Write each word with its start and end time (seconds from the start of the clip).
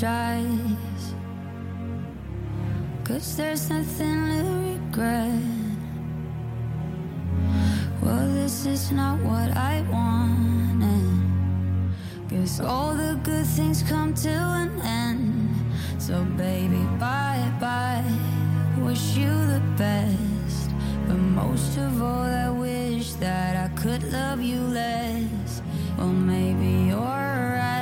Cause 0.00 1.10
there's 3.36 3.68
nothing 3.68 4.30
to 4.30 4.44
regret. 4.70 5.42
Well, 8.00 8.28
this 8.32 8.64
is 8.64 8.92
not 8.92 9.18
what 9.24 9.50
I 9.56 9.82
wanted. 9.90 11.32
Guess 12.28 12.60
all 12.60 12.94
the 12.94 13.18
good 13.24 13.44
things 13.44 13.82
come 13.82 14.14
to 14.14 14.28
an 14.28 14.80
end. 14.82 15.50
So, 15.98 16.22
baby, 16.36 16.84
bye 17.00 17.50
bye. 17.58 18.04
Wish 18.78 19.16
you 19.16 19.26
the 19.26 19.60
best. 19.76 20.70
But 21.08 21.18
most 21.18 21.76
of 21.76 22.00
all, 22.00 22.22
I 22.22 22.50
wish 22.50 23.14
that 23.14 23.56
I 23.56 23.66
could 23.74 24.04
love 24.12 24.40
you 24.40 24.60
less. 24.60 25.60
Well, 25.96 26.06
maybe 26.06 26.90
you're 26.90 27.00
right. 27.00 27.77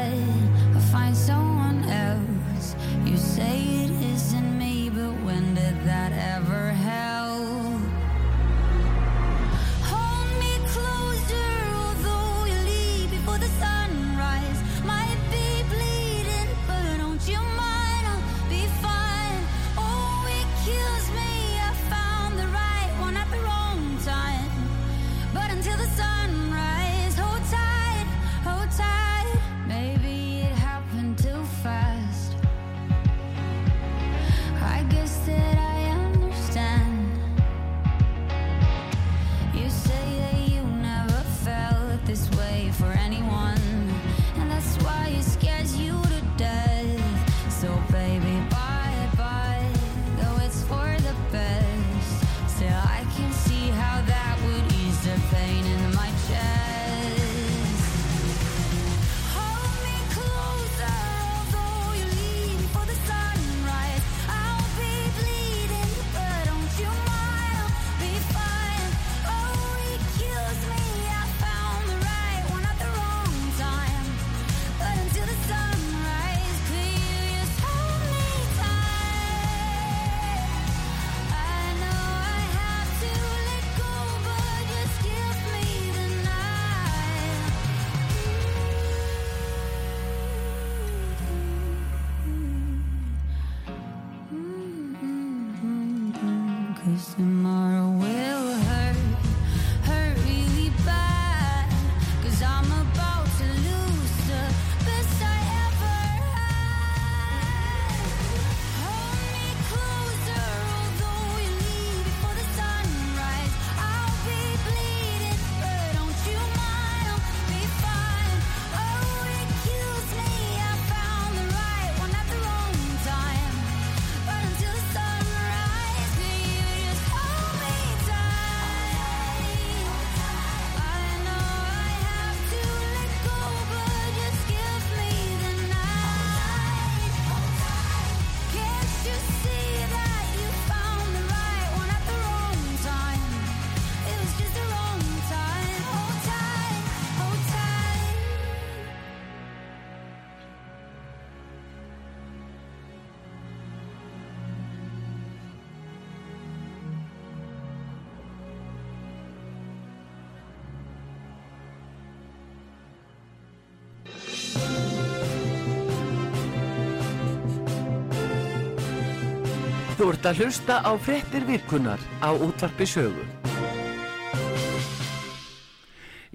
Þú 169.96 170.06
ert 170.12 170.26
að 170.28 170.40
hlusta 170.42 170.74
á 170.84 170.92
frettir 171.00 171.44
virkunar 171.48 172.02
á 172.20 172.28
útvarpi 172.28 172.84
sögu. 172.84 173.22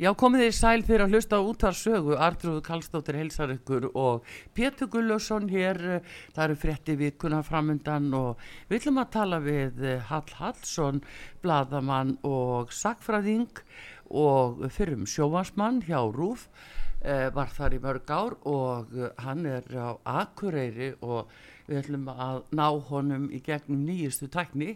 Já, 0.01 0.09
komið 0.17 0.47
þið 0.47 0.55
sæl 0.57 0.81
fyrir 0.87 1.03
að 1.05 1.13
hlusta 1.13 1.37
á 1.37 1.45
útvar 1.45 1.77
sögu. 1.77 2.15
Artrúð 2.17 2.57
Kallstóttir 2.65 3.19
heilsar 3.19 3.53
ykkur 3.53 3.85
og 3.93 4.25
Pétur 4.57 4.89
Gullarsson 4.89 5.45
hér. 5.53 6.01
Það 6.33 6.43
eru 6.47 6.57
frettir 6.63 6.97
virkunar 7.03 7.45
framundan 7.45 8.09
og 8.17 8.41
við 8.65 8.79
ætlum 8.79 8.97
að 9.03 9.13
tala 9.13 9.41
við 9.45 9.85
Hall 10.09 10.35
Hallsson, 10.39 11.05
bladamann 11.45 12.17
og 12.25 12.73
sakfræðing 12.73 13.61
og 14.09 14.65
fyrrum 14.73 15.05
sjóvansmann 15.05 15.83
hjá 15.85 16.01
Rúf. 16.09 16.49
Eh, 17.05 17.29
var 17.29 17.53
þar 17.53 17.77
í 17.77 17.83
mörg 17.85 18.09
ár 18.09 18.39
og 18.41 18.89
hann 19.21 19.45
er 19.45 19.69
á 19.77 20.01
Akureyri 20.01 20.95
og 21.05 21.29
við 21.67 21.81
ætlum 21.81 22.09
að 22.11 22.41
ná 22.57 22.67
honum 22.89 23.29
í 23.31 23.41
gegnum 23.45 23.85
nýjustu 23.87 24.29
tækni 24.31 24.75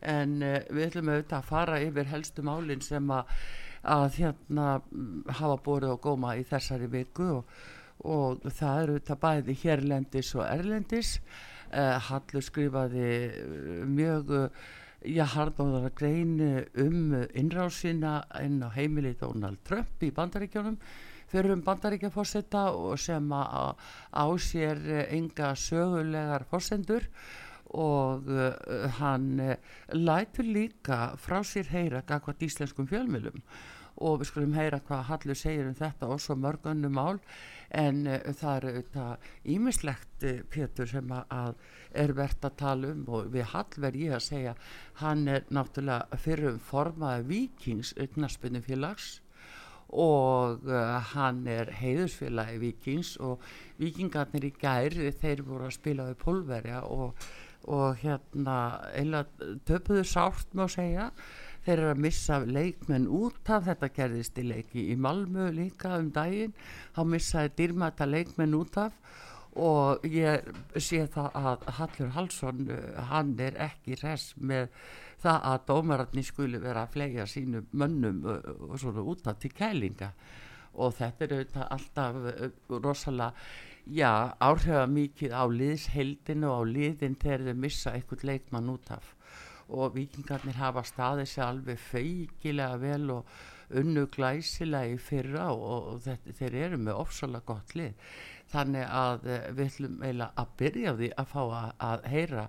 en 0.00 0.38
uh, 0.42 0.60
við 0.70 0.86
ætlum 0.88 1.12
auðvitað 1.12 1.38
að 1.40 1.50
fara 1.50 1.82
yfir 1.84 2.10
helstu 2.12 2.44
málinn 2.46 2.84
sem 2.84 3.12
að, 3.14 3.36
að 3.96 4.18
hérna 4.22 4.66
mm, 4.80 5.22
hafa 5.40 5.60
borið 5.66 5.94
á 5.94 6.04
góma 6.08 6.34
í 6.40 6.44
þessari 6.48 6.90
viku 6.90 7.30
og, 7.38 7.54
og 8.04 8.44
það 8.48 8.82
eru 8.82 8.98
auðvitað 8.98 9.24
bæði 9.24 9.56
hérlendis 9.64 10.34
og 10.38 10.46
erlendis. 10.48 11.16
Uh, 11.70 11.96
Hallur 12.02 12.42
skrifaði 12.42 13.08
eh, 13.30 13.82
mjög 13.86 14.32
uh, 14.34 14.70
já, 15.06 15.24
harðóðara 15.34 15.90
grein 15.96 16.40
eh, 16.44 16.64
um 16.82 17.14
innrásina 17.34 18.20
inn 18.42 18.60
á 18.62 18.68
heimili 18.74 19.14
Donald 19.20 19.62
Trump 19.64 20.02
í 20.04 20.10
bandaríkjónum 20.14 20.76
fyrir 21.30 21.54
um 21.54 21.62
bandaríkjafósetta 21.66 22.70
og 22.74 22.98
sem 22.98 23.32
á 23.32 24.24
sér 24.42 24.80
eh, 24.86 25.06
enga 25.16 25.54
sögulegar 25.54 26.46
fósendur 26.50 27.06
og 27.70 28.26
uh, 28.26 28.88
hann 28.98 29.40
uh, 29.40 29.54
lætur 29.94 30.42
líka 30.42 31.14
frá 31.16 31.38
sér 31.46 31.70
heyra 31.70 32.02
gagvat 32.02 32.42
íslenskum 32.42 32.88
fjölmjölum 32.90 33.44
og 34.00 34.20
við 34.20 34.30
skulum 34.30 34.56
heyra 34.56 34.80
hvað 34.86 35.06
Hallur 35.10 35.38
segir 35.38 35.68
um 35.68 35.76
þetta 35.78 36.08
og 36.10 36.20
svo 36.22 36.34
mörg 36.34 36.66
önnu 36.66 36.90
mál 36.90 37.20
en 37.70 38.06
uh, 38.08 38.18
það 38.26 38.56
er 38.56 38.68
auðvitað 38.70 39.30
ímislegt 39.54 40.26
uh, 40.26 40.42
Pétur 40.50 40.90
sem 40.90 41.14
að, 41.14 41.54
er 41.94 42.14
verðt 42.18 42.48
að 42.48 42.58
tala 42.64 42.90
um. 42.90 43.06
Og 43.06 43.30
við 43.30 43.50
hallverð 43.52 44.02
ég 44.02 44.18
að 44.18 44.26
segja 44.26 44.58
hann 45.04 45.28
er 45.28 45.46
náttúrulega 45.50 46.18
fyrir 46.18 46.58
formaði 46.58 47.28
vikings 47.30 47.94
knaspinu 48.16 48.62
félags 48.66 49.20
og 49.90 50.66
uh, 50.68 50.96
hann 51.12 51.42
er 51.50 51.72
heiðusfélagi 51.80 52.58
vikings 52.62 53.16
og 53.20 53.44
vikingarnir 53.80 54.48
í 54.50 54.54
gær 54.60 54.94
þeir 54.94 55.44
voru 55.46 55.68
að 55.68 55.76
spila 55.76 56.08
við 56.10 56.18
pólverja 56.22 56.82
og, 56.86 57.28
og 57.70 58.00
hérna 58.02 58.56
eiginlega 58.94 59.54
töpuðu 59.68 60.04
sárt 60.06 60.54
má 60.54 60.66
segja. 60.70 61.10
Þeir 61.60 61.76
eru 61.76 61.90
að 61.92 62.04
missa 62.06 62.38
leikmenn 62.40 63.08
út 63.12 63.50
af 63.52 63.66
þetta 63.66 63.90
gerðist 63.96 64.38
í 64.40 64.46
leiki 64.48 64.86
í 64.92 64.96
Malmö 64.96 65.50
líka 65.52 65.98
um 65.98 66.08
daginn. 66.14 66.54
Þá 66.96 67.02
missaði 67.04 67.52
dýrmæta 67.58 68.08
leikmenn 68.08 68.56
út 68.56 68.78
af 68.80 68.96
og 69.58 70.04
ég 70.06 70.46
sé 70.78 71.06
það 71.10 71.34
að 71.34 71.64
Hallur 71.78 72.12
Hallsson 72.14 72.68
uh, 72.70 73.00
hann 73.10 73.32
er 73.42 73.56
ekki 73.58 73.98
res 73.98 74.30
með 74.38 74.68
það 75.20 75.40
að 75.50 75.64
dómararni 75.66 76.22
skuli 76.24 76.60
vera 76.62 76.84
að 76.86 76.94
flega 76.94 77.26
sínum 77.28 77.66
mönnum 77.72 78.22
og 78.30 78.78
svona 78.80 79.02
út 79.02 79.26
af 79.26 79.40
til 79.42 79.50
kælinga. 79.52 80.12
Og 80.80 80.94
þetta 80.94 81.26
er 81.26 81.34
auðvitað 81.34 81.72
alltaf 81.76 82.20
uh, 82.30 82.78
rosalega 82.78 83.34
já, 83.90 84.36
áhrifa 84.38 84.86
mikið 84.86 85.34
á 85.34 85.44
liðsheldinu 85.50 86.50
og 86.50 86.62
á 86.62 86.70
liðin 86.70 87.18
þegar 87.18 87.48
þau 87.50 87.62
missa 87.66 87.94
einhvern 87.94 88.26
leikmann 88.30 88.70
út 88.70 88.90
af. 88.94 89.14
Og 89.70 89.94
vikingarnir 89.94 90.58
hafa 90.58 90.86
staðið 90.86 91.30
sér 91.30 91.48
alveg 91.48 91.78
feikilega 91.78 92.78
vel 92.78 93.10
og 93.18 93.40
unnu 93.80 94.06
glæsilega 94.10 94.94
í 94.94 94.98
fyrra 94.98 95.50
og, 95.54 95.94
og 95.94 96.00
þetta, 96.06 96.34
þeir 96.38 96.56
eru 96.64 96.78
með 96.86 97.02
ofsalega 97.04 97.46
gott 97.46 97.74
lið 97.78 98.14
þannig 98.50 98.86
að 98.86 99.26
uh, 99.26 99.40
við 99.56 99.64
ætlum 99.66 99.96
eiginlega 100.02 100.30
að 100.42 100.52
byrja 100.60 100.92
á 100.92 100.94
því 101.00 101.10
að 101.22 101.32
fá 101.32 101.40
að, 101.42 101.72
að 101.90 102.06
heyra 102.14 102.46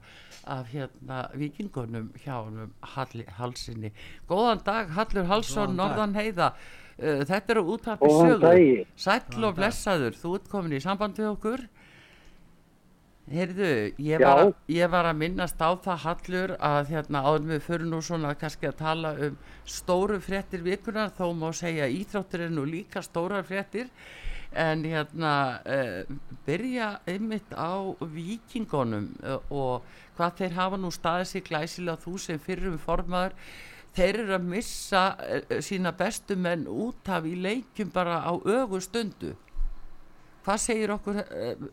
af 0.51 0.71
hérna 0.73 1.19
vikingunum 1.37 2.07
hjá 2.23 2.35
honum 2.39 2.71
Halli, 2.95 3.25
Halsinni 3.37 3.91
Góðan 4.29 4.63
dag 4.65 4.95
Hallur 4.95 5.27
Halsson. 5.29 5.75
Norðan 5.77 6.15
Heiða. 6.17 6.53
Uh, 6.97 7.21
Þetta 7.27 7.55
eru 7.55 7.67
útarpi 7.75 8.09
Góðan 8.09 8.33
sögur. 8.39 8.87
Sæll 8.95 9.45
og 9.45 9.55
blessaður, 9.59 10.17
þú 10.17 10.33
ert 10.39 10.49
komin 10.51 10.77
í 10.77 10.81
samband 10.83 11.21
við 11.21 11.29
okkur. 11.35 11.67
Heyrðu, 13.31 13.67
ég 14.01 14.19
var, 14.19 14.39
að, 14.41 14.49
ég 14.73 14.89
var 14.91 15.07
að 15.07 15.19
minnast 15.21 15.61
á 15.61 15.71
það 15.79 16.01
Hallur 16.03 16.53
að 16.57 16.89
hérna 16.91 17.21
áður 17.23 17.43
en 17.45 17.51
við 17.53 17.61
fyrir 17.63 17.87
nú 17.87 17.99
svona 18.03 18.33
kannski 18.35 18.67
að 18.67 18.79
tala 18.81 19.11
um 19.27 19.37
stóru 19.63 20.17
fréttir 20.19 20.65
vikunar 20.65 21.13
þó 21.15 21.29
má 21.37 21.47
segja 21.55 21.85
að 21.85 21.95
íþróttir 22.01 22.43
er 22.47 22.51
nú 22.51 22.65
líka 22.67 23.03
stórar 23.05 23.45
fréttir 23.47 23.87
en 24.53 24.83
hérna 24.83 25.33
uh, 25.63 26.15
byrja 26.45 26.99
einmitt 27.07 27.53
á 27.55 27.79
vikingunum 28.13 29.11
uh, 29.23 29.39
og 29.49 29.83
hvað 30.17 30.39
þeir 30.39 30.55
hafa 30.57 30.79
nú 30.79 30.91
staðið 30.91 31.29
sér 31.29 31.45
glæsilega 31.47 32.03
þú 32.03 32.15
sem 32.19 32.39
fyrrum 32.39 32.79
formaður 32.81 33.35
þeir 33.95 34.23
eru 34.23 34.35
að 34.37 34.49
missa 34.53 35.03
uh, 35.17 35.59
sína 35.63 35.93
bestu 35.95 36.35
menn 36.35 36.67
út 36.67 37.09
af 37.09 37.27
í 37.27 37.35
leikjum 37.35 37.93
bara 37.93 38.21
á 38.27 38.33
ögu 38.35 38.81
stundu 38.83 39.35
hvað 40.45 40.63
segir 40.65 40.95
okkur 40.97 41.21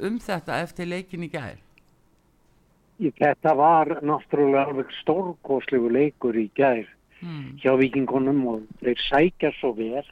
um 0.04 0.20
þetta 0.20 0.60
eftir 0.62 0.86
leikin 0.90 1.24
í 1.24 1.30
gær? 1.32 1.56
Þetta 2.98 3.52
var 3.54 4.00
náttúrulega 4.02 4.66
alveg 4.66 4.90
stórkostlegu 5.00 5.88
leikur 5.94 6.36
í 6.36 6.48
gær 6.54 6.86
Hmm. 7.18 7.56
hjá 7.58 7.72
vikingunum 7.74 8.44
og 8.46 8.66
þeir 8.78 9.00
sækja 9.02 9.50
svo 9.58 9.72
vel 9.74 10.06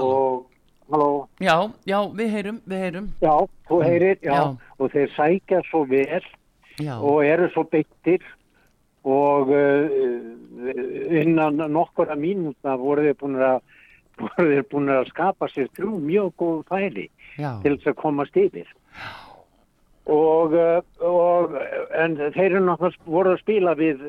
og, 0.00 0.46
halló, 0.92 1.08
Já, 1.40 1.56
já, 1.88 1.98
við 2.16 2.30
heyrum, 2.36 2.60
við 2.68 2.84
heyrum. 2.86 3.08
Já, 3.22 3.34
þú 3.68 3.80
heyrir, 3.84 4.18
já, 4.22 4.32
Já. 4.32 4.72
og 4.78 4.92
þeir 4.92 5.10
sækja 5.16 5.60
svo 5.70 5.84
vel 5.90 6.22
Já, 6.80 6.94
og 6.98 7.24
eru 7.26 7.48
svo 7.52 7.64
beittir. 7.68 8.24
Og 9.02 9.48
uh, 9.50 9.88
innan 11.10 11.58
nokkura 11.74 12.14
mínúta 12.14 12.76
voru 12.78 13.02
þeir 13.02 13.16
búin 13.18 13.40
að 13.42 13.58
búin 14.70 14.92
að 14.92 15.08
skapa 15.10 15.48
sér 15.50 15.66
þrjú 15.74 15.96
mjög 15.98 16.28
góð 16.38 16.60
færi 16.70 17.08
já, 17.34 17.56
til 17.64 17.74
þess 17.74 17.90
að 17.90 17.98
komast 17.98 18.36
yfir. 18.38 18.68
Og, 20.06 20.54
uh, 20.54 20.78
og 21.02 21.56
en 21.98 22.14
þeir 22.20 22.52
eru 22.52 22.62
náttúrulega 22.68 23.10
voru 23.10 23.34
að 23.34 23.42
spila 23.42 23.74
við 23.78 24.06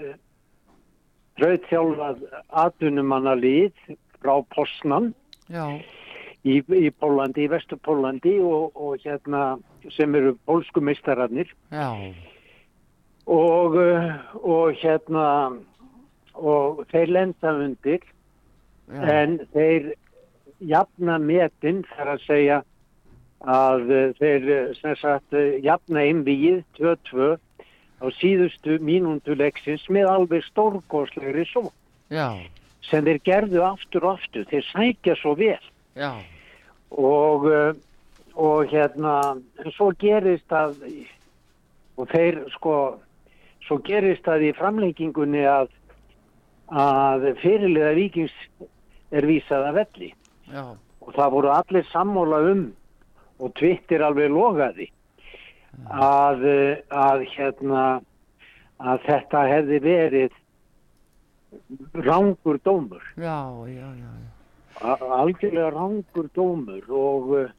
rauðþjálfað 1.42 2.24
atvinnumanna 2.64 3.34
lið 3.40 3.74
frá 4.22 4.36
Posnan 4.54 5.14
í, 5.54 6.60
í 6.60 6.92
Pólandi, 7.00 7.46
í 7.46 7.52
Vestur 7.52 7.80
Pólandi 7.84 8.38
og, 8.44 8.72
og 8.76 9.04
hérna 9.04 9.58
sem 9.96 10.16
eru 10.16 10.36
pólsku 10.48 10.84
meistararnir. 10.84 11.52
Já, 11.72 11.90
og, 13.26 13.76
uh, 13.76 14.12
og 14.44 14.74
hérna 14.82 15.28
og 16.34 16.84
þeir 16.92 17.14
lenda 17.14 17.54
undir 17.54 18.02
já, 18.90 19.02
en 19.14 19.40
þeir 19.54 19.94
jafna 20.60 21.20
metin 21.22 21.84
þar 21.94 22.16
að 22.16 22.26
segja 22.26 22.60
að 23.44 23.86
uh, 23.92 24.10
þeir 24.20 24.50
sem 24.80 24.98
sagt 25.00 25.38
jafna 25.64 26.04
einvíið 26.10 26.64
2-2 26.80 27.36
á 28.04 28.06
síðustu 28.20 28.80
mínúndu 28.84 29.38
leiksins 29.40 29.86
með 29.90 30.10
alveg 30.12 30.44
stórgóðslegri 30.50 31.46
svo 31.52 31.70
já, 32.12 32.36
sem 32.90 33.06
þeir 33.06 33.20
gerðu 33.26 33.64
aftur 33.66 34.08
og 34.08 34.18
aftur, 34.18 34.46
þeir 34.50 34.68
sækja 34.70 35.16
svo 35.20 35.36
vel. 35.40 35.60
Já, 35.98 36.12
og, 36.94 37.48
uh, 37.48 37.74
og 38.36 38.70
hérna 38.72 39.38
svo 39.76 39.92
gerist 40.00 40.54
að 40.54 40.80
og 41.98 42.10
þeir 42.10 42.40
sko 42.56 42.76
svo 43.64 43.78
gerist 43.86 44.28
að 44.28 44.50
í 44.50 44.54
framlengingunni 44.58 45.44
að 45.48 45.70
að 46.74 47.28
fyrirliða 47.42 47.92
vikings 47.98 48.34
er 49.14 49.28
vísað 49.30 49.68
að 49.68 49.78
velli. 49.82 50.10
Já, 50.50 50.64
og 50.74 51.14
það 51.14 51.34
voru 51.36 51.52
allir 51.54 51.86
sammóla 51.92 52.40
um 52.50 52.64
og 53.44 53.54
Twitter 53.60 54.04
alveg 54.06 54.32
logaði 54.32 54.88
að, 55.90 56.46
uh, 56.48 56.76
að 56.90 57.26
hérna 57.34 57.84
að 58.84 59.06
þetta 59.08 59.44
hefði 59.48 59.80
verið 59.84 60.40
rángur 61.94 62.60
dómur. 62.64 63.04
Já, 63.18 63.40
já, 63.68 63.90
já, 64.00 64.12
algjörlega 65.20 65.70
rángur 65.74 66.30
dómur 66.36 66.88
og, 66.90 67.30
uh, 67.38 67.52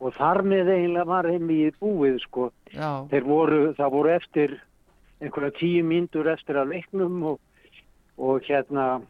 og 0.00 0.16
þar 0.16 0.42
með 0.42 0.72
eiginlega 0.74 1.06
var 1.10 1.28
heimið 1.30 1.78
búið 1.80 2.18
sko. 2.24 2.50
voru, 3.26 3.62
það 3.78 3.94
voru 3.94 4.12
eftir 4.14 4.58
einhverja 5.20 5.56
tíu 5.58 5.84
mínútur 5.84 6.30
eftir 6.32 6.58
að 6.60 6.74
leiknum 6.74 7.22
og, 7.34 7.40
og 8.16 8.44
hérna 8.48 9.00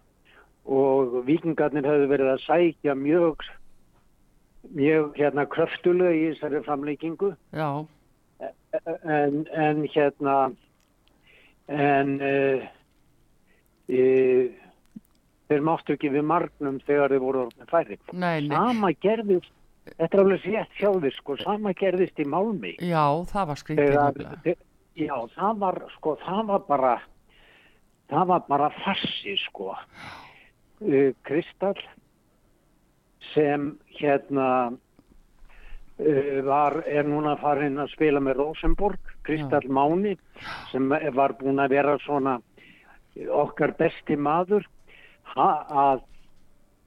og 0.71 1.23
vikingarnir 1.27 1.87
hefðu 1.87 2.11
verið 2.11 2.33
að 2.35 2.45
sækja 2.45 2.97
mjög 2.99 3.47
mjög 4.77 5.17
hérna 5.17 5.47
kröftulega 5.51 6.17
í 6.17 6.27
þessari 6.33 6.61
framleikingu 6.67 7.31
já, 7.57 7.69
en, 9.05 9.47
en 9.55 9.87
hérna 9.95 10.37
en 11.71 12.13
uh, 12.21 12.69
uh, 13.91 14.51
þeir 15.51 15.65
máttu 15.67 15.97
ekki 15.97 16.13
við 16.15 16.27
margnum 16.31 16.81
þegar 16.87 17.15
þeir 17.15 17.25
voru 17.27 17.45
orðin 17.47 17.71
færi 17.71 18.01
nei, 18.13 18.47
nei, 18.47 18.55
sama 18.55 18.93
gerðist 19.03 19.53
þetta 19.91 20.11
er 20.11 20.25
alveg 20.25 20.43
sétt 20.45 20.77
hjá 20.79 20.91
þér 21.05 21.17
sko 21.19 21.39
sama 21.43 21.77
gerðist 21.79 22.21
í 22.23 22.29
Málmi 22.29 22.77
já, 22.79 23.07
það 23.33 23.49
var 23.53 23.63
skrítið 23.65 24.53
já 25.01 25.17
það 25.35 25.65
var 25.65 25.83
sko 25.97 26.19
það 26.25 26.45
var 26.53 26.69
bara 26.69 26.99
það 28.11 28.31
var 28.33 28.47
bara 28.49 28.71
farsi 28.83 29.37
sko. 29.47 29.75
Uh, 30.81 31.11
Kristall 31.29 31.81
sem 33.35 33.75
hérna 33.99 34.47
uh, 34.73 36.39
var, 36.47 36.81
er 36.89 37.09
núna 37.09 37.37
farin 37.43 37.79
að 37.83 37.93
spila 37.95 38.23
með 38.25 38.41
Rosenborg, 38.41 39.13
Kristall 39.27 39.69
Máni 39.69 40.17
sem 40.73 40.89
var 40.89 41.37
búin 41.39 41.61
að 41.61 41.77
vera 41.77 41.99
svona 42.07 42.39
okkar 43.31 43.73
besti 43.79 44.17
maður 44.17 44.65
ha, 45.35 45.49
að 45.71 46.01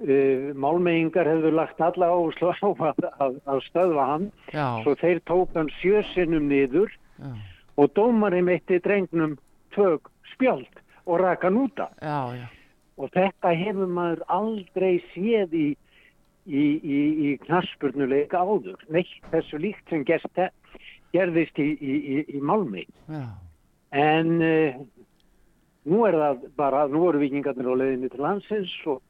uh, 0.03 0.53
málmeyingar 0.59 1.27
hefðu 1.29 1.51
lagt 1.55 1.81
alla 1.83 2.09
á 2.11 2.17
að, 2.17 3.05
að, 3.19 3.37
að 3.47 3.61
stöðva 3.69 4.05
hann. 4.11 4.29
Já, 4.53 4.67
svo 4.83 4.95
þeir 4.99 5.21
tók 5.29 5.53
hann 5.57 5.69
sjösinnum 5.81 6.47
niður 6.51 6.91
já, 7.19 7.31
og 7.77 7.93
dómarinn 7.97 8.45
veitti 8.49 8.79
drengnum 8.85 9.37
tök 9.75 10.09
spjöld 10.33 10.81
og 11.05 11.19
raka 11.23 11.47
hann 11.49 11.57
úta 11.65 11.87
já, 12.01 12.19
já, 12.37 12.45
og 13.01 13.09
þetta 13.15 13.53
hefur 13.57 13.89
maður 13.89 14.21
aldrei 14.31 14.99
séð 15.13 15.53
í, 15.57 15.67
í, 16.45 16.63
í, 16.83 16.99
í 17.27 17.37
knaspurnuleika 17.45 18.41
áður. 18.43 18.77
Neitt 18.93 19.13
þessu 19.31 19.57
líkt 19.63 19.89
sem 19.89 20.03
gerst, 20.05 20.37
gerðist 21.13 21.57
í, 21.61 21.71
í, 21.77 21.95
í- 22.17 22.25
í 22.37 22.41
Malmi 22.41 22.85
já, 23.09 23.23
en 23.93 24.35
uh, 24.41 24.77
nú 25.89 26.03
er 26.07 26.19
það 26.19 26.43
bara 26.59 26.87
nú 26.91 27.05
eru 27.09 27.21
vikingarnir 27.23 27.69
á 27.69 27.75
leiðinni 27.81 28.11
til 28.13 28.23
landsins 28.23 28.73
og, 28.87 29.01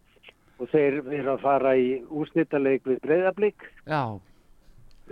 og 0.60 0.70
þeir 0.74 1.02
eru 1.04 1.34
að 1.36 1.44
fara 1.44 1.74
í 1.78 1.90
úrslitaleik 2.10 2.88
við 2.90 3.02
breyðablík 3.06 3.68
já, 3.86 4.04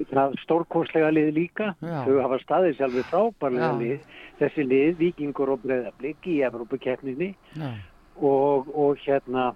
það 0.09 0.35
stórkostlega 0.41 1.11
lið 1.11 1.31
líka. 1.35 1.71
Já. 1.81 2.03
þau 2.05 2.19
hafa 2.23 2.39
staðið 2.41 2.77
sjálfur 2.77 3.07
frábærlega 3.11 3.71
lið. 3.79 4.05
Þessi 4.39 4.65
lið, 4.65 4.93
vikingur 4.99 5.53
og 5.53 5.65
breyðablík 5.65 6.27
í 6.27 6.37
Evrópukeppninni. 6.47 7.31
Já, 7.59 7.71
og, 8.21 8.71
og 8.75 9.01
hérna 9.03 9.51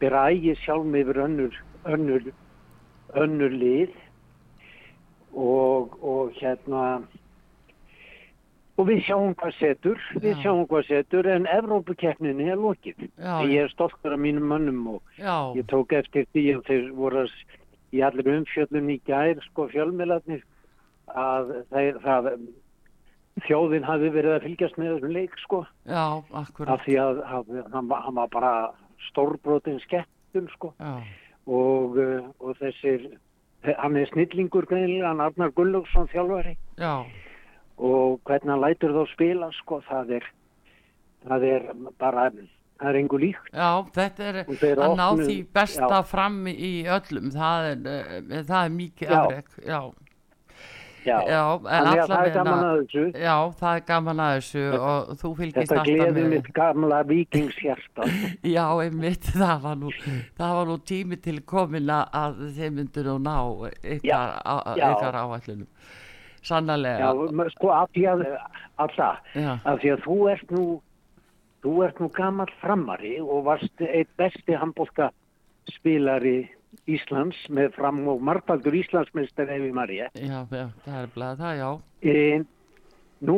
bera 0.00 0.28
ægi 0.30 0.54
sjálf 0.62 0.94
yfir 1.02 1.22
önnur, 1.26 1.58
önnur, 1.84 2.30
önnur 3.18 3.56
lið. 3.56 3.96
Og, 5.30 5.96
og 6.02 6.32
hérna 6.38 7.02
og 8.80 8.86
við 8.88 9.02
sjáum 9.06 9.34
hvað 9.36 9.52
setur 9.58 9.98
við 10.16 10.30
Já. 10.32 10.38
sjáum 10.44 10.62
hvað 10.70 10.86
setur 10.88 11.28
en 11.34 11.46
Evrópukeppninni 11.52 12.46
er 12.54 12.56
lokið. 12.60 13.04
Já. 13.20 13.34
ég 13.44 13.64
er 13.66 13.68
stoltur 13.74 14.14
af 14.16 14.20
mínum 14.22 14.46
mönnum 14.48 14.86
og 14.96 15.02
já, 15.20 15.36
ég 15.58 15.66
tók 15.68 15.92
eftir 15.92 16.24
því 16.32 16.46
að 16.56 16.64
þeir 16.70 16.88
voru 16.96 17.26
í 17.92 18.00
allir 18.06 18.32
umfjöllun 18.38 18.90
í 18.94 19.00
gær 19.06 19.40
sko 19.50 19.68
fjölmiðlarnir 19.72 20.42
að 21.10 21.52
þeir, 21.74 21.96
það 22.04 22.28
þjóðin 23.46 23.86
hafi 23.88 24.10
verið 24.14 24.34
að 24.36 24.44
fylgjast 24.46 24.76
með 24.78 24.92
þessum 24.94 25.14
leik 25.16 25.36
sko. 25.44 25.60
Já, 25.88 26.04
af 26.34 26.84
því 26.84 26.96
að, 27.00 27.20
hann, 27.72 27.88
var- 27.88 28.02
hann 28.04 28.14
var 28.18 28.28
bara 28.32 28.52
stórbrotin 29.10 29.80
skettum 29.84 30.48
sko. 30.54 30.72
Og, 31.50 31.96
uh, 31.98 32.28
og 32.40 32.56
þessir 32.60 33.08
hann 33.78 33.96
er 33.96 34.06
snillingur 34.12 34.66
greinilega, 34.68 35.08
hann 35.08 35.20
Arnar 35.24 35.50
Gullugson 35.56 36.06
þjálfari. 36.12 36.56
Já, 36.78 37.04
og 37.80 38.20
hvernig 38.28 38.52
hann 38.52 38.60
lætur 38.64 38.92
þá 38.96 39.04
spila 39.14 39.48
sko 39.62 39.80
það 39.88 40.10
er 40.20 40.26
það 41.28 41.46
er 41.54 41.64
bara 42.00 42.30
það 42.80 42.88
er 42.90 42.96
engu 43.02 43.18
líkt. 43.20 43.48
Já, 43.52 43.70
þetta 43.96 44.28
er 44.30 44.38
Og 44.46 44.54
að 44.56 44.94
ná 44.96 45.06
opnuðu- 45.12 45.26
því 45.28 45.38
besta 45.52 45.88
já. 45.90 46.02
fram 46.08 46.38
í 46.48 46.70
öllum, 46.88 47.26
það 47.34 47.66
er, 47.72 47.82
eh, 47.96 48.42
það 48.48 48.62
er 48.64 48.70
mikið 48.76 49.10
Já. 49.10 49.18
afrek, 49.20 49.50
já, 49.66 49.80
já, 51.04 51.18
já, 51.28 51.42
en 51.60 51.86
að 51.90 52.00
það 52.08 52.24
er 52.26 52.32
gaman 52.34 52.64
að 52.64 52.80
þessu. 52.80 53.04
Já, 53.20 53.36
það 53.60 53.76
er 53.76 53.84
gaman 53.90 54.16
að 54.24 54.32
þessu 54.38 54.64
og 54.80 55.12
þú 55.20 55.30
fylgist 55.36 55.60
þetta 55.70 55.78
alltaf 55.80 55.86
gleði 55.90 56.12
með, 56.24 56.28
mitt 56.34 56.50
gamla 56.56 57.02
vikingshjarta 57.08 58.02
já, 58.56 58.64
einmitt, 58.84 59.28
það 59.36 59.60
var 59.62 59.76
nú, 59.80 59.92
það 60.40 60.52
var 60.58 60.66
nú 60.72 60.78
tími 60.92 61.20
til 61.20 61.40
komin 61.40 61.88
að- 61.88 62.42
þeim 62.56 62.80
myndur 62.80 63.04
nú 63.12 63.18
ná 63.28 63.36
ykkar, 63.80 64.40
ykkar 64.76 65.20
áætlunum, 65.24 65.66
sannarlega, 66.46 67.10
já, 67.10 67.50
sko 67.54 67.72
af 67.74 67.90
því 67.94 68.06
að 68.12 68.22
alltaf, 68.80 69.18
já, 69.34 69.50
af 69.64 69.82
því 69.82 69.92
að 69.94 70.06
þú 70.06 70.16
ert 70.34 70.54
nú 70.56 70.64
þú 71.60 71.74
ert 71.84 72.00
nú 72.00 72.08
gammal 72.16 72.48
framari 72.60 73.18
og 73.20 73.44
varst 73.48 73.84
eitt 73.84 74.10
besti 74.20 74.56
handbólka 74.56 75.10
spilari 75.70 76.38
Íslands 76.90 77.38
með 77.52 77.74
fram 77.76 78.00
og 78.08 78.22
margfaldur 78.24 78.76
Íslandsmeistar 78.78 79.50
ef 79.50 79.66
ég 79.66 79.74
margir 79.76 80.08
já, 80.14 80.40
já, 80.46 80.66
það 80.86 81.00
er 81.02 81.10
bleið 81.16 81.42
það, 81.42 81.60
já, 81.60 81.70
e, 82.00 82.14
nú 83.26 83.36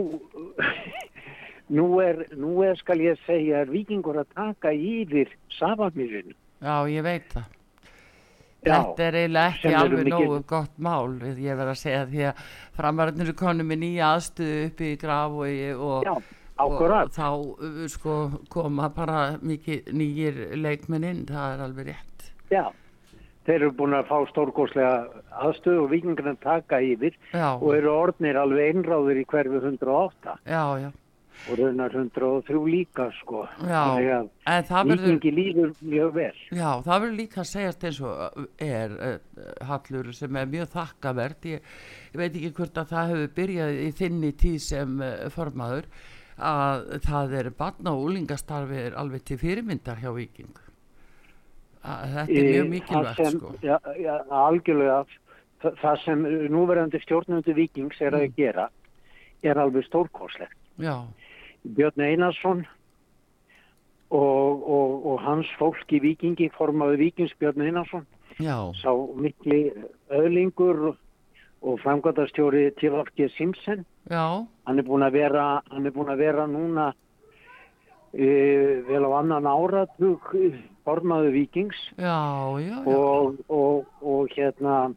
nú 1.76 1.88
er, 2.04 2.22
nú 2.36 2.60
er 2.66 2.78
skal 2.80 3.00
ég 3.02 3.18
segja 3.26 3.64
vikingur 3.70 4.20
að 4.22 4.30
taka 4.36 4.74
yfir 4.76 5.32
Safamýrinu 5.58 6.36
já, 6.62 6.76
ég 6.92 7.02
veit 7.06 7.28
það. 7.32 7.50
Já, 8.62 8.76
Þetta 8.78 9.02
er 9.08 9.16
eiginlega 9.18 9.54
ekki 9.56 9.72
alveg 9.74 10.04
mikil- 10.06 10.28
nógu 10.28 10.42
gott 10.46 10.76
mál 10.78 11.16
ég 11.26 11.56
verð 11.58 11.72
að 11.72 11.80
segja 11.80 12.04
því 12.12 12.20
að 12.28 12.44
framararnir 12.78 13.26
eru 13.26 13.34
konum 13.40 13.66
með 13.72 13.80
nýja 13.82 14.10
aðstöðu 14.16 14.60
upp 14.68 14.80
í 14.86 14.92
Grafvogi 15.00 15.72
og, 15.74 16.06
já, 16.06 16.12
og 16.12 16.68
ákvarðat 16.68 17.16
þá 17.16 17.26
uh, 17.32 17.82
sko 17.90 18.14
koma 18.54 18.88
bara 18.94 19.24
mikið 19.42 19.90
nýjir 19.98 20.38
leikmenn 20.62 21.04
inn, 21.10 21.24
það 21.26 21.56
er 21.56 21.64
alveg 21.66 21.90
rétt. 21.90 22.30
Já 22.52 22.64
þeir 23.42 23.56
eru 23.58 23.72
búin 23.74 23.96
að 23.98 24.06
fá 24.06 24.18
stórkoslega 24.30 25.22
aðstöðu 25.42 25.80
og 25.82 25.88
vikingarna 25.90 26.36
taka 26.38 26.78
yfir 26.78 27.16
Já, 27.34 27.48
og 27.58 27.72
eru 27.74 27.90
orðnir 27.90 28.38
alveg 28.38 28.76
einráður 28.76 29.18
í 29.18 29.24
hverfi 29.26 29.58
108 29.58 30.36
já, 30.46 30.62
já, 30.78 30.90
og 31.50 31.58
raunar 31.58 31.90
103 31.96 32.58
líka 32.70 33.08
sko. 33.20 33.42
Já, 33.66 33.82
en 34.46 34.64
það 34.68 34.88
verður 34.92 35.08
vikingi 35.16 35.32
líður 35.36 35.72
mjög 35.82 36.12
vel. 36.14 36.32
Já, 36.54 36.70
það 36.86 37.00
verður 37.02 37.18
líka 37.18 37.40
að 37.42 37.48
segjast 37.50 37.84
eins 37.88 38.00
og 38.06 38.46
er 38.62 38.94
uh, 38.94 39.16
Hallur 39.68 40.12
sem 40.14 40.36
er 40.42 40.50
mjög 40.52 40.70
þakkavert. 40.76 41.48
Ég, 41.50 41.70
ég 42.12 42.18
veit 42.22 42.32
ekki 42.38 42.52
hvort 42.60 42.78
að 42.84 42.92
það 42.94 43.12
hefur 43.14 43.32
byrjað 43.40 43.80
í 43.82 43.88
þinni 44.02 44.32
tíð 44.44 44.58
sem 44.68 45.00
uh, 45.02 45.14
formaður 45.34 45.88
að 46.42 46.86
það 47.04 47.34
er 47.42 47.50
barna 47.58 47.92
og 47.96 48.06
úlingastarfi 48.08 48.78
er 48.88 48.94
alveg 48.98 49.24
til 49.28 49.36
fyrirmyndar 49.42 49.98
hjá 50.02 50.12
Viking 50.16 50.54
að 51.82 52.12
þetta 52.14 52.38
er 52.38 52.46
mjög 52.46 52.62
Eh, 52.64 52.70
mikilvægt 52.70 53.16
sem, 53.18 53.38
sko. 53.40 53.50
Já, 53.66 53.76
já, 53.98 54.12
algjörlega. 54.30 55.00
Það, 55.62 55.76
það 55.82 55.96
sem 56.04 56.22
núverandi 56.54 57.00
stjórnundu 57.02 57.54
vikings 57.54 58.00
er 58.00 58.10
Mm. 58.14 58.20
að 58.22 58.36
gera 58.36 58.68
er 59.42 59.58
alveg 59.62 59.84
stórkoslegt 59.86 60.56
Já, 60.78 60.94
Björn 61.62 62.02
Einarsson 62.02 62.64
og, 64.10 64.68
og, 64.68 65.06
og 65.06 65.20
hans 65.24 65.48
fólk 65.58 65.94
í 65.94 66.02
vikingi 66.02 66.50
formaði 66.56 66.98
vikings 67.06 67.34
Björn 67.40 67.64
Einarsson 67.64 68.06
já, 68.42 68.56
sá 68.80 68.90
mikli 69.16 69.70
öðlingur 70.12 70.88
og, 70.90 70.98
og 71.62 71.78
framkvæmdastjóri 71.84 72.72
TFG 72.80 73.28
Simpson. 73.36 73.86
Já, 74.10 74.42
hann 74.66 74.82
er 74.82 74.86
búin 74.88 75.06
að 75.06 75.16
vera 75.20 75.46
hann 75.70 75.86
er 75.86 75.94
búin 75.94 76.10
að 76.12 76.24
vera 76.26 76.48
núna 76.50 76.90
e, 78.12 78.26
vel 78.88 79.06
á 79.06 79.10
annan 79.22 79.46
áratug 79.46 80.32
formaður 80.84 81.32
vikings 81.38 81.78
já, 81.96 82.18
já, 82.58 82.76
já. 82.82 82.96
og, 82.96 83.38
og, 83.48 83.86
og 84.02 84.34
hérna 84.34 84.92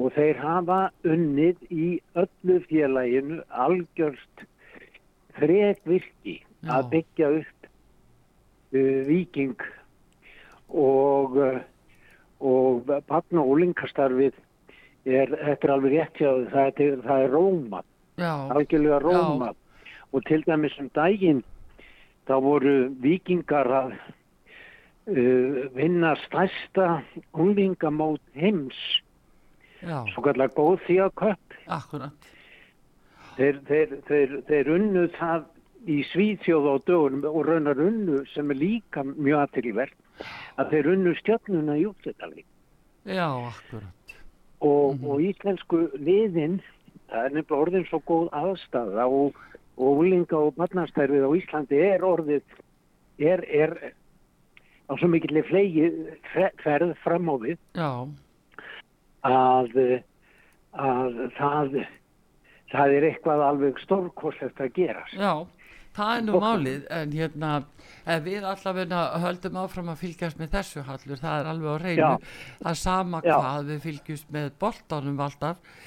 og 0.00 0.14
þeir 0.16 0.38
hafa 0.40 0.78
unnið 1.04 1.60
í 1.68 1.88
öllu 2.16 2.62
félaginu 2.70 3.42
algjörst 3.52 4.46
frekvirki 5.38 6.40
Já. 6.40 6.70
að 6.76 6.88
byggja 6.94 7.32
upp 7.40 7.68
uh, 8.74 9.00
viking 9.08 9.68
og 10.70 11.36
uh, 11.40 11.60
og 12.40 12.88
barn 12.88 13.40
og 13.40 13.50
úlingastarfið 13.54 14.32
er, 15.04 15.28
þetta 15.28 15.66
er 15.66 15.72
alveg 15.74 15.96
rétt 15.96 16.20
þér, 16.20 16.46
það 16.52 16.80
er, 16.84 16.94
það 17.04 17.24
er 17.24 17.34
róma 17.34 17.82
já, 18.20 18.32
algjörlega 18.54 19.00
róma 19.04 19.50
og 20.10 20.24
til 20.28 20.42
dæmis 20.46 20.76
um 20.80 20.88
daginn 20.96 21.44
þá 22.28 22.34
voru 22.44 22.74
vikingar 23.02 23.68
að 23.82 23.92
uh, 23.92 25.68
vinna 25.76 26.14
stærsta 26.24 27.02
unglingamót 27.36 28.22
heims 28.36 28.78
já, 29.84 30.00
svo 30.14 30.24
kallar 30.24 30.52
góð 30.56 30.80
því 30.88 31.00
að 31.06 31.16
köpp 31.24 31.58
akkurat 31.68 32.30
þeir, 33.36 33.58
þeir, 33.68 33.94
þeir, 34.08 34.34
þeir 34.48 34.70
unnu 34.76 35.06
það 35.18 35.44
í 35.88 35.98
Svíþjóð 36.12 36.66
á 36.68 36.74
dögunum 36.86 37.24
og 37.30 37.46
raunar 37.48 37.78
unnu 37.80 38.24
sem 38.34 38.50
er 38.52 38.58
líka 38.60 39.04
mjög 39.06 39.44
aðtilvært 39.46 39.94
að 40.60 40.70
þeir 40.74 40.88
unnu 40.94 41.14
stjörnuna 41.20 41.76
í 41.80 41.86
útsettalík 41.88 42.46
Já, 43.08 43.26
akkurat. 43.48 44.16
Og, 44.60 44.98
Mhm. 44.98 45.06
og 45.08 45.20
íslensku 45.24 45.78
liðin 45.96 46.58
það 47.08 47.24
er 47.24 47.30
nefnilega 47.30 47.62
orðin 47.64 47.86
svo 47.88 48.00
góð 48.04 48.26
aðstæða 48.36 49.06
og, 49.08 49.34
og 49.80 50.02
úlinga 50.04 50.36
og 50.36 50.54
barnastærfið 50.58 51.24
á 51.24 51.30
Íslandi 51.40 51.80
er 51.80 52.04
orðið 52.04 52.42
er, 53.18 53.40
er 53.48 53.72
á 54.90 54.92
svo 55.00 55.08
mikill 55.08 55.40
flegi 55.48 55.88
fe- 56.34 56.52
ferð 56.62 56.92
fram 57.02 57.24
á 57.32 57.34
við. 57.40 57.56
Já, 57.74 58.06
að, 59.24 60.02
að 60.76 61.18
það 61.38 61.80
það 62.70 62.96
er 62.96 63.08
eitthvað 63.10 63.46
alveg 63.46 63.80
stórkoslegt 63.84 64.62
að 64.62 64.74
gerast 64.76 65.16
Já, 65.18 65.46
það 65.96 66.12
er 66.16 66.26
nú 66.26 66.40
málið 66.42 66.82
en 66.96 67.14
hérna, 67.18 67.52
ef 68.04 68.26
við 68.26 68.48
allavega 68.52 69.04
höldum 69.24 69.62
áfram 69.64 69.92
að 69.92 70.02
fylgjast 70.04 70.40
með 70.40 70.52
þessu 70.58 70.84
hallur, 70.88 71.22
það 71.22 71.38
er 71.38 71.50
alveg 71.54 71.70
á 71.70 71.76
reynu 71.84 72.12
er 72.70 72.78
sama 72.82 73.22
Já. 73.24 73.34
hvað 73.38 73.72
við 73.72 73.82
fylgjumst 73.88 74.30
með 74.36 74.52
boltanum 74.62 75.24
alltaf 75.26 75.80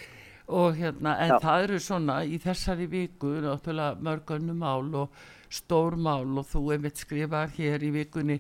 og 0.53 0.75
hérna, 0.75 1.15
en 1.23 1.31
Já. 1.31 1.37
það 1.39 1.69
eru 1.69 1.79
svona 1.79 2.17
í 2.27 2.41
þessari 2.43 2.89
viku, 2.91 3.37
náttúrulega 3.45 4.03
mörgunum 4.03 4.59
mál 4.59 4.91
og 5.05 5.23
stór 5.53 5.95
mál 5.95 6.27
og 6.41 6.47
þú 6.49 6.67
einmitt 6.75 6.99
skrifar 6.99 7.51
hér 7.55 7.83
í 7.85 7.91
vikunni 7.93 8.39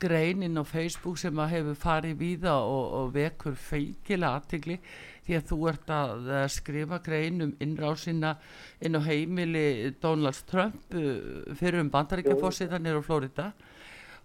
greinin 0.00 0.56
á 0.60 0.64
Facebook 0.64 1.18
sem 1.20 1.36
að 1.40 1.54
hefur 1.56 1.78
farið 1.80 2.20
víða 2.20 2.56
og, 2.64 2.84
og 3.00 3.14
vekur 3.16 3.56
feikilega 3.58 4.38
aðtigli 4.38 4.78
því 5.26 5.38
að 5.38 5.48
þú 5.50 5.58
ert 5.70 5.90
að 5.94 6.30
skrifa 6.54 7.00
grein 7.04 7.44
um 7.44 7.56
innrásina 7.62 8.36
inn 8.80 8.98
á 8.98 9.00
heimili 9.04 9.94
Donald 10.02 10.40
Trump 10.50 10.94
uh, 10.94 11.52
fyrir 11.56 11.82
um 11.84 11.92
bandaríkjafósitan 11.92 12.84
nýr 12.84 13.00
á 13.00 13.02
Florida. 13.04 13.50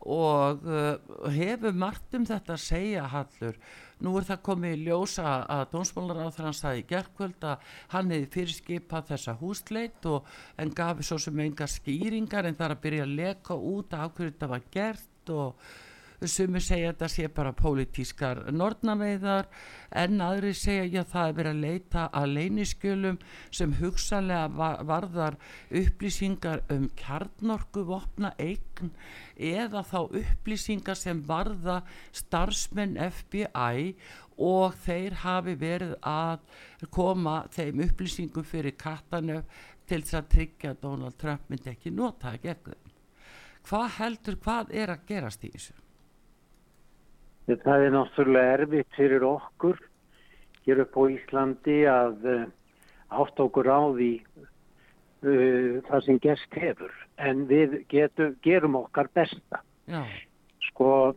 Og 0.05 0.65
uh, 0.69 1.31
hefur 1.33 1.73
margt 1.73 2.13
um 2.13 2.27
þetta 2.27 2.55
að 2.55 2.63
segja 2.65 3.07
Hallur. 3.09 3.57
Nú 4.03 4.11
er 4.19 4.27
það 4.27 4.43
komið 4.43 4.73
í 4.75 4.83
ljósa 4.89 5.37
að 5.47 5.63
dónsmálaráður 5.71 6.49
hann 6.49 6.57
sagði 6.57 6.81
í 6.81 6.87
gerkvöld 6.89 7.45
að 7.47 7.73
hann 7.93 8.11
hefði 8.11 8.31
fyrirskipað 8.33 9.09
þessa 9.13 9.35
húsleit 9.39 10.07
og 10.11 10.27
en 10.59 10.73
gafi 10.75 11.05
svo 11.07 11.17
sem 11.23 11.39
enga 11.45 11.67
skýringar 11.71 12.49
en 12.49 12.57
það 12.59 12.67
er 12.67 12.75
að 12.75 12.83
byrja 12.83 13.05
að 13.05 13.17
leka 13.21 13.55
út 13.71 13.95
af 13.95 14.11
hverju 14.17 14.33
þetta 14.33 14.51
var 14.51 14.65
gert 14.75 15.31
og 15.31 15.69
sumir 16.23 16.63
segja 16.63 16.89
að 16.89 16.93
þetta 16.95 17.07
sé 17.11 17.27
bara 17.37 17.51
pólitískar 17.59 18.39
nortnaveiðar 18.55 19.49
en 20.03 20.21
aðri 20.23 20.53
segja 20.57 20.85
já 20.87 21.03
það 21.11 21.27
er 21.31 21.35
verið 21.39 21.51
að 21.51 21.63
leita 21.65 22.05
að 22.21 22.33
leyniskjölum 22.37 23.17
sem 23.59 23.73
hugsanlega 23.81 24.47
va- 24.55 24.83
varðar 24.87 25.37
upplýsingar 25.81 26.63
um 26.73 26.87
kjarnorku 27.01 27.83
vopna 27.89 28.31
eign 28.39 28.91
eða 29.35 29.83
þá 29.91 29.97
upplýsingar 30.21 30.97
sem 30.99 31.21
varða 31.27 31.81
starfsmenn 32.15 32.95
FBI 33.11 33.93
og 34.45 34.75
þeir 34.87 35.19
hafi 35.23 35.53
verið 35.59 35.93
að 36.01 36.41
koma 36.91 37.41
þeim 37.55 37.85
upplýsingum 37.89 38.43
fyrir 38.47 38.75
kattanöf 38.79 39.45
til 39.87 40.01
þess 40.01 40.17
að 40.19 40.29
tryggja 40.33 40.73
að 40.73 40.81
Donald 40.81 41.17
Trump 41.21 41.47
myndi 41.51 41.69
ekki 41.71 41.91
nota 41.93 42.31
það 42.33 42.41
gegn 42.47 42.67
þeim. 42.71 42.91
Hvað 43.65 43.87
heldur, 43.99 44.35
hvað 44.45 44.71
er 44.77 44.91
að 44.93 45.05
gerast 45.09 45.45
í 45.45 45.51
þessu? 45.53 45.73
Það 47.45 47.83
er 47.85 47.91
náttúrulega 47.93 48.53
erfitt 48.59 48.95
fyrir 48.97 49.25
okkur 49.27 49.77
hér 50.65 50.81
upp 50.81 50.95
á 50.97 51.03
Íslandi 51.13 51.79
að 51.89 52.23
uh, 52.31 52.45
átt 53.21 53.41
okkur 53.43 53.69
á 53.69 53.81
því 53.93 54.11
uh, 54.25 55.83
það 55.85 55.99
sem 56.07 56.21
gerst 56.23 56.57
hefur. 56.57 56.95
En 57.21 57.45
við 57.49 57.77
getum, 57.93 58.33
gerum 58.45 58.79
okkar 58.81 59.11
besta. 59.13 59.61
Já, 59.85 60.01
Sko, 60.71 61.13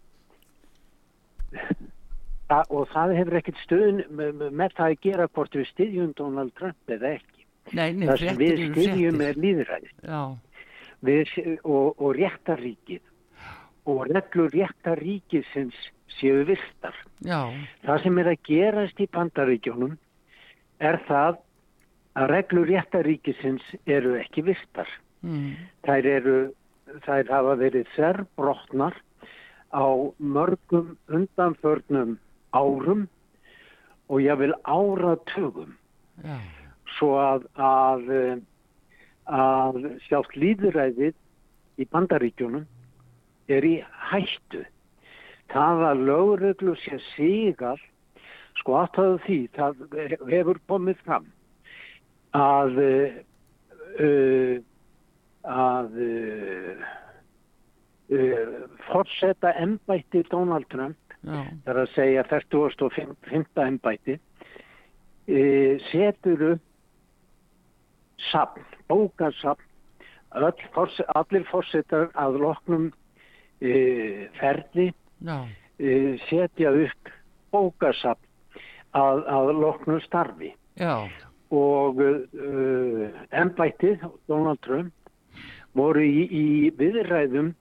það, 2.48 2.64
og 2.68 2.88
það 2.92 3.14
hefur 3.18 3.38
ekkert 3.40 3.62
stöðun 3.64 4.02
með, 4.18 4.42
með 4.60 4.74
það 4.76 4.92
að 4.92 5.02
gera 5.06 5.28
hvort 5.32 5.58
við 5.58 5.68
styðjum 5.72 6.14
Donald 6.18 6.54
Trump 6.58 6.92
eða 6.96 7.14
ekki. 7.18 7.44
nei, 7.72 7.92
nei, 7.92 8.06
það 8.08 8.22
sem 8.22 8.40
við 8.40 8.62
styðjum 8.72 9.22
er 9.24 9.40
líðræði 9.44 9.90
Já, 10.08 10.20
við, 11.04 11.32
og, 11.64 11.98
og 12.00 12.14
réttaríkið 12.16 13.02
og 13.88 14.02
reglur 14.08 14.52
réttaríkisins 14.54 15.76
séu 16.16 16.44
virtar. 16.48 16.94
já, 17.24 17.40
Það 17.84 18.02
sem 18.02 18.18
er 18.18 18.30
að 18.32 18.42
gerast 18.48 19.00
í 19.00 19.08
bandaríkjónum 19.12 19.98
er 20.80 20.98
það 21.08 21.38
að 22.18 22.30
reglur 22.32 22.66
réttaríkisins 22.70 23.62
eru 23.86 24.16
ekki 24.18 24.42
virtar. 24.46 24.88
mm, 25.22 25.52
Þær, 25.84 26.06
eru, 26.06 26.36
þær 27.04 27.30
hafa 27.30 27.54
verið 27.60 27.86
þerbrotnar 27.96 28.94
á 29.74 29.84
mörgum 30.18 30.96
undanförnum 31.12 32.16
árum 32.56 33.08
og 34.08 34.22
ég 34.24 34.38
vil 34.40 34.54
áratugum 34.64 35.74
já, 36.24 36.38
svo 36.96 37.18
að, 37.20 37.44
að, 37.60 38.40
að 39.28 39.98
sjálft 40.06 40.34
líðræðið 40.40 41.14
í 41.78 41.86
bandaríkjunum 41.92 42.64
er 43.48 43.64
í 43.64 43.76
hættu. 44.10 44.64
Það 45.48 45.84
að 45.88 46.04
lögreglu 46.10 46.74
sé 46.82 46.98
sigal, 47.14 47.78
sko 48.60 48.78
aftáðu 48.82 49.18
því, 49.24 49.38
það 49.56 49.82
hefur 50.28 50.60
komið 50.68 51.02
fram 51.06 51.28
að 52.36 52.80
uh, 52.84 54.56
að 55.48 56.00
uh, 56.04 56.88
uh, 58.12 58.56
forseta 58.90 59.54
embætti 59.62 60.24
Donald 60.28 60.68
Trump 60.74 60.98
já, 61.22 61.44
það 61.64 61.72
er 61.72 61.80
að 61.82 61.94
segja 61.94 62.26
45. 62.28 63.46
embæti 63.64 64.18
e, 65.28 65.78
setur 65.90 66.44
upp 66.52 66.64
sapn, 68.30 68.64
forse, 70.74 71.04
allir 71.16 71.44
fórsetar 71.48 72.08
að 72.18 72.40
loknum 72.42 72.88
e, 73.60 73.72
já, 75.24 75.38
e, 75.78 76.18
setja 76.28 76.72
upp 76.72 77.12
bókasapn 77.52 78.26
að, 78.96 79.24
að 79.26 79.54
loknum 79.58 80.00
starfi. 80.04 80.52
Já, 80.78 81.08
og 81.54 82.00
uh, 82.04 83.08
embættið 83.32 84.02
Donald 84.28 84.60
Trump 84.60 84.92
voru 85.76 86.04
í, 86.04 86.24
í 86.28 86.46
viðræðum 86.76 87.54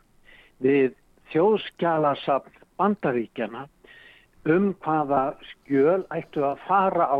við 0.63 0.95
þjóðskjalasafn 1.31 2.63
bandaríkjana 2.79 3.65
um 4.47 4.71
hvaða 4.84 5.38
skjöl 5.51 6.03
ættu 6.15 6.43
að 6.47 6.60
fara 6.67 7.08
á, 7.12 7.19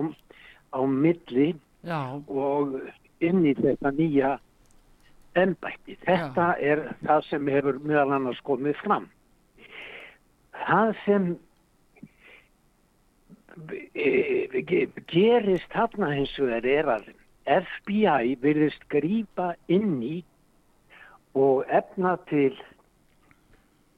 á 0.76 0.80
milli 0.84 1.54
já, 1.88 2.00
og 2.28 2.78
inn 3.24 3.44
í 3.48 3.56
þetta 3.58 3.92
nýja 3.96 4.36
embætti. 5.38 5.98
Þetta 6.06 6.54
er 6.60 6.84
það 7.06 7.28
sem 7.30 7.52
hefur 7.52 7.80
meðal 7.84 8.16
annars 8.18 8.40
komið 8.48 8.80
fram. 8.84 9.08
Það 10.66 10.92
sem 11.06 11.28
e, 13.94 14.10
ge- 14.70 14.90
gerist 15.12 15.70
þarna 15.74 16.12
hins 16.16 16.34
vegar 16.40 16.66
er 16.74 16.92
að 16.98 17.08
FBI 17.48 18.36
virðist 18.44 18.84
grípa 18.92 19.54
inn 19.72 20.02
í 20.04 20.18
og 21.38 21.64
efna 21.70 22.16
til 22.30 22.52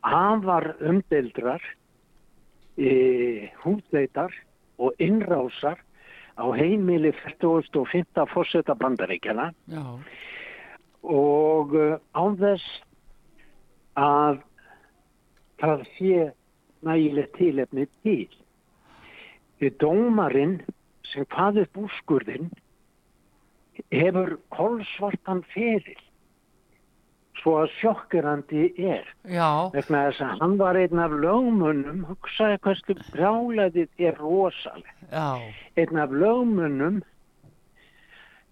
afar 0.05 0.73
umdeldrar 0.85 1.63
e, 2.77 3.49
húsleitar 3.63 4.31
og 4.79 4.95
innrásar 5.03 5.79
á 6.39 6.45
heimili 6.55 7.11
45. 7.11 8.25
fórseta 8.31 8.75
bandaríkjana 8.79 9.49
og 11.03 11.73
uh, 11.75 11.97
án 12.15 12.37
þess 12.39 12.63
að 13.99 14.39
það 15.59 15.83
sé 15.97 16.29
nægilegt 16.85 17.35
tilefni 17.37 17.87
til. 18.03 18.29
Dómarinn 19.81 20.59
sem 21.09 21.25
hvað 21.33 21.63
upp 21.63 21.81
úrskurðin 21.83 22.51
hefur 23.91 24.37
kolsvartan 24.53 25.41
feril 25.53 25.99
svo 27.39 27.55
að 27.61 27.73
sjokkerandi 27.79 28.65
er. 28.83 29.05
Vegna 29.73 30.05
þess 30.09 30.23
að 30.25 30.41
hann 30.41 30.57
var 30.59 30.79
einn 30.79 31.01
af 31.01 31.13
lögmunum 31.23 32.01
hugsaði 32.09 32.59
hversu 32.65 32.95
brjálæðið 33.13 34.03
er 34.09 34.19
rosaleg 34.19 34.89
einn 35.79 36.01
af 36.03 36.11
lögmunum 36.11 36.99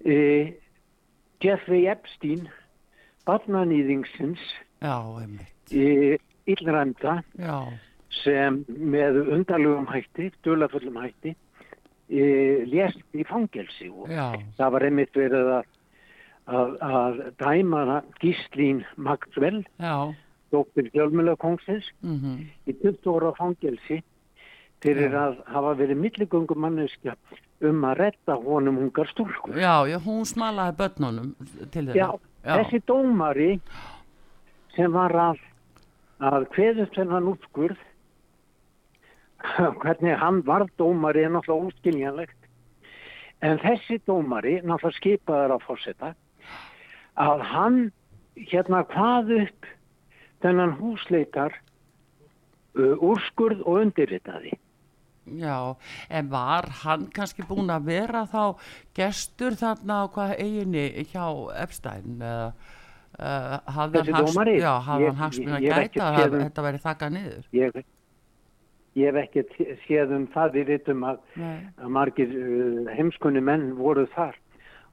e, 0.06 0.16
Jeffrey 1.44 1.88
Epstein 1.92 2.48
barnanýðingsins 3.28 4.44
e, 5.72 6.18
illræmda. 6.48 7.20
Já, 7.36 7.60
sem 8.24 8.62
með 8.68 9.22
undarlegum 9.38 9.88
hætti, 9.92 10.30
dulafullum 10.46 11.00
hætti 11.02 11.34
e, 12.10 12.24
lést 12.70 13.02
í 13.18 13.26
fangelsi 13.28 13.90
og 13.92 14.12
já, 14.12 14.32
það 14.60 14.72
var 14.78 14.86
einmitt 14.88 15.18
verið 15.20 15.50
að, 15.58 15.74
að, 16.60 16.78
að 16.92 17.20
dæma 17.44 18.02
Gíslín 18.22 18.84
Maxwell, 18.96 19.64
já, 19.82 19.96
dóttir 20.54 20.88
fjölmjölakongsins 20.94 21.90
mhm, 22.06 22.46
í 22.68 22.78
20 22.84 23.12
ára 23.18 23.34
fangelsi 23.36 24.02
fyrir 24.84 25.10
Já. 25.12 25.20
að 25.26 25.38
hafa 25.50 25.72
verið 25.80 25.98
milligöngum 26.04 26.60
manneskja 26.62 27.16
um 27.66 27.82
að 27.90 27.96
redda 28.04 28.36
honum 28.46 28.78
ungar 28.84 29.10
stúlkur. 29.10 29.56
já, 29.58 29.88
já, 29.90 29.98
hún 30.06 30.22
smalaði 30.30 30.76
börnunum 30.78 31.32
til 31.74 31.88
Já, 31.98 32.12
þeirra. 32.14 32.58
þessi 32.62 32.80
dómari 32.86 33.50
sem 34.76 34.94
var 34.94 35.16
að, 35.18 35.40
að 36.22 36.46
kveðust 36.54 36.94
þennan 36.94 37.32
útskurð, 37.34 37.80
hvernig 39.84 40.17
hann 40.17 40.41
var 40.47 40.65
dómari 40.80 41.23
er 41.26 41.34
náttúrulega 41.34 41.69
óskiljanlegt. 41.71 42.38
En 43.45 43.60
þessi 43.62 44.00
dómari, 44.08 44.58
náttúrulega 44.65 44.97
skipaður 44.97 45.56
að 45.58 45.65
fórseta, 45.67 46.13
að 47.17 47.43
hann 47.52 47.80
hérna 48.38 48.84
hvað 48.89 49.34
upp 49.41 49.67
þennan 50.45 50.76
húsleitar 50.80 51.54
uh, 52.78 52.95
úrskurð 53.02 53.62
og 53.65 53.84
undirritaði. 53.86 54.56
Já, 55.38 55.76
en 56.10 56.30
var 56.32 56.69
hann 56.86 57.10
kannski 57.12 57.43
búin 57.43 57.67
að 57.73 57.89
vera 57.89 58.23
þá 58.32 58.56
gestur 58.95 59.58
þarna 59.60 59.97
á 60.00 60.12
hvað 60.13 60.36
eiginni 60.39 60.86
hjá 61.12 61.26
Epstein 61.60 62.21
eða 62.21 62.45
uh, 62.54 63.58
hafði 63.76 64.00
Þessi 64.00 64.15
hann 64.15 64.30
dómari? 64.30 64.56
Já, 64.62 64.71
hafði 64.88 65.10
Ég- 65.10 65.19
hann 65.19 65.36
að 65.58 65.65
ég 65.65 65.73
hef 65.73 65.84
ekki 65.89 66.00
gæta 66.00 66.08
að 66.13 66.38
um- 66.38 66.43
þetta 66.45 66.65
væri 66.67 66.82
þakkað 66.86 67.13
niður? 67.17 67.50
Ég, 67.52 67.82
ég 68.98 69.14
hef 69.14 69.20
ekki 69.22 69.76
séð 69.86 70.14
um 70.18 70.26
það, 70.34 70.58
við 70.58 70.74
vitum 70.74 71.06
að, 71.08 71.22
að 71.78 71.94
margir 72.00 72.34
uh, 72.34 72.92
heimskunni 72.98 73.44
menn 73.44 73.72
voru 73.78 74.08
þar 74.16 74.36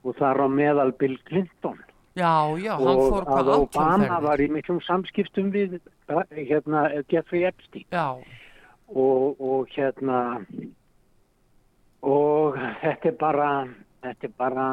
og 0.05 0.17
þar 0.21 0.45
á 0.45 0.47
meðal 0.53 0.93
Bill 1.01 1.17
Clinton. 1.29 1.81
já, 2.15 2.31
já, 2.63 2.75
og 2.79 3.25
að 3.27 3.53
Obama 3.57 4.21
var 4.23 4.41
í 4.41 4.51
miklum 4.53 4.81
samskiptum 4.85 5.51
við 5.55 5.79
uh, 5.81 6.23
hérna, 6.37 6.87
Jeffrey 7.11 7.47
Epstein. 7.49 7.89
Og, 8.93 9.41
og 9.41 9.73
hérna 9.73 10.21
og 12.05 12.59
þetta 12.83 13.09
er 13.09 13.17
bara 13.19 13.49
þetta 14.05 14.29
er 14.29 14.35
bara 14.37 14.67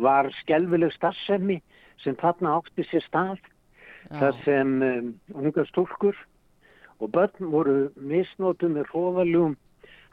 var 0.00 0.30
skelvileg 0.40 0.92
starfsemi 0.94 1.60
sem 2.02 2.16
þarna 2.18 2.56
átti 2.58 2.84
sér 2.88 3.04
stað. 3.06 3.40
Já, 4.10 4.16
þar 4.16 4.38
sem 4.44 4.70
um, 4.82 5.08
unga 5.36 5.64
stúlkur 5.68 6.16
og 7.00 7.10
börn 7.14 7.50
voru 7.52 7.76
misnótum 7.96 8.76
með 8.76 8.90
hróðalugum 8.92 9.56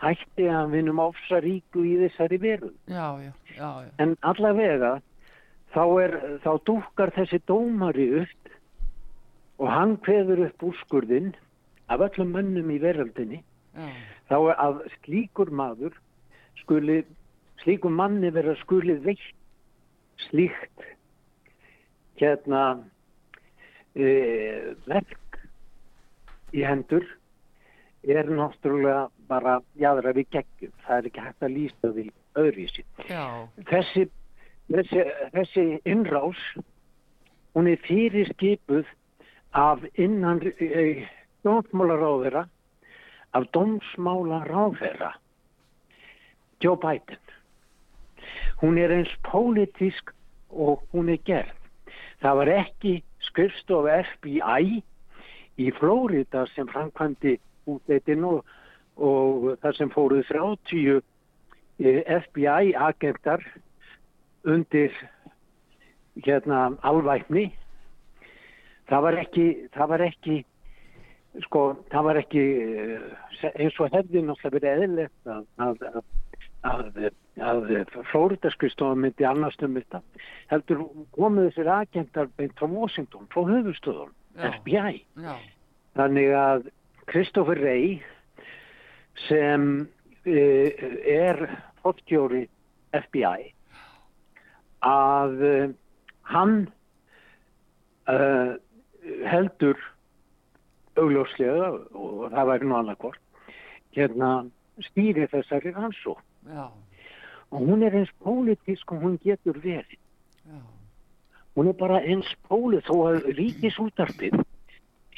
hætti 0.01 0.47
að 0.53 0.73
vinum 0.75 0.99
ofsa 1.01 1.41
ríku 1.43 1.83
í 1.85 1.95
þessari 2.03 2.37
veru. 2.41 2.71
já, 2.87 3.07
já, 3.21 3.31
já, 3.57 3.69
já. 3.85 3.91
En 3.99 4.15
allavega 4.21 4.97
þá, 5.73 5.83
er, 6.03 6.17
þá 6.43 6.51
dúkar 6.69 7.13
þessi 7.15 7.41
dómari 7.49 8.07
upp 8.21 8.53
og 9.57 9.71
hann 9.73 9.97
kveður 10.05 10.45
upp 10.47 10.67
úrskurðinn 10.69 11.33
af 11.89 12.03
öllum 12.05 12.35
mönnum 12.35 12.69
í 12.71 12.79
veröldinni 12.83 13.41
já. 13.41 13.87
þá 14.29 14.37
er 14.37 14.59
að 14.67 14.83
slíkur 15.01 15.51
maður 15.51 15.97
skuli, 16.61 17.01
slíkur 17.63 17.93
manni 17.93 18.31
vera 18.33 18.55
skuli 18.61 18.99
veitt 19.01 19.33
slíkt 20.27 20.85
hérna 22.17 22.61
e, 23.93 24.07
verk 24.89 25.26
í 26.55 26.63
hendur 26.63 27.05
er 28.07 28.29
náttúrulega 28.31 29.07
bara 29.27 29.57
jáðra 29.79 30.13
við 30.15 30.29
geggjum. 30.35 30.73
Það 30.85 30.97
er 30.97 31.09
ekki 31.09 31.25
hægt 31.25 31.43
að 31.43 31.55
lýsa 31.55 31.91
því 31.91 32.05
öðruvísi. 32.37 32.85
já. 33.09 33.23
Þessi, 33.71 34.07
þessi, 34.71 35.05
þessi 35.33 35.65
innrás, 35.85 36.43
hún 37.55 37.67
er 37.67 37.81
fyrir 37.83 38.29
skipuð 38.33 38.85
af 39.57 39.83
innan 39.95 40.41
e, 40.59 41.07
dómsmálaráðera, 41.43 42.47
af 43.33 43.47
dómsmálaráðera, 43.51 45.15
Joe 46.61 46.77
Biden. 46.77 47.21
Hún 48.61 48.77
er 48.81 48.91
eins 48.91 49.11
pólitísk 49.23 50.13
og 50.49 50.81
hún 50.93 51.09
er 51.09 51.19
gerð. 51.25 51.53
Það 52.21 52.39
var 52.39 52.49
ekki 52.49 52.93
skrifstof 53.27 53.85
FBI 53.85 54.81
í 55.57 55.71
Flórida 55.79 56.45
sem 56.53 56.67
framkvæmdi 56.69 57.37
útleitin 57.67 58.25
og, 58.27 58.43
og 58.95 59.53
þar 59.61 59.77
sem 59.77 59.93
fóruð 59.93 60.27
30 60.29 61.01
FBI 62.23 62.73
agentar 62.73 63.43
undir 64.47 64.93
hérna 66.25 66.71
alvækni. 66.81 67.51
Það 68.87 69.03
var 69.03 69.17
ekki, 69.21 69.47
það 69.75 69.89
var 69.91 70.03
ekki 70.07 70.37
sko, 71.45 71.63
það 71.91 72.07
var 72.07 72.19
ekki 72.21 72.43
eh, 72.43 73.49
eins 73.53 73.79
og 73.83 73.91
hefði 73.93 74.23
náttúrulega 74.25 74.55
verið 74.55 74.69
eðlilegt 74.71 75.31
að, 75.33 75.43
að, 75.61 75.83
að, 76.71 77.09
að, 77.49 77.73
Flóridaskristofa 78.11 78.97
myndi 78.97 79.27
annars 79.27 79.59
um 79.61 79.75
þetta 79.77 80.01
heldur 80.53 80.85
komið 81.17 81.49
þessir 81.49 81.73
agentar 81.75 82.31
beint 82.39 82.55
frá 82.57 82.71
Washington, 82.71 83.27
frá 83.33 83.43
höfustöðun. 83.51 84.15
FBI 84.37 85.03
já. 85.23 85.35
þannig 85.97 86.33
að 86.37 86.69
Kristoffer 87.07 87.59
Rey 87.61 87.97
sem 89.27 89.67
uh, 90.27 90.87
er 91.07 91.43
fórstjóri 91.81 92.45
FBI 92.93 93.51
að 94.85 95.37
uh, 95.41 95.69
hann 96.31 96.57
uh, 98.11 98.57
heldur 99.27 99.79
augljóslega 100.97 101.71
og 101.93 102.27
það 102.33 102.51
væri 102.51 102.69
nú 102.69 102.77
annað 102.77 103.01
hvort 103.03 103.53
hérna 103.97 104.31
stýri 104.91 105.25
þessari 105.31 105.73
já, 105.73 106.65
og 107.49 107.59
hún 107.59 107.83
er 107.83 107.95
eins 107.97 108.11
pólitísk 108.21 108.91
og 108.91 109.01
hún 109.01 109.17
getur 109.23 109.57
verið. 109.63 109.97
Já, 110.45 110.59
hún 111.57 111.71
er 111.71 111.73
bara 111.73 112.03
eins 112.05 112.27
póli 112.45 112.77
þó 112.85 112.93
að 113.09 113.31
ríkisútarpið 113.33 114.35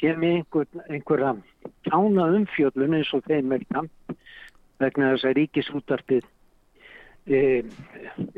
sé 0.00 0.14
með 0.16 0.38
einhver, 0.38 0.68
einhverja 0.88 1.34
ána 1.92 2.28
umfjöllun 2.38 2.96
eins 2.96 3.10
og 3.12 3.26
þeim 3.28 3.52
er 3.52 3.66
kann 3.68 3.90
vegna 4.80 5.10
þess 5.12 5.26
að 5.28 5.36
ríkisútarpið 5.36 6.28
e, 7.28 7.40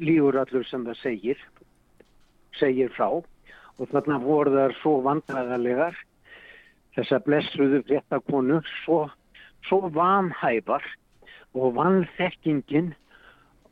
lífur 0.02 0.40
allur 0.42 0.66
sem 0.66 0.82
það 0.88 0.98
segir 0.98 1.44
segir 2.58 2.90
frá. 2.96 3.22
Og 3.78 3.88
þarna 3.94 4.18
voru 4.22 4.50
þar 4.56 4.74
svo 4.80 4.98
vandræðarlegar 5.06 5.94
þessar 6.96 7.22
blessuðu 7.24 7.84
fréttakonu 7.86 8.58
svo, 8.82 9.04
svo 9.68 9.86
vanhæfar 9.94 10.84
og 11.54 11.76
vanþekkingin 11.78 12.92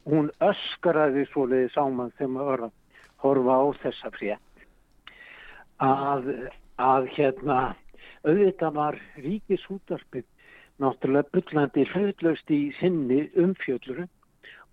hún 0.07 0.31
á 0.41 1.85
mann 1.91 2.15
þegar 2.15 2.31
maður 2.31 2.51
var 2.51 2.65
að 2.69 2.80
horfa 3.23 3.57
á 3.61 3.65
þessa 3.85 4.11
frétt 4.17 4.65
að, 5.81 6.29
að 6.81 7.09
hérna 7.17 7.59
auðvitað 8.25 8.75
var 8.77 8.99
ríkisútarpið 9.25 10.27
náttúrulega 10.81 11.33
byllandi 11.37 11.85
hlutlaust 11.93 12.51
í 12.53 12.61
sinni 12.81 13.23
umfjölluru 13.41 14.07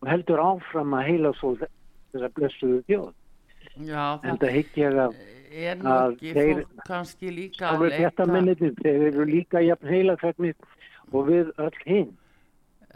og 0.01 0.09
heldur 0.11 0.39
áfram 0.43 0.93
að 0.95 1.07
heila 1.11 1.31
svo 1.39 1.55
þessa 1.59 2.29
blessuðu 2.35 2.81
þjóð. 2.87 3.09
já 3.87 4.05
En 4.23 4.37
það 4.39 4.53
ég 4.77 4.99
að 5.03 5.17
er 5.57 5.81
að 5.83 6.15
þeir- 6.21 6.63
fólk 6.63 6.85
kannski 6.87 7.31
líka 7.31 7.71
að 7.71 8.31
minnitin, 8.31 8.75
þeir 8.83 9.01
eru 9.11 9.25
líka 9.25 9.61
jafn 9.63 9.87
heilafæknir 9.87 10.55
og 11.11 11.27
við 11.27 11.51
öll 11.57 11.79
hinn 11.85 12.17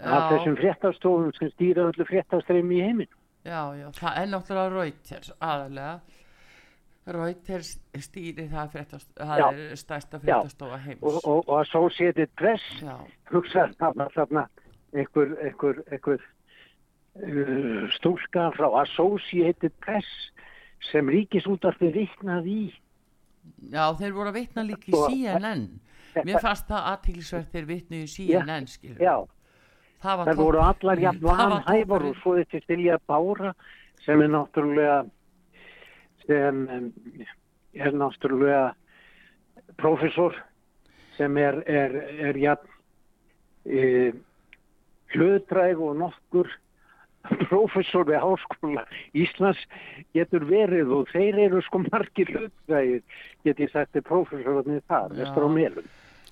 af 0.01 0.31
þessum 0.31 0.55
fréttastofum 0.57 1.31
sem 1.37 1.49
stýra 1.51 1.89
öllu 1.91 2.05
fréttastreymi 2.07 2.79
í 2.79 2.85
heiminn. 2.87 3.11
Já, 3.45 3.61
já, 3.77 3.87
það 3.97 4.17
er 4.21 4.31
náttúrulega 4.31 4.73
Reuters 4.75 5.31
aðalega. 5.39 5.93
Reuters 7.11 7.71
stýri 8.05 8.45
það 8.51 8.75
fréttast, 8.75 9.07
það 9.17 9.41
er 9.47 9.61
stærsta 9.79 10.19
fréttastofa 10.21 10.77
heims. 10.83 11.01
Og, 11.01 11.17
og, 11.25 11.47
og 11.49 11.61
Associated 11.63 12.29
Press 12.37 12.67
já, 12.81 12.93
hugsa 13.31 13.65
þarna, 13.79 14.45
einhver, 14.93 15.33
einhver, 15.41 15.81
einhver 15.89 16.21
uh, 16.21 17.87
stúlka 17.97 18.51
frá 18.57 18.69
Associated 18.83 19.73
Press 19.81 20.09
sem 20.91 21.09
ríkisútarfið 21.09 21.97
vittnaði 22.03 22.57
í. 22.67 22.67
já, 23.73 23.85
þeir 23.97 24.13
voru 24.13 24.29
að 24.29 24.37
vitna 24.43 24.65
líka 24.65 24.93
í 24.93 25.01
CNN 25.09 25.67
mér 26.19 26.41
fannst 26.43 26.67
það 26.69 26.87
aðtílisvert 26.91 27.53
þeir 27.53 27.67
vitnu 27.69 28.01
í 28.03 28.09
CNN 28.09 28.67
skilur, 28.69 29.01
Já, 29.01 29.15
það 30.01 30.25
það 30.27 30.41
voru 30.41 30.63
allar 30.65 31.03
jafn 31.05 31.19
það 31.19 31.29
var 31.29 31.41
vanhæfar 31.41 31.85
toppurinn. 31.85 32.09
og 32.09 32.21
svo 32.21 32.35
þetta 32.39 32.61
Silja 32.65 32.99
Bára 33.07 33.53
sem 34.05 34.21
er 34.21 34.31
náttúrulega 34.35 34.97
sem 36.25 36.63
er 37.73 37.93
náttúrulega 37.93 38.65
professor 39.77 40.35
sem 41.17 41.37
er, 41.37 41.61
er, 41.67 41.95
er 42.29 42.37
jafn 42.37 42.67
e, 43.65 44.11
hlutræg 45.13 45.79
og 45.79 45.97
nokkur 45.99 46.49
professor 47.49 48.07
við 48.07 48.21
háskóla 48.23 48.85
Íslands 49.13 49.61
getur 50.15 50.45
verið 50.49 50.93
og 50.95 51.09
þeir 51.11 51.37
eru 51.47 51.61
sko 51.65 51.83
margir 51.85 52.31
hlutrægir 52.33 53.03
get 53.45 53.61
ég 53.61 53.73
sagt 53.73 53.95
er 53.95 54.05
professorarnir 54.05 54.81
þar, 54.89 55.13
vestur 55.19 55.45
á 55.45 55.49
melum 55.51 55.89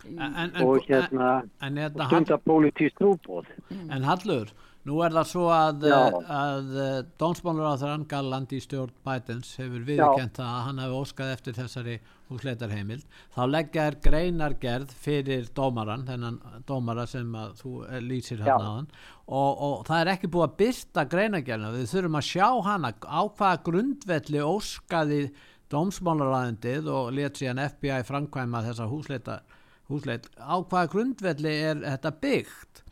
En, 0.08 0.54
og 0.64 0.86
hérna 0.88 1.30
en, 1.60 1.78
hérna, 1.78 2.08
stunda 2.08 2.38
pólitískt 2.40 3.02
núbóð 3.04 3.50
En 3.92 4.06
Hallur, 4.08 4.54
nú 4.88 5.02
er 5.04 5.12
það 5.12 5.28
svo 5.28 5.50
að, 5.52 5.84
Já. 5.92 5.98
að, 5.98 6.30
að 6.38 7.10
Dónsmálur 7.20 7.68
á 7.68 7.76
þrann 7.82 8.06
Galland 8.10 8.56
í 8.56 8.62
stjórn 8.64 8.96
Bidens 9.04 9.52
hefur 9.60 9.84
viðkent 9.90 10.40
að 10.40 10.56
hann 10.70 10.80
hefur 10.84 11.04
óskað 11.04 11.34
eftir 11.36 11.58
þessari 11.58 11.98
húsleitarheimild. 12.30 13.06
Þá 13.34 13.42
leggja 13.50 13.86
er 13.90 13.98
greinargerð 14.06 14.92
fyrir 15.04 15.48
dómaran, 15.58 16.06
þennan 16.08 16.40
dómara 16.70 17.08
sem 17.10 17.30
að 17.36 17.56
þú 17.64 17.76
eh, 17.88 18.02
lýsir 18.06 18.44
hann 18.46 18.66
á 18.66 18.70
hann 18.70 18.90
og, 19.30 19.62
og 19.66 19.86
það 19.90 20.02
er 20.04 20.12
ekki 20.14 20.32
búið 20.32 20.48
að 20.48 20.58
byrta 20.64 21.06
greinargerðina. 21.12 21.76
Við 21.76 21.94
þurfum 21.94 22.20
að 22.20 22.28
sjá 22.30 22.48
hana 22.70 22.94
á 23.04 23.22
hvaða 23.28 23.64
grundvelli 23.68 24.44
óskaði 24.46 25.22
dómsmálaræðindið 25.70 26.90
og 26.90 27.12
let 27.14 27.38
síðan 27.38 27.64
FBI 27.68 28.02
framkvæma 28.08 28.64
þessa 28.66 28.88
húsleita, 28.90 29.40
húsleit. 29.89 30.30
Á 30.38 30.56
hvaða 30.62 30.91
grundvelli 30.93 31.54
er 31.71 31.82
þetta 31.86 32.12
byggt? 32.23 32.84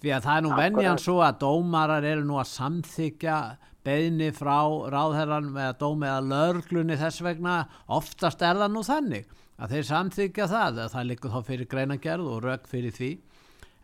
Því 0.00 0.12
að 0.16 0.24
það 0.26 0.36
er 0.38 0.44
nú 0.46 0.52
venjan 0.56 1.00
svo 1.00 1.18
að 1.24 1.38
dómarar 1.42 2.06
eru 2.08 2.24
nú 2.24 2.38
að 2.40 2.48
samþykja 2.54 3.38
beðni 3.84 4.30
frá 4.36 4.58
ráðherran 4.92 5.50
með 5.54 5.66
að 5.70 5.78
dómi 5.82 6.08
eða 6.08 6.28
lörglunni 6.30 6.96
þess 7.00 7.22
vegna. 7.24 7.56
Oftast 7.88 8.42
er 8.44 8.60
það 8.60 8.74
nú 8.76 8.82
þannig 8.86 9.26
að 9.60 9.74
þeir 9.74 9.88
samþykja 9.90 10.46
það 10.48 10.80
að 10.84 10.94
það 10.94 11.08
liggur 11.10 11.34
þá 11.34 11.40
fyrir 11.50 11.68
greinagerð 11.68 12.30
og 12.32 12.40
rögg 12.46 12.70
fyrir 12.70 12.96
því. 12.96 13.10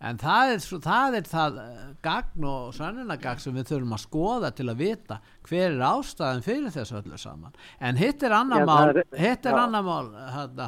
En 0.07 0.19
það 0.21 0.51
er, 0.53 0.65
það 0.85 1.15
er 1.17 1.29
það 1.31 1.55
eh, 1.63 1.77
gagn 2.05 2.45
og 2.45 2.75
sannunagagn 2.77 3.41
sem 3.41 3.55
við 3.57 3.71
þurfum 3.71 3.95
að 3.97 4.03
skoða 4.03 4.51
til 4.53 4.67
að 4.69 4.83
vita 4.83 5.17
hver 5.49 5.71
er 5.71 5.85
ástæðan 5.89 6.43
fyrir 6.45 6.75
þessu 6.75 6.99
öllu 6.99 7.21
saman. 7.21 7.55
En 7.81 7.97
hitt 7.97 8.25
er 8.29 8.35
annar 8.37 8.67
mál 8.69 8.91
er- 8.93 9.07
hitt 9.17 9.49
er 9.49 9.57
annar 9.57 9.87
mál 9.87 10.11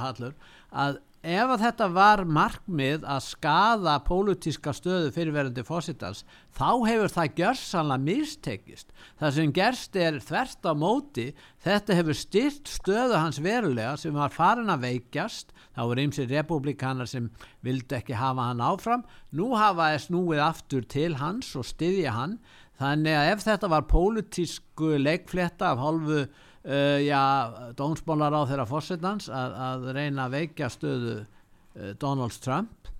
Hallur, 0.00 0.32
að 0.72 0.96
ef 1.28 1.50
að 1.52 1.62
þetta 1.62 1.86
var 1.92 2.22
markmið 2.28 3.04
að 3.08 3.20
skada 3.26 3.94
pólitíska 4.06 4.72
stöðu 4.76 5.10
fyrirverandi 5.14 5.64
fósittans, 5.66 6.24
þá 6.56 6.70
hefur 6.88 7.12
það 7.14 7.34
gjörsanlega 7.40 8.04
mistekist. 8.06 8.92
Það 9.20 9.34
sem 9.36 9.52
gerst 9.58 9.98
er 9.98 10.18
þvert 10.24 10.68
á 10.68 10.72
móti, 10.78 11.26
þetta 11.64 11.98
hefur 11.98 12.18
styrt 12.18 12.72
stöðu 12.72 13.20
hans 13.20 13.40
verulega 13.44 13.96
sem 14.00 14.16
var 14.16 14.34
farin 14.34 14.72
að 14.72 14.86
veikjast, 14.86 15.54
þá 15.76 15.82
er 15.86 16.02
ymsið 16.06 16.34
republikanar 16.36 17.10
sem 17.10 17.30
vildi 17.66 18.00
ekki 18.00 18.18
hafa 18.18 18.50
hann 18.50 18.64
áfram, 18.64 19.06
nú 19.30 19.52
hafa 19.58 19.92
þess 19.94 20.12
núið 20.14 20.44
aftur 20.48 20.88
til 20.88 21.14
hans 21.20 21.54
og 21.58 21.68
styðja 21.68 22.16
hann, 22.16 22.38
þannig 22.78 23.18
að 23.18 23.32
ef 23.32 23.46
þetta 23.46 23.72
var 23.74 23.88
pólitísku 23.90 24.96
leikfletta 25.02 25.74
af 25.74 25.82
hálfu 25.82 26.26
uh, 26.68 26.98
já, 27.02 27.22
dónsbólar 27.78 28.36
á 28.36 28.42
þeirra 28.48 28.68
fórsetans 28.68 29.30
að, 29.32 29.56
að 29.68 29.88
reyna 29.96 30.28
að 30.28 30.36
veikja 30.36 30.70
stöðu 30.72 31.16
uh, 31.22 31.90
Donald 32.00 32.36
Trump 32.44 32.92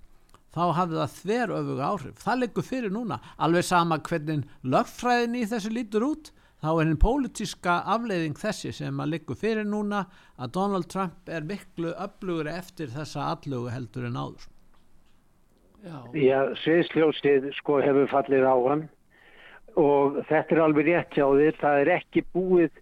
þá 0.49 0.63
hafði 0.73 0.97
það 0.97 1.15
þver 1.19 1.55
öfug 1.59 1.79
áhrif. 1.85 2.19
Það 2.25 2.41
liggur 2.43 2.65
fyrir 2.65 2.93
núna, 2.93 3.19
alveg 3.37 3.65
sama 3.67 3.99
hvernig 4.01 4.45
lögfræðin 4.65 5.37
í 5.37 5.45
þessu 5.49 5.73
lítur 5.73 6.07
út 6.09 6.31
þá 6.59 6.69
er 6.73 6.87
henn 6.89 6.99
pólitíska 6.99 7.79
afleiðing 7.87 8.37
þessi 8.39 8.73
sem 8.75 8.99
að 8.99 9.13
liggur 9.13 9.37
fyrir 9.39 9.67
núna 9.67 10.03
að 10.39 10.55
Donald 10.57 10.89
Trump 10.91 11.29
er 11.31 11.45
miklu 11.47 11.93
öflugur 11.95 12.49
eftir 12.51 12.91
þessa 12.91 13.29
allugu 13.35 13.71
heldur 13.71 14.09
en 14.09 14.19
áður. 14.19 14.47
Já, 15.79 15.97
Já, 16.19 16.39
sviðsljósið 16.59 17.51
sko 17.61 17.79
hefur 17.83 18.09
fallið 18.11 18.43
á 18.43 18.55
hann. 18.67 18.87
Og 19.79 20.17
þetta 20.27 20.55
er 20.55 20.61
alveg 20.65 20.89
rétt 20.89 21.15
hjá 21.15 21.23
þér. 21.23 21.59
Það 21.61 21.81
er 21.83 21.91
ekki 21.93 22.25
búið 22.35 22.78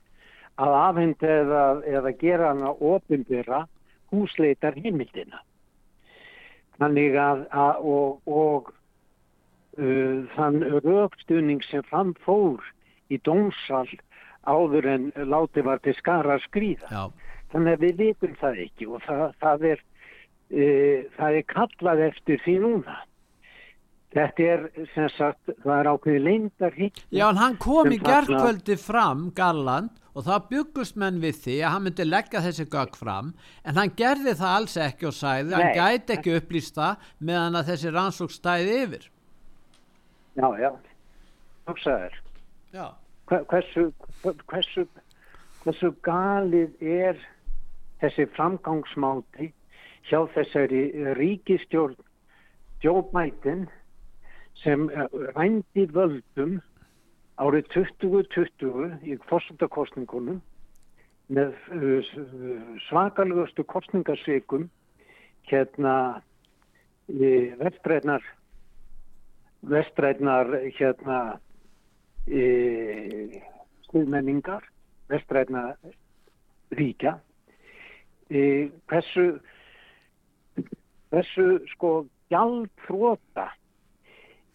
að 0.58 0.78
afhenda 0.78 1.34
eða, 1.42 1.66
eða 1.86 2.14
gera 2.22 2.52
hana 2.54 2.72
ofinbyrra 2.74 3.66
húsleitar 4.14 4.78
heimildina. 4.78 5.42
Þannig 6.78 7.18
að, 7.18 7.44
að 7.52 7.86
og, 7.94 8.30
og 8.30 8.72
uh, 9.78 10.26
þann 10.36 10.62
raukstuðning 10.86 11.64
sem 11.66 11.86
fram 11.90 12.14
fór 12.26 12.64
í 13.10 13.20
dómsal 13.26 13.88
áður 14.48 14.88
en 14.94 15.10
láti 15.28 15.64
var 15.66 15.82
til 15.84 15.96
skara 15.98 16.38
skrýða. 16.46 16.90
Já, 16.92 17.34
Þannig 17.52 17.78
að 17.78 17.84
við 17.86 18.02
vitum 18.04 18.34
það 18.42 18.64
ekki 18.66 18.90
og 18.92 19.04
það, 19.06 19.24
það, 19.44 19.68
er, 19.74 19.84
uh, 20.54 21.06
það 21.18 21.40
er 21.42 21.48
kallað 21.54 22.04
eftir 22.12 22.44
því 22.46 22.58
núna. 22.66 22.98
Þetta 24.16 24.44
er 24.48 24.62
sem 24.94 25.08
sagt, 25.18 25.50
það 25.64 25.74
er 25.78 25.90
ákveði 25.92 26.20
leyndar 26.24 26.76
hitt. 26.78 27.00
Já, 27.12 27.26
en 27.28 27.40
hann 27.42 27.58
kom 27.60 27.90
í 27.92 27.98
gerðkvöldi 28.00 28.78
fram, 28.80 29.26
Garland, 29.36 29.92
og 30.16 30.24
það 30.26 30.46
byggust 30.54 30.96
menn 30.98 31.20
við 31.22 31.42
því 31.44 31.58
að 31.60 31.74
hann 31.74 31.84
myndi 31.86 32.06
leggja 32.08 32.44
þessi 32.46 32.66
gögg 32.72 32.96
fram, 32.98 33.34
en 33.68 33.78
hann 33.78 33.92
gerði 34.00 34.34
það 34.40 34.54
alls 34.54 34.78
ekki 34.86 35.10
og 35.10 35.18
hann 35.22 35.52
Nei. 35.52 35.76
gæti 35.76 36.16
ekki 36.16 36.38
upplýsta 36.40 36.94
meðan 37.20 37.60
að 37.60 37.74
þessi 37.74 37.94
rannsók 37.94 38.34
stæði 38.34 38.80
yfir. 38.86 39.10
Já, 40.40 40.48
já, 40.62 40.72
hugsaður. 41.68 42.18
Já. 42.74 42.88
Hversu, 43.28 43.90
hversu, 44.24 44.88
hversu 45.66 45.92
galið 46.08 46.80
er 46.80 47.20
þessi 48.02 48.28
framgangsmáti 48.38 49.52
hjá 50.08 50.22
þessari 50.32 50.84
ríkistjórn 51.18 51.98
Biden 53.12 53.68
sem 54.64 54.90
eh, 54.90 55.08
rændi 55.36 55.88
völdum 55.94 56.60
árið 57.38 57.68
2020 57.76 59.04
í 59.06 59.18
fórsetakostningunum 59.30 60.42
með 61.28 61.54
uh, 61.76 62.14
svakalugustu 62.88 63.66
kostningasvikum 63.68 64.70
hérna 65.48 66.24
vestræðnar 67.08 68.24
vestræðnar 69.68 70.52
hérna 70.78 71.20
e, 72.28 73.42
stuðmenningar 73.88 74.66
vestræðna 75.12 75.64
ríkja. 76.76 77.18
E, 78.30 78.70
hversu 78.92 79.40
hversu 81.12 81.48
sko 81.74 81.92
gjaldfróta 82.32 83.48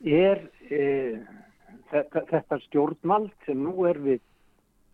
er 0.05 0.43
e, 0.71 0.83
þetta, 1.93 2.25
þetta 2.31 2.59
stjórnvald 2.67 3.33
sem 3.47 3.63
nú 3.63 3.87
er 3.89 4.01
við, 4.03 4.23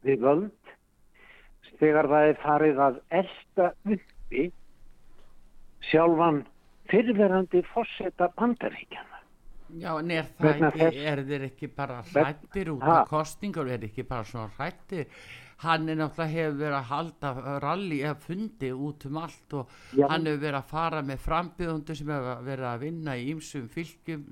við 0.06 0.24
völd 0.26 0.74
þegar 1.78 2.08
það 2.10 2.30
er 2.30 2.40
farið 2.42 2.80
að 2.86 3.00
elsta 3.20 3.70
uppi 3.86 4.48
sjálfan 5.88 6.42
fyrirverandi 6.90 7.62
fórseta 7.70 8.30
bandaríkjana 8.36 9.18
já, 9.76 9.90
en 9.98 10.10
er 10.10 10.24
ekki, 10.24 11.02
er 11.04 11.24
þeir 11.28 11.44
ekki 11.50 11.68
bara 11.76 12.00
hrættir 12.08 12.72
út 12.72 12.86
af 12.88 13.10
kostningur, 13.10 13.68
er 13.68 13.84
ekki 13.88 14.06
bara 14.08 14.26
svona 14.26 14.48
hrættir? 14.56 15.06
Hann 15.58 15.88
er 15.90 15.98
náttúrulega 15.98 16.30
hefur 16.30 16.58
verið 16.60 16.76
að 16.78 16.90
halda 16.92 17.30
ralli 17.64 17.96
eða 18.04 18.18
fundi 18.22 18.68
út 18.70 19.06
um 19.08 19.16
allt 19.18 19.54
og 19.58 19.72
Já. 19.90 20.04
hann 20.12 20.28
hefur 20.28 20.42
verið 20.44 20.58
að 20.60 20.68
fara 20.70 21.02
með 21.02 21.24
frambjöðundu 21.24 21.96
sem 21.98 22.12
hefur 22.14 22.44
verið 22.46 22.68
að 22.70 22.84
vinna 22.84 23.16
í 23.18 23.24
ýmsum 23.32 23.66
fylgjum 23.72 24.26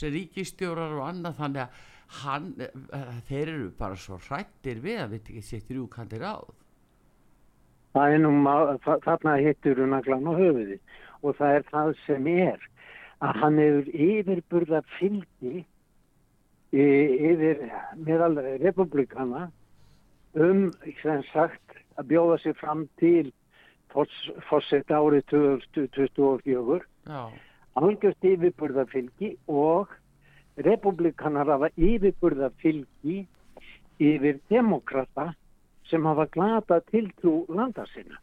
sem 0.00 0.14
ríkistjórar 0.14 0.96
og 0.96 1.06
annað 1.08 1.38
þannig 1.40 1.62
að 1.64 1.86
hann, 2.20 2.48
eh, 2.60 3.20
þeir 3.28 3.48
eru 3.48 3.68
bara 3.78 3.96
svo 3.96 4.18
hrættir 4.18 4.80
við 4.82 5.04
að 5.04 5.14
við 5.14 5.20
ekki 5.20 5.44
settir 5.46 5.82
úkandir 5.82 6.24
á. 6.26 6.38
Það 7.94 8.14
er 8.14 8.20
nú, 8.22 8.32
þarna 9.04 9.36
hittur 9.42 9.82
hún 9.82 9.94
naglan 9.94 10.28
á 10.30 10.32
höfuði 10.38 10.78
og 11.22 11.36
það 11.38 11.54
er 11.56 11.64
það 11.70 11.94
sem 12.06 12.26
er 12.30 12.68
að 13.20 13.40
hann 13.42 13.58
hefur 13.60 13.88
yfirburða 14.06 14.80
fylgi 14.98 15.64
yfir 16.70 17.64
meðal 17.98 18.38
republikana 18.62 19.48
um, 20.38 20.70
sem 21.02 21.22
sagt, 21.32 21.76
að 21.98 22.12
bjóða 22.12 22.38
sig 22.44 22.56
fram 22.60 22.86
til 23.02 23.32
fórsetta 23.90 25.00
árið 25.02 25.26
2024 25.34 26.86
Já, 27.10 27.22
algjörst 27.78 28.24
yfirburða 28.24 28.86
fylgi 28.90 29.34
og 29.48 29.92
republikanar 30.56 31.48
hafa 31.52 31.70
yfirburða 31.76 32.50
fylgi 32.62 33.22
yfir 34.00 34.40
demokrata 34.50 35.30
sem 35.90 36.04
hafa 36.06 36.26
glata 36.32 36.80
tiltrú 36.90 37.44
landa 37.48 37.86
sinna 37.94 38.18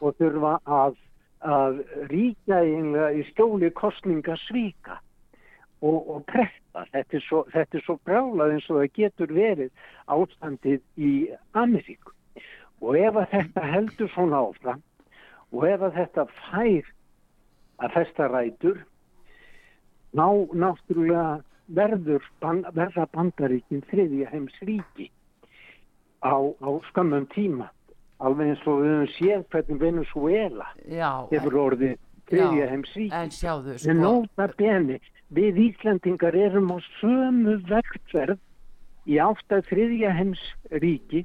og 0.00 0.14
þurfa 0.18 0.54
að, 0.64 0.96
að 1.42 1.82
ríkja 2.12 2.62
í 2.64 3.24
skjóli 3.32 3.70
kostninga 3.74 4.36
svíka 4.46 4.98
og, 5.82 5.98
og 5.98 6.24
pretta. 6.30 6.84
Þetta 6.92 7.18
er 7.18 7.24
svo, 7.26 7.42
svo 7.84 7.96
brjálað 8.06 8.54
eins 8.54 8.68
og 8.70 8.80
það 8.82 8.92
getur 8.98 9.34
verið 9.34 9.70
ástandið 10.14 10.82
í 10.96 11.12
Ameríku. 11.58 12.14
Og 12.82 12.98
ef 12.98 13.18
að 13.18 13.32
þetta 13.32 13.64
heldur 13.72 14.12
svona 14.14 14.44
áfram 14.46 14.84
og 15.50 15.64
ef 15.66 15.82
að 15.82 15.96
þetta 15.96 16.24
fær 16.44 16.92
að 17.78 17.94
festa 17.94 18.28
rætur, 18.30 18.80
ná 20.16 20.26
náttúrulega 20.56 21.38
verður 21.68 22.24
verða 22.74 23.06
bandaríkin 23.12 23.84
þriðja 23.90 24.30
heims 24.32 24.56
ríki 24.64 25.10
á, 26.24 26.34
á 26.40 26.70
skömmum 26.90 27.28
tíma. 27.34 27.68
Alveg 28.18 28.54
eins 28.54 28.64
og 28.66 28.80
við 28.82 28.94
höfum 28.94 29.10
séð 29.14 29.42
hvernig 29.52 29.80
Venezuela 29.82 30.66
já, 30.90 31.10
hefur 31.30 31.58
orðið 31.68 31.96
þriðja 32.30 32.68
heims 32.72 32.94
ríki. 32.96 33.14
en 33.14 33.30
sjáðu, 33.30 33.76
En 33.76 33.78
sko, 33.78 33.96
nota 34.00 34.48
beni, 34.58 34.98
við 35.30 35.60
Íslandingar 35.68 36.34
erum 36.34 36.72
á 36.74 36.78
sömu 36.98 37.58
vegtverð 37.68 38.40
í 39.08 39.20
átt 39.22 39.54
að 39.54 39.68
þriðja 39.70 40.12
heims 40.16 40.42
ríki 40.82 41.24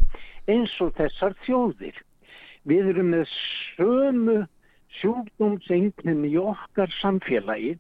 eins 0.52 0.74
og 0.84 0.94
þessar 1.00 1.36
þjóðir. 1.48 1.96
Við 2.68 2.94
erum 2.94 3.10
með 3.16 3.32
sömu 3.76 4.44
sjúkdómsengnin 5.00 6.26
í 6.28 6.36
okkar 6.42 6.92
samfélagi 7.00 7.76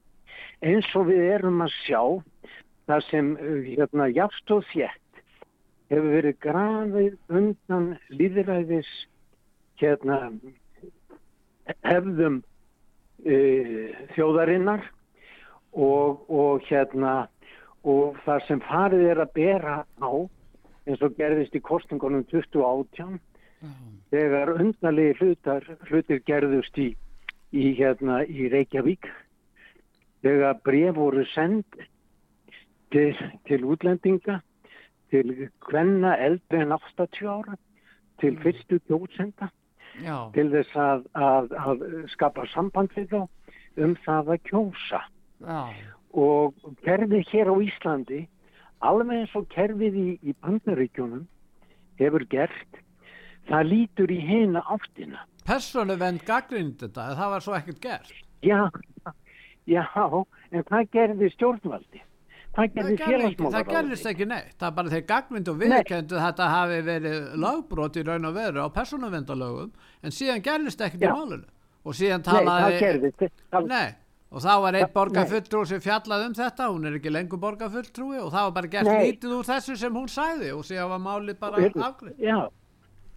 eins 0.63 0.89
og 0.97 1.09
við 1.11 1.23
erum 1.35 1.63
að 1.65 1.75
sjá 1.83 2.01
það 2.89 3.05
sem 3.09 3.31
uh, 3.37 3.59
hérna, 3.67 4.09
jafst 4.11 4.53
og 4.53 4.65
þétt 4.71 5.21
hefur 5.93 6.09
verið 6.15 6.39
grafið 6.43 7.37
undan 7.39 7.89
líðræðis 8.11 8.91
hérna, 9.81 10.19
hefðum 11.85 12.41
uh, 12.41 13.91
þjóðarinnar 14.15 14.87
og, 15.73 16.23
og 16.29 16.65
hérna 16.69 17.27
og 17.83 18.17
það 18.23 18.47
sem 18.47 18.63
farið 18.63 19.05
er 19.11 19.21
að 19.25 19.35
bera 19.35 19.77
á 19.99 20.11
eins 20.87 21.03
og 21.03 21.15
gerðist 21.19 21.55
í 21.55 21.63
kostningunum 21.63 22.25
2018 22.31 23.19
þegar 24.11 24.51
undanlegi 24.57 25.15
hlutar 25.19 25.65
hlutir 25.87 26.19
gerðust 26.27 26.77
í, 26.79 26.89
í 27.53 27.73
hérna 27.77 28.23
í 28.25 28.49
Reykjavík. 28.51 29.07
Þegar 30.23 30.59
bref 30.65 30.95
voru 30.97 31.25
send 31.33 31.65
til, 32.93 33.13
til 33.47 33.65
útlendinga 33.67 34.39
til 35.13 35.49
hvenna 35.67 36.15
eldri 36.17 36.63
en 36.63 36.73
80 36.73 37.27
ára 37.29 37.57
til 38.21 38.37
fyrstu 38.41 38.79
kjósenda 38.87 39.49
já, 40.01 40.15
til 40.33 40.49
þess 40.53 40.77
að, 40.79 41.03
að, 41.13 41.51
að 41.65 41.83
skapa 42.13 42.47
samband 42.53 42.93
við 42.95 43.11
þá 43.11 43.19
um 43.83 43.97
það 44.05 44.31
að 44.35 44.43
kjósa. 44.49 45.01
Já, 45.43 45.61
og 46.13 46.53
kerfið 46.85 47.29
hér 47.33 47.49
á 47.49 47.55
Íslandi 47.67 48.21
alveg 48.85 49.23
eins 49.23 49.35
og 49.37 49.47
kerfið 49.53 49.97
í, 49.97 50.07
í 50.21 50.35
bandaríkjunum 50.45 51.25
hefur 51.99 52.25
gert 52.29 52.82
það 53.49 53.69
lítur 53.69 54.13
í 54.13 54.19
hina 54.23 54.63
áttina. 54.71 55.25
Persónu 55.47 55.97
vend 55.99 56.23
gaggrind 56.27 56.79
þetta 56.79 57.11
það 57.17 57.35
var 57.35 57.43
svo 57.43 57.57
ekkert 57.57 57.83
gert. 57.83 58.15
Já, 58.43 58.69
já 59.67 59.83
en 60.51 60.65
hvað 60.67 60.89
gerði 60.91 61.31
stjórnvaldi 61.33 62.03
hvað 62.53 62.75
gerði 62.75 62.97
gerðist, 62.99 63.41
það 63.41 63.71
gerðist 63.71 64.09
ekki 64.11 64.27
neitt. 64.29 64.53
Það 64.59 64.67
er 64.67 64.75
bara 64.77 64.93
þeir 64.93 65.03
gaggrind 65.09 65.49
og 65.49 65.57
viðkendu 65.61 66.21
þetta 66.21 66.51
hafi 66.51 66.79
verið 66.85 67.17
lögbrot 67.41 67.97
í 67.97 68.05
raun 68.05 68.29
og 68.29 68.37
veru 68.37 68.65
á 68.65 68.67
persónu 68.75 69.09
vendalögum 69.13 69.73
en 70.03 70.13
síðan 70.13 70.45
gerðist 70.45 70.85
ekkert 70.85 71.01
í 71.01 71.09
Já. 71.09 71.15
málinu. 71.17 71.49
Og 71.83 71.97
síðan 71.97 72.21
nei, 72.21 72.29
það 72.29 72.39
talaði 72.47 72.79
gerðist 72.83 73.23
það, 73.25 73.69
Nei, 73.73 73.87
og 74.29 74.43
þá 74.45 74.53
var 74.63 74.77
einn 74.79 74.91
borgarfulltrú 74.93 75.63
sem 75.67 75.81
fjallaði 75.83 76.29
um 76.29 76.35
þetta, 76.37 76.69
hún 76.71 76.87
er 76.87 76.99
ekki 76.99 77.11
lengur 77.11 77.41
borgarfulltrúi 77.41 78.21
og 78.21 78.29
það 78.31 78.45
var 78.47 78.57
bara 78.59 78.73
gert 78.77 78.91
lítið 78.93 79.37
úr 79.39 79.49
þessu 79.49 79.79
sem 79.81 79.97
hún 79.97 80.11
sagði 80.11 80.53
og 80.53 80.67
síðan 80.67 80.93
var 80.93 81.01
málið 81.03 81.39
bara 81.41 81.65
afgrið. 81.89 82.21
já 82.21 82.37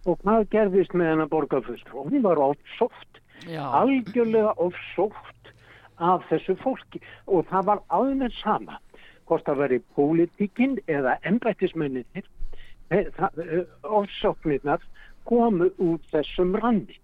og 0.07 0.19
hvað 0.23 0.49
gerðist 0.53 0.95
með 0.95 1.11
hennar 1.11 1.31
borgarfulltrú 1.31 2.07
hún 2.07 2.23
var 2.23 2.39
ofsótt 2.41 3.21
algjörlega 3.45 4.53
ofsótt 4.57 5.51
af 5.97 6.25
þessu 6.29 6.55
fólki. 6.61 7.01
Og 7.27 7.45
það 7.49 7.65
var 7.65 7.83
alveg 7.89 8.33
sama 8.41 8.79
hvort 9.27 9.45
það 9.45 9.61
veri 9.63 9.79
pólitíkinn 9.95 10.77
eða 10.87 11.17
embættismenninir 11.27 12.27
ofsóknirnar 13.83 14.83
komu 15.27 15.69
út 15.77 16.03
þessum 16.11 16.55
randi. 16.55 16.95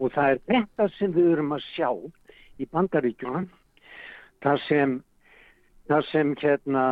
Og 0.00 0.12
það 0.12 0.30
er 0.30 0.40
þetta 0.46 0.88
sem 0.96 1.12
við 1.12 1.32
erum 1.34 1.52
að 1.56 1.66
sjá 1.74 1.90
í 2.60 2.68
bandaríkjunum. 2.72 3.50
Það 4.44 4.62
sem 4.68 4.96
það 5.88 6.08
sem 6.10 6.32
hérna 6.40 6.86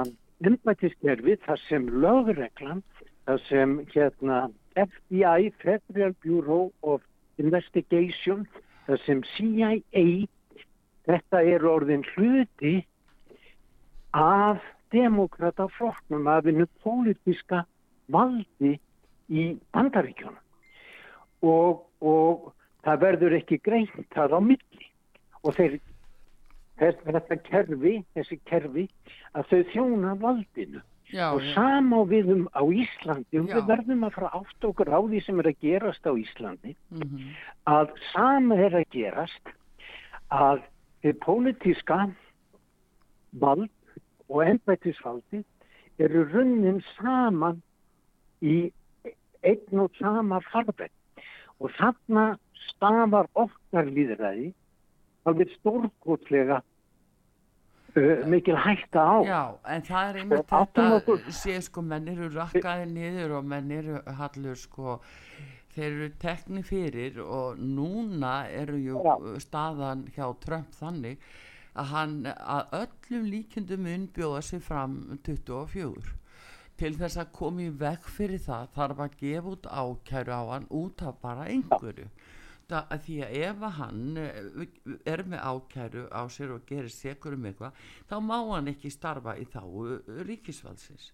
embættiskerfi, 0.45 1.39
það 1.47 1.59
sem 1.69 1.89
lögreglan 1.89 2.83
það 3.25 3.41
sem 3.49 3.79
hérna 3.95 4.39
FBI, 4.75 5.53
Federal 5.63 6.15
Bureau 6.25 6.73
of 6.83 7.03
Investigation 7.39 8.47
það 8.87 9.01
sem 9.07 9.23
CIA 9.35 10.05
þetta 11.09 11.43
er 11.45 11.65
orðin 11.69 12.05
hluti 12.15 12.77
af 14.15 14.63
demokrata 14.95 15.67
flokknum 15.77 16.29
af 16.31 16.47
hennu 16.49 16.67
pólitíska 16.85 17.65
valdi 18.13 18.77
í 19.29 19.45
bandaríkjunum. 19.75 20.39
Og, 21.45 21.83
og 22.01 22.53
það 22.85 23.03
verður 23.03 23.37
ekki 23.41 23.61
greint 23.65 24.15
það 24.15 24.39
á 24.39 24.41
milli. 24.45 24.89
Og 25.45 25.57
þeir 25.57 25.79
þetta 26.79 27.37
kerfi, 27.45 27.99
þessi 28.17 28.41
kerfi 28.49 28.87
að 29.37 29.51
þau 29.51 29.61
þjóna 29.73 30.15
valdinu 30.21 30.83
já, 31.13 31.33
og 31.35 31.43
sama 31.55 32.01
á 32.01 32.03
við 32.09 32.31
um 32.33 32.45
á 32.55 32.63
Íslandi 32.65 33.41
og 33.41 33.49
Já. 33.49 33.57
við 33.57 33.67
verðum 33.73 34.05
að 34.07 34.15
fara 34.17 34.31
átt 34.41 34.69
okkur 34.69 34.91
á 34.91 34.99
því 35.03 35.21
sem 35.25 35.41
er 35.41 35.49
að 35.51 35.61
gerast 35.61 36.07
á 36.07 36.13
Íslandi. 36.15 36.77
Mhm, 36.91 37.35
að 37.67 37.95
sama 38.13 38.57
er 38.57 38.73
að 38.81 38.89
gerast 38.91 39.55
að 40.31 40.63
þið 41.03 41.19
pólitíska 41.21 41.99
vald 43.33 43.71
og 44.29 44.45
embættisvaldi 44.45 45.45
eru 45.99 46.25
runnin 46.33 46.83
saman 46.97 47.63
í 48.43 48.73
einn 49.45 49.81
og 49.81 49.93
sama 49.99 50.41
farveg. 50.53 50.91
Og 51.61 51.71
þarna 51.79 52.39
stafar 52.71 53.29
okkar 53.35 53.87
líðræði 53.87 54.53
alveg 55.29 55.53
stórkotlega 55.61 56.63
mikil 58.27 58.57
hætta 58.57 59.05
á. 59.05 59.15
Já, 59.25 59.43
en 59.75 59.83
það 59.87 60.09
er 60.09 60.19
einmitt 60.23 60.53
áttum 60.59 60.91
þetta 60.95 61.35
sé 61.39 61.57
sko 61.63 61.83
menn 61.83 62.09
eru 62.11 62.29
rakkaði 62.35 62.89
niður 62.91 63.39
og 63.39 63.49
menn 63.53 63.71
eru 63.71 64.01
hallur 64.19 64.59
sko. 64.59 64.99
Þeir 65.75 65.87
eru 65.91 66.11
tekni 66.23 66.63
fyrir 66.63 67.17
og 67.23 67.59
núna 67.59 68.35
eru 68.51 68.79
jú 68.79 69.01
Já. 69.03 69.15
staðan 69.43 70.05
hjá 70.15 70.29
Trump 70.45 70.71
þannig 70.79 71.19
að 71.75 71.89
hann 71.91 72.13
að 72.31 72.77
öllum 72.81 73.25
líkindum 73.33 73.89
unnbjóða 73.91 74.43
sig 74.47 74.63
fram 74.63 75.19
24 75.27 76.15
til 76.79 76.93
þess 76.99 77.19
að 77.19 77.33
koma 77.35 77.65
í 77.65 77.73
veg 77.81 78.07
fyrir 78.11 78.43
það 78.43 78.71
þarf 78.77 79.03
að 79.05 79.19
gefa 79.19 79.53
út 79.57 79.67
ákæru 79.67 80.35
á 80.35 80.43
hann 80.53 80.71
út 80.71 81.03
af 81.03 81.19
bara 81.23 81.49
einhverju 81.51 82.07
Það, 82.65 82.87
að 82.95 83.03
því 83.05 83.17
að 83.27 83.35
ef 83.45 83.65
hann 83.79 84.21
eh, 84.21 84.39
er 85.13 85.23
með 85.29 85.43
ákæru 85.45 86.05
á 86.09 86.23
sér 86.33 86.55
og 86.55 86.63
gerir 86.69 86.93
sekur 86.93 87.37
um 87.37 87.45
eitthvað 87.51 87.83
þá 88.09 88.15
má 88.25 88.39
hann 88.55 88.71
ekki 88.73 88.93
starfa 88.93 89.37
í 89.37 89.45
þá 89.53 89.61
ríkisvaldsins. 90.31 91.11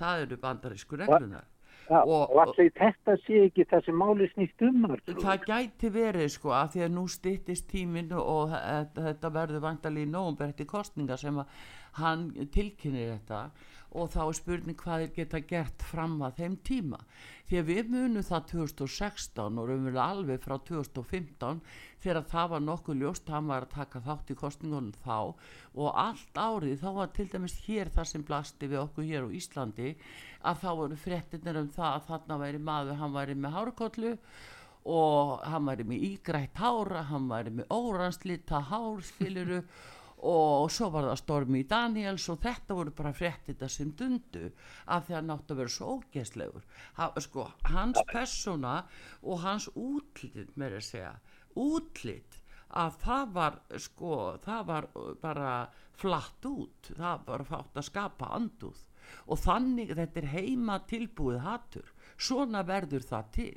Það 0.00 0.24
eru 0.26 0.40
bandarísku 0.40 0.96
reglunar 1.00 1.44
Já, 1.88 2.02
Og- 2.02 2.30
og, 2.30 2.40
allir 2.42 2.72
þetta 2.74 3.14
sé 3.22 3.44
ekki 3.46 3.64
þessi 3.70 3.92
máli 3.94 4.26
snýst 4.32 4.62
um 4.66 4.86
það 5.22 5.44
gæti 5.46 5.90
verið 5.94 6.30
sko 6.34 6.50
að 6.50 6.72
því 6.72 6.80
að 6.82 6.94
nú 6.96 7.04
styttist 7.06 7.68
tíminn 7.70 8.10
og 8.12 8.50
þetta, 8.50 9.04
þetta 9.06 9.30
verður 9.30 9.62
vantalið 9.62 10.02
í 10.02 10.10
nógum 10.10 10.48
eftir 10.48 10.66
kostninga 10.66 11.16
sem 11.16 11.38
að 11.38 11.46
hann 12.00 12.30
tilkynir 12.50 13.12
þetta 13.14 13.50
og 13.92 14.10
þá 14.12 14.20
er 14.26 14.38
spurning 14.38 14.78
hvað 14.80 15.02
þeir 15.02 15.12
geta 15.16 15.40
gert 15.52 15.84
fram 15.86 16.16
að 16.26 16.40
þeim 16.40 16.56
tíma. 16.66 16.98
Því 17.46 17.60
að 17.60 17.68
við 17.70 17.90
munum 17.92 18.26
það 18.26 18.48
2016 18.52 19.60
og 19.60 19.68
raunverulega 19.68 20.06
alveg 20.16 20.42
frá 20.42 20.56
2015 20.66 21.60
þegar 22.02 22.26
það 22.32 22.50
var 22.52 22.64
nokkuð 22.64 22.98
ljóst 23.02 23.30
hann 23.30 23.50
var 23.50 23.66
að 23.66 23.76
taka 23.76 24.02
þátt 24.02 24.32
í 24.32 24.38
kostningunum 24.40 24.96
þá 25.04 25.18
og 25.76 25.88
allt 26.02 26.40
árið 26.40 26.82
þá 26.82 26.90
var 26.98 27.14
til 27.14 27.28
dæmis 27.32 27.56
hér 27.66 27.92
það 27.94 28.10
sem 28.10 28.26
blasti 28.26 28.70
við 28.70 28.82
okkur 28.82 29.08
hér 29.08 29.26
á 29.26 29.36
Íslandi 29.38 29.94
að 30.42 30.60
þá 30.62 30.68
voru 30.82 31.00
fréttinir 31.00 31.62
um 31.62 31.72
það 31.72 31.92
að 31.92 32.06
þarna 32.10 32.38
væri 32.42 32.62
maður, 32.62 33.00
hann 33.00 33.16
væri 33.16 33.38
með 33.38 33.56
hárkollu 33.56 34.12
og 34.86 35.42
hann 35.42 35.66
væri 35.66 35.86
með 35.86 36.04
ígrætt 36.12 36.60
hára, 36.62 37.02
hann 37.08 37.26
væri 37.30 37.52
með 37.58 37.72
óranslita 37.74 38.62
hár, 38.68 39.02
skiluru 39.02 39.62
og 40.16 40.70
svo 40.72 40.88
var 40.94 41.10
það 41.10 41.18
Stormi 41.20 41.62
Daniels 41.68 42.28
og 42.32 42.40
þetta 42.42 42.76
voru 42.78 42.94
bara 42.96 43.12
fréttina 43.16 43.68
sem 43.68 43.90
dundu 43.98 44.48
af 44.86 45.06
því 45.06 45.12
að 45.12 45.18
hann 45.18 45.34
átti 45.34 45.52
að 45.52 45.60
vera 45.60 45.74
svo 45.74 45.92
ógeðslegur. 45.98 46.64
Ha, 46.96 47.10
sko, 47.20 47.46
hans 47.68 48.00
persóna 48.12 48.76
og 49.22 49.44
hans 49.44 49.68
útlit 49.74 50.56
með 50.56 50.78
að 50.80 50.86
segja, 50.88 51.12
útlit 51.56 52.40
að 52.76 52.98
það 53.04 53.30
var 53.36 53.60
sko, 53.78 54.16
það 54.44 54.66
var 54.72 54.88
bara 55.22 55.52
flatt 55.96 56.48
út. 56.48 56.92
Það 56.96 57.24
var 57.28 57.46
fátt 57.48 57.78
að 57.78 57.88
skapa 57.90 58.32
anduð 58.36 58.82
og 59.30 59.38
þannig 59.38 59.94
þetta 59.94 60.20
er 60.22 60.32
heima 60.32 60.80
tilbúið 60.90 61.44
hattur 61.44 61.92
svona 62.18 62.64
verður 62.66 63.04
það 63.06 63.32
til. 63.36 63.56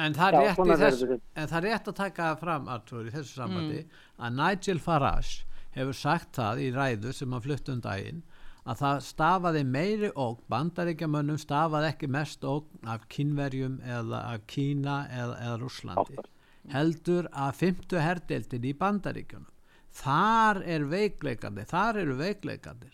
En 0.00 0.14
það, 0.16 0.34
er 0.38 0.46
Já, 0.46 0.52
þess, 0.54 1.00
þetta. 1.02 1.16
en 1.34 1.48
það 1.50 1.56
er 1.58 1.64
rétt 1.66 1.88
að 1.90 1.96
taka 1.98 2.26
fram 2.40 2.68
Artur, 2.72 3.08
í 3.08 3.12
þessu 3.12 3.34
sambandi 3.34 3.80
að 4.16 4.36
Nigel 4.38 4.78
Farage 4.80 5.49
hefur 5.76 5.96
sagt 5.96 6.34
það 6.38 6.64
í 6.64 6.70
ræðu 6.74 7.14
sem 7.16 7.32
hann 7.32 7.44
flutt 7.44 7.70
um 7.72 7.80
daginn 7.84 8.22
að 8.68 8.82
það 8.82 8.98
stafaði 9.06 9.62
meiri 9.64 10.10
ógn 10.14 10.42
bandaríkjamönnum 10.52 11.38
stafaði 11.40 11.92
ekki 11.94 12.10
mest 12.12 12.44
ógn 12.44 12.90
af 12.94 13.06
kínverjum 13.12 13.80
eða 13.80 14.20
af 14.34 14.44
Kína 14.50 15.00
eða, 15.08 15.38
eða 15.40 15.56
Rússlandi 15.62 16.20
heldur 16.70 17.28
að 17.32 17.54
fymtu 17.56 18.00
herdeildin 18.00 18.66
í 18.68 18.74
bandaríkjunum. 18.76 19.48
Þar 20.00 20.60
er 20.70 20.86
veikleikandi 20.86 21.66
þar 21.70 22.02
eru 22.04 22.16
veikleikandi. 22.20 22.90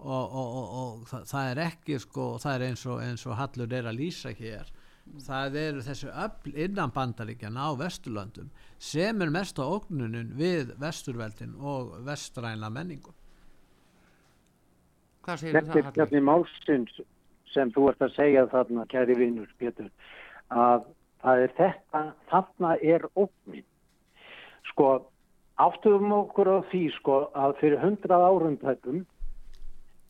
Og, 0.00 0.32
og, 0.32 0.52
og, 0.56 0.68
og 0.80 1.00
það, 1.10 1.24
það 1.28 1.48
er 1.50 1.58
ekki 1.66 1.98
sko, 2.00 2.26
það 2.40 2.54
er 2.54 2.62
eins 2.70 2.84
og, 2.88 3.02
eins 3.04 3.24
og 3.28 3.36
Hallur 3.36 3.74
er 3.76 3.88
að 3.90 3.98
lýsa 4.00 4.32
hér 4.32 4.70
það 5.26 5.56
eru 5.62 5.86
þessu 5.86 6.10
öll 6.10 6.58
innan 6.66 6.92
bandaríkjana 6.94 7.68
á 7.68 7.70
Vesturlöndum 7.80 8.50
sem 8.78 9.22
er 9.22 9.32
mest 9.32 9.58
á 9.58 9.64
ógnunum 9.64 10.34
við 10.38 10.74
Vesturveldin 10.80 11.56
og 11.58 11.96
vestræna 12.06 12.70
menningu 12.70 13.14
hvað 15.24 15.42
segir 15.42 15.58
Þetta 15.58 15.72
það 15.72 15.80
er 15.80 15.96
hvernig 15.98 16.26
málsins 16.26 17.00
sem 17.50 17.70
þú 17.74 17.90
ert 17.90 18.04
að 18.04 18.16
segja 18.16 18.46
þarna, 18.50 18.86
kæri 18.90 19.16
vinnur, 19.18 19.50
Pétur, 19.58 19.90
að 20.54 20.84
það 21.22 21.44
er 21.44 21.54
þetta, 21.58 22.02
þarna 22.30 22.74
er 22.94 23.06
ógnin. 23.18 23.66
Sko, 24.70 24.90
áttuðum 25.60 26.14
okkur 26.20 26.50
á 26.50 26.58
því, 26.70 26.84
sko, 26.98 27.22
að 27.34 27.56
fyrir 27.62 27.82
hundrað 27.82 28.26
árum 28.28 28.58
tæpum, 28.62 29.00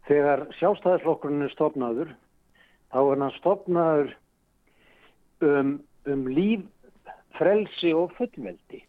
þegar 0.09 0.47
sjálfstæðisflokkurinn 0.59 1.47
er 1.47 1.55
stopnaður, 1.55 2.12
þá 2.93 3.01
er 3.01 3.24
hann 3.24 3.38
stopnaður 3.38 4.14
um, 5.41 5.80
um 6.07 6.26
líf, 6.26 6.64
frelsi 7.38 7.93
og 7.95 8.12
fullveldi. 8.18 8.84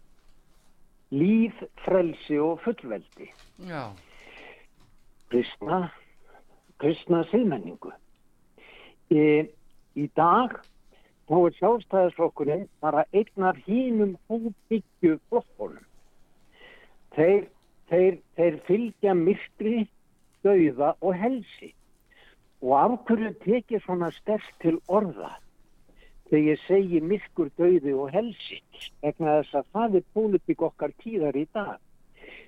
Líf, 1.12 1.64
frelsi 1.86 2.40
og 2.40 2.60
fullveldi 2.64 3.28
já, 3.68 3.92
kristna, 5.30 5.92
kristna 6.80 7.24
siðmenningu. 7.32 7.92
Í, 9.12 9.24
í 10.00 10.08
dag 10.16 10.56
þá 11.30 11.36
er 11.38 11.58
sjálfstæðisflokkurinn 11.60 12.68
bara 12.84 13.06
einn 13.12 13.48
af 13.48 13.60
hínum 13.68 14.16
hóbyggju 14.32 15.18
flokkunum. 15.30 15.84
Þeir, 17.16 17.46
þeir, 17.92 18.18
þeir 18.40 18.58
fylgja 18.68 19.16
myrkri, 19.20 19.86
dauða 20.46 20.96
og 21.02 21.16
helsi. 21.20 21.74
Og 22.62 22.76
af 22.78 22.98
hverju 23.08 23.32
tekið 23.44 23.84
svona 23.84 24.12
sterk 24.16 24.48
til 24.64 24.78
orða 24.88 25.34
þegar 26.32 26.48
ég 26.48 26.62
segi 26.64 27.00
myrkur, 27.04 27.50
dauði 27.60 27.94
og 27.94 28.12
helsi 28.16 28.62
vegna 29.04 29.42
þess 29.42 29.58
að 29.60 29.72
það 29.76 29.96
er 30.00 30.06
pólitík 30.16 30.62
okkar 30.64 30.94
tíðar 31.04 31.36
í 31.36 31.44
dag. 31.52 31.80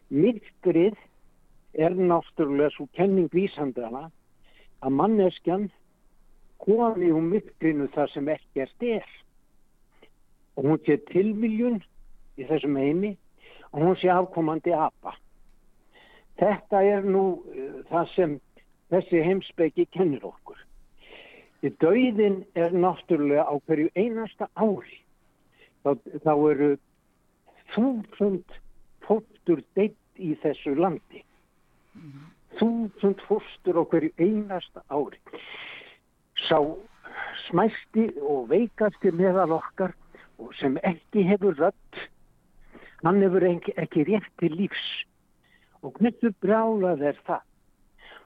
Myrkrið 0.07 0.95
er 1.73 1.95
náttúrulega 1.97 2.71
svo 2.77 2.87
kenning 2.95 3.27
vísandana 3.33 4.05
að 4.83 4.95
manneskjan 4.99 5.67
komi 6.63 7.11
úr 7.11 7.27
myrkrinu 7.27 7.89
þar 7.91 8.13
sem 8.13 8.29
ekkert 8.31 8.87
er. 8.87 9.09
Og 10.55 10.69
hún 10.69 10.81
sé 10.85 10.99
tilviljun 11.11 11.81
í 12.39 12.47
þessum 12.47 12.79
heimi 12.79 13.17
og 13.73 13.81
hún 13.83 13.99
sé 13.99 14.11
afkomandi 14.13 14.71
apa. 14.77 15.17
Þetta 16.39 16.83
er 16.87 17.03
nú 17.03 17.25
uh, 17.35 17.81
það 17.91 18.13
sem 18.15 18.37
þessi 18.93 19.25
heimsbyggi 19.27 19.89
kennir 19.91 20.23
okkur. 20.29 20.59
Því 21.63 21.69
dauðin 21.79 22.33
er 22.59 22.73
náttúrulega 22.75 23.45
á 23.47 23.55
hverju 23.63 23.87
einasta 23.95 24.49
ári. 24.59 24.97
Þá, 25.79 25.95
þá 26.25 26.33
eru 26.51 26.67
þúsund 27.71 28.57
fóttur 29.07 29.61
deitt 29.79 30.19
í 30.19 30.33
þessu 30.43 30.73
landi. 30.75 31.21
Þúsund 32.59 33.23
fóstur 33.29 33.79
á 33.79 33.83
hverju 33.87 34.11
einasta 34.19 34.83
ári. 34.91 35.21
Sá 36.49 36.59
smæsti 37.47 38.09
og 38.19 38.49
veikasti 38.51 39.15
meðal 39.15 39.55
okkar 39.61 39.95
og 40.43 40.51
sem 40.59 40.75
ekki 40.83 41.23
hefur 41.29 41.55
rödd, 41.55 41.99
hann 43.07 43.23
hefur 43.23 43.47
ekki, 43.47 43.71
ekki 43.79 44.03
rétt 44.11 44.31
til 44.43 44.59
lífs. 44.59 44.87
Og 45.79 45.95
hvernig 45.95 46.35
brjálað 46.43 47.07
er 47.13 47.23
það? 47.23 47.47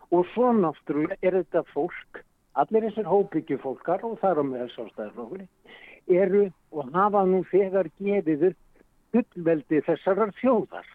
Og 0.09 0.25
svo 0.33 0.55
náttúrulega 0.57 1.21
er 1.21 1.37
þetta 1.43 1.63
fólk, 1.75 2.25
allir 2.61 2.87
þessir 2.87 3.09
hópyggjufólkar 3.09 4.05
og 4.07 4.17
þar 4.21 4.41
á 4.41 4.43
meðal 4.47 4.69
sástæðarflokkurinn, 4.73 5.49
eru 6.07 6.45
og 6.71 6.93
hafa 6.95 7.23
nú 7.27 7.43
þegar 7.51 7.89
gefið 7.99 8.49
upp 8.51 8.63
fullveldi 9.13 9.81
þessarar 9.87 10.33
þjóðar 10.39 10.87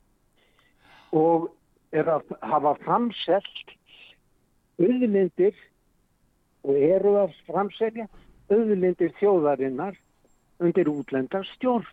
og 1.16 1.50
er 1.92 2.08
að 2.08 2.32
hafa 2.40 2.74
framselt 2.84 3.76
auðlindir 4.80 5.56
og 6.62 6.78
eru 6.78 7.16
að 7.20 7.34
framselja 7.48 8.06
auðlindir 8.52 9.12
þjóðarinnar 9.20 9.96
undir 10.62 10.90
útlendar 10.90 11.46
stjórn. 11.56 11.88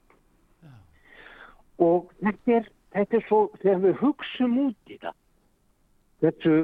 Og 1.79 2.09
þetta 2.19 2.57
er, 2.59 2.67
þetta 2.95 3.17
er 3.17 3.25
svo, 3.27 3.39
þegar 3.61 3.81
við 3.85 4.01
hugsum 4.03 4.57
út 4.65 4.91
í 4.91 4.97
það, 4.99 5.15
þessu 6.25 6.55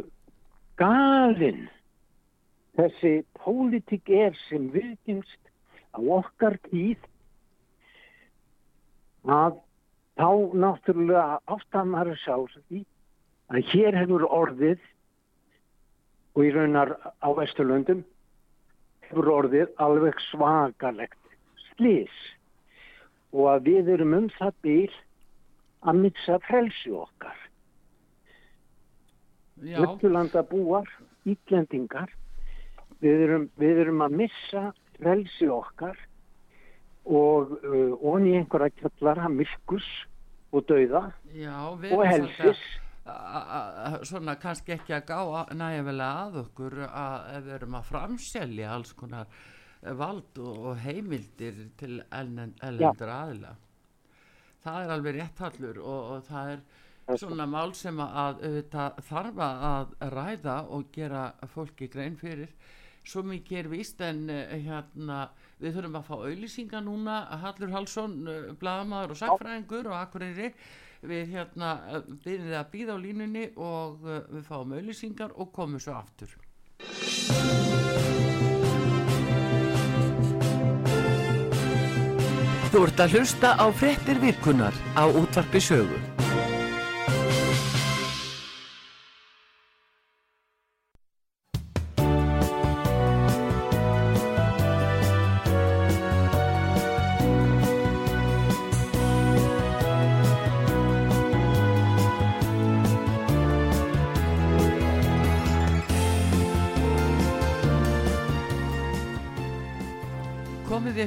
galinn, 0.81 1.63
þessi 2.75 3.13
pólitík 3.39 4.09
er 4.11 4.35
sem 4.47 4.67
viðgengst 4.73 5.51
á 5.95 5.99
okkar 5.99 6.57
tíð, 6.69 6.99
að 9.25 9.61
þá 10.19 10.29
náttúrulega 10.63 11.39
áttamar 11.51 12.11
að 12.11 12.19
sjá 12.23 12.35
því 12.55 12.81
að 13.51 13.71
hér 13.71 13.97
hefur 13.99 14.25
orðið 14.27 14.83
og 16.35 16.43
í 16.43 16.51
raunar 16.55 16.93
á 17.23 17.29
Vesturlöndum 17.37 18.03
hefur 19.07 19.31
orðið 19.33 19.71
alveg 19.81 20.19
svakalegt 20.29 21.35
slís 21.69 22.15
og 23.35 23.49
að 23.55 23.71
við 23.71 23.91
erum 23.95 24.15
um 24.19 24.29
það 24.37 24.61
bíl 24.65 24.93
að 25.85 25.99
missa 26.05 26.37
frelsi 26.47 26.93
okkar. 26.95 27.37
Já, 29.63 29.77
Vesturlanda 29.79 30.43
búar, 30.47 30.87
ítlendingar, 31.27 32.11
við 33.03 33.23
erum, 33.27 33.47
við 33.59 33.81
erum 33.85 34.03
að 34.05 34.17
missa 34.23 34.65
frelsi 34.95 35.49
okkar 35.51 35.97
og 37.05 37.53
uh, 37.61 37.93
onni 38.01 38.37
einhverja 38.39 38.73
kjallara 38.79 39.29
myrkus 39.29 39.87
og 40.55 40.65
dauða 40.69 41.09
og 41.91 42.05
helsis. 42.07 42.61
svona 44.07 44.33
kannski 44.41 44.73
ekki 44.73 44.95
að 44.95 45.11
gá 45.11 45.19
nægilega 45.53 46.23
að 46.23 46.39
okkur 46.45 46.79
að 46.87 47.43
við 47.45 47.51
erum 47.59 47.75
að 47.77 47.91
framselja 47.91 48.71
alls 48.73 48.95
konar 48.97 49.27
vald 49.99 50.39
og, 50.41 50.71
heimildir 50.81 51.59
til 51.77 51.99
ellendur 52.09 53.11
aðila. 53.11 53.51
Það 54.65 54.79
er 54.81 54.93
alveg 54.95 55.19
rétthallur 55.19 55.77
og, 55.83 56.07
og 56.15 56.23
það 56.25 56.55
er 56.55 57.19
svona 57.21 57.45
mál 57.45 57.75
sem 57.77 57.99
að 58.01 58.41
auðvitað 58.47 59.03
þarf 59.11 59.43
að 59.45 59.93
ræða 60.15 60.55
og 60.73 60.87
gera 60.95 61.27
fólki 61.53 61.91
grein 61.93 62.17
fyrir 62.17 62.49
svo 63.05 63.23
mikið 63.25 63.59
er 63.59 63.69
víst 63.71 64.01
en 64.05 64.25
eh, 64.33 64.55
hérna 64.65 65.27
við 65.61 65.77
þurfum 65.77 65.99
að 65.99 66.07
fá 66.09 66.15
auðlýsinga 66.15 66.81
núna 66.83 67.19
Hallur 67.43 67.75
Hallsson, 67.75 68.17
bladamaður 68.59 69.15
og 69.15 69.21
sagfræðingur 69.21 69.91
og 69.91 69.99
akkurýri 69.99 70.51
við 71.05 71.35
hérna 71.35 71.75
byrjum 72.23 72.55
að 72.59 72.71
býða 72.73 72.97
á 72.97 72.99
línunni 73.01 73.45
og 73.55 74.03
uh, 74.05 74.23
við 74.31 74.47
fáum 74.47 74.73
auðlýsingar 74.75 75.35
og 75.35 75.51
komum 75.55 75.81
svo 75.81 75.95
aftur. 75.99 76.33
Þú 82.73 82.83
ert 82.89 83.05
að 83.05 83.15
hlusta 83.15 83.55
á 83.55 83.65
frettir 83.71 84.19
virkunar 84.19 84.75
á 84.99 85.07
útvarpi 85.07 85.63
sögu 85.63 86.14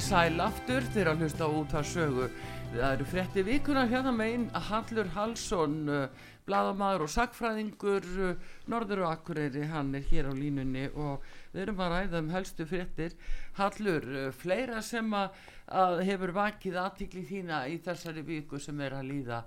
sæl 0.08 0.40
aftur 0.40 0.84
þegar 0.94 1.08
að 1.10 1.22
hlusta 1.22 1.44
á 1.44 1.50
útvar 1.52 1.84
sögu 1.84 2.26
það 2.70 2.92
eru 2.94 3.06
frétti 3.10 3.42
vikunar 3.44 3.90
hérna 3.90 4.12
megin 4.16 4.46
Hallur 4.68 5.10
Hallsson 5.12 5.74
uh, 5.92 6.30
bladamaður 6.48 7.04
og 7.04 7.10
sagfræðingur 7.12 8.06
uh, 8.24 8.46
Norður 8.72 9.02
og 9.04 9.10
Akureyri, 9.10 9.66
hann 9.68 9.92
er 9.98 10.06
hér 10.08 10.30
á 10.30 10.32
línunni 10.32 10.86
og 10.94 11.26
við 11.52 11.66
erum 11.66 11.82
að 11.84 11.92
ræða 11.92 12.22
um 12.22 12.32
helstu 12.32 12.64
fréttir. 12.70 13.18
Hallur, 13.58 14.08
uh, 14.08 14.30
fleira 14.32 14.80
sem 14.80 15.12
að, 15.12 15.36
að 15.76 16.00
hefur 16.08 16.32
vakið 16.38 16.80
aðtikli 16.86 17.26
þína 17.28 17.66
í 17.68 17.76
þessari 17.84 18.24
viku 18.24 18.62
sem 18.64 18.80
er 18.80 18.96
að 18.96 19.10
líða 19.10 19.42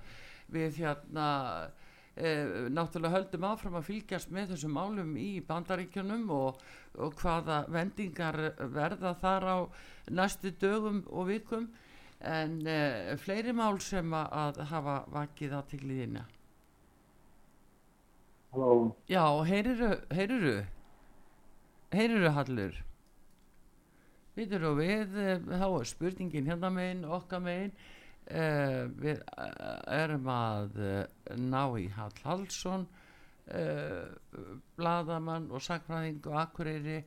við 0.54 0.84
hérna 0.84 1.32
eh, 2.16 2.68
náttúrulega 2.74 3.16
höldum 3.18 3.48
áfram 3.52 3.78
að 3.80 3.88
fylgjast 3.92 4.34
með 4.34 4.56
þessum 4.56 4.76
málum 4.76 5.16
í 5.20 5.30
bandaríkjunum 5.48 6.28
og, 6.36 6.60
og 6.98 7.16
hvaða 7.22 7.64
vendingar 7.72 8.40
verða 8.74 9.16
þar 9.22 9.48
á 9.48 9.58
næstu 10.12 10.52
dögum 10.60 11.06
og 11.10 11.32
vikum. 11.32 11.72
En 12.22 12.60
eh, 12.70 13.16
fleiri 13.18 13.54
mál 13.58 13.80
sem 13.82 14.14
að, 14.14 14.38
að 14.44 14.62
hafa 14.70 15.00
vakið 15.10 15.58
á 15.58 15.62
tigliðina 15.66 16.28
Og 18.52 18.98
Já, 19.08 19.24
heyriru 19.48 19.96
heyriru 20.12 20.66
heyriru 21.92 22.32
Hallur. 22.36 22.76
Við 24.36 24.54
eh, 24.56 25.40
þá 25.40 25.68
er 25.68 25.88
spurningin 25.88 26.48
hérna 26.48 26.70
megin 26.72 27.06
okkar 27.06 27.40
megin 27.44 27.72
uh, 28.32 28.88
við 29.02 29.22
uh, 29.36 29.78
erum 29.94 30.28
að 30.32 30.80
uh, 30.80 31.04
ná 31.38 31.64
í 31.80 31.88
Hall 31.96 32.14
Hallsson 32.24 32.88
uh, 33.52 34.08
bladamann 34.78 35.50
og 35.52 35.64
sakfræðing 35.64 36.22
og 36.30 36.38
akkureyri 36.46 37.02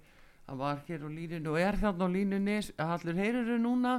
hann 0.44 0.60
var 0.60 0.82
hér 0.88 1.06
á 1.06 1.08
línunni 1.08 1.48
og 1.48 1.60
er 1.60 1.78
þarna 1.80 2.08
á 2.08 2.14
línunni. 2.14 2.56
Hallur 2.78 3.20
heyriru 3.20 3.58
núna? 3.58 3.94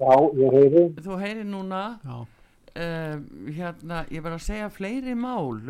Já, 0.00 0.14
ég 0.36 0.56
heyri. 0.58 0.82
þú 1.00 1.20
heyrir 1.22 1.46
núna? 1.48 1.84
Já, 2.04 2.18
uh, 2.20 3.14
hérna, 3.48 4.04
ég 4.10 4.24
var 4.24 4.36
að 4.36 4.44
segja 4.48 4.72
fleiri 4.72 5.14
mál. 5.16 5.62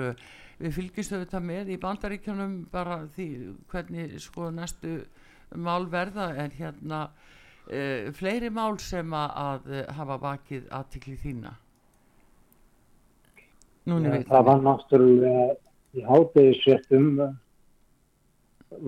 Við 0.59 0.75
fylgjumst 0.79 1.15
auðvitað 1.15 1.47
með 1.47 1.71
í 1.75 1.79
bandaríkjunum 1.83 2.59
bara 2.73 3.05
því 3.15 3.29
hvernig 3.71 4.19
sko 4.23 4.51
næstu 4.55 5.01
mál 5.55 5.87
verða. 5.91 6.31
En 6.39 6.55
hérna 6.55 7.09
uh, 7.71 8.13
fleiri 8.17 8.51
mál 8.53 8.79
sem 8.83 9.15
að, 9.15 9.37
að 9.45 9.71
uh, 9.73 9.85
hafa 9.99 10.19
vakið 10.23 10.67
aðtikli 10.79 11.17
þína? 11.23 11.55
Núna 13.91 14.15
veit 14.15 14.29
það 14.31 14.47
var 14.49 14.63
náttúrulega 14.65 15.49
í 15.95 16.05
hátegisvettum 16.09 17.11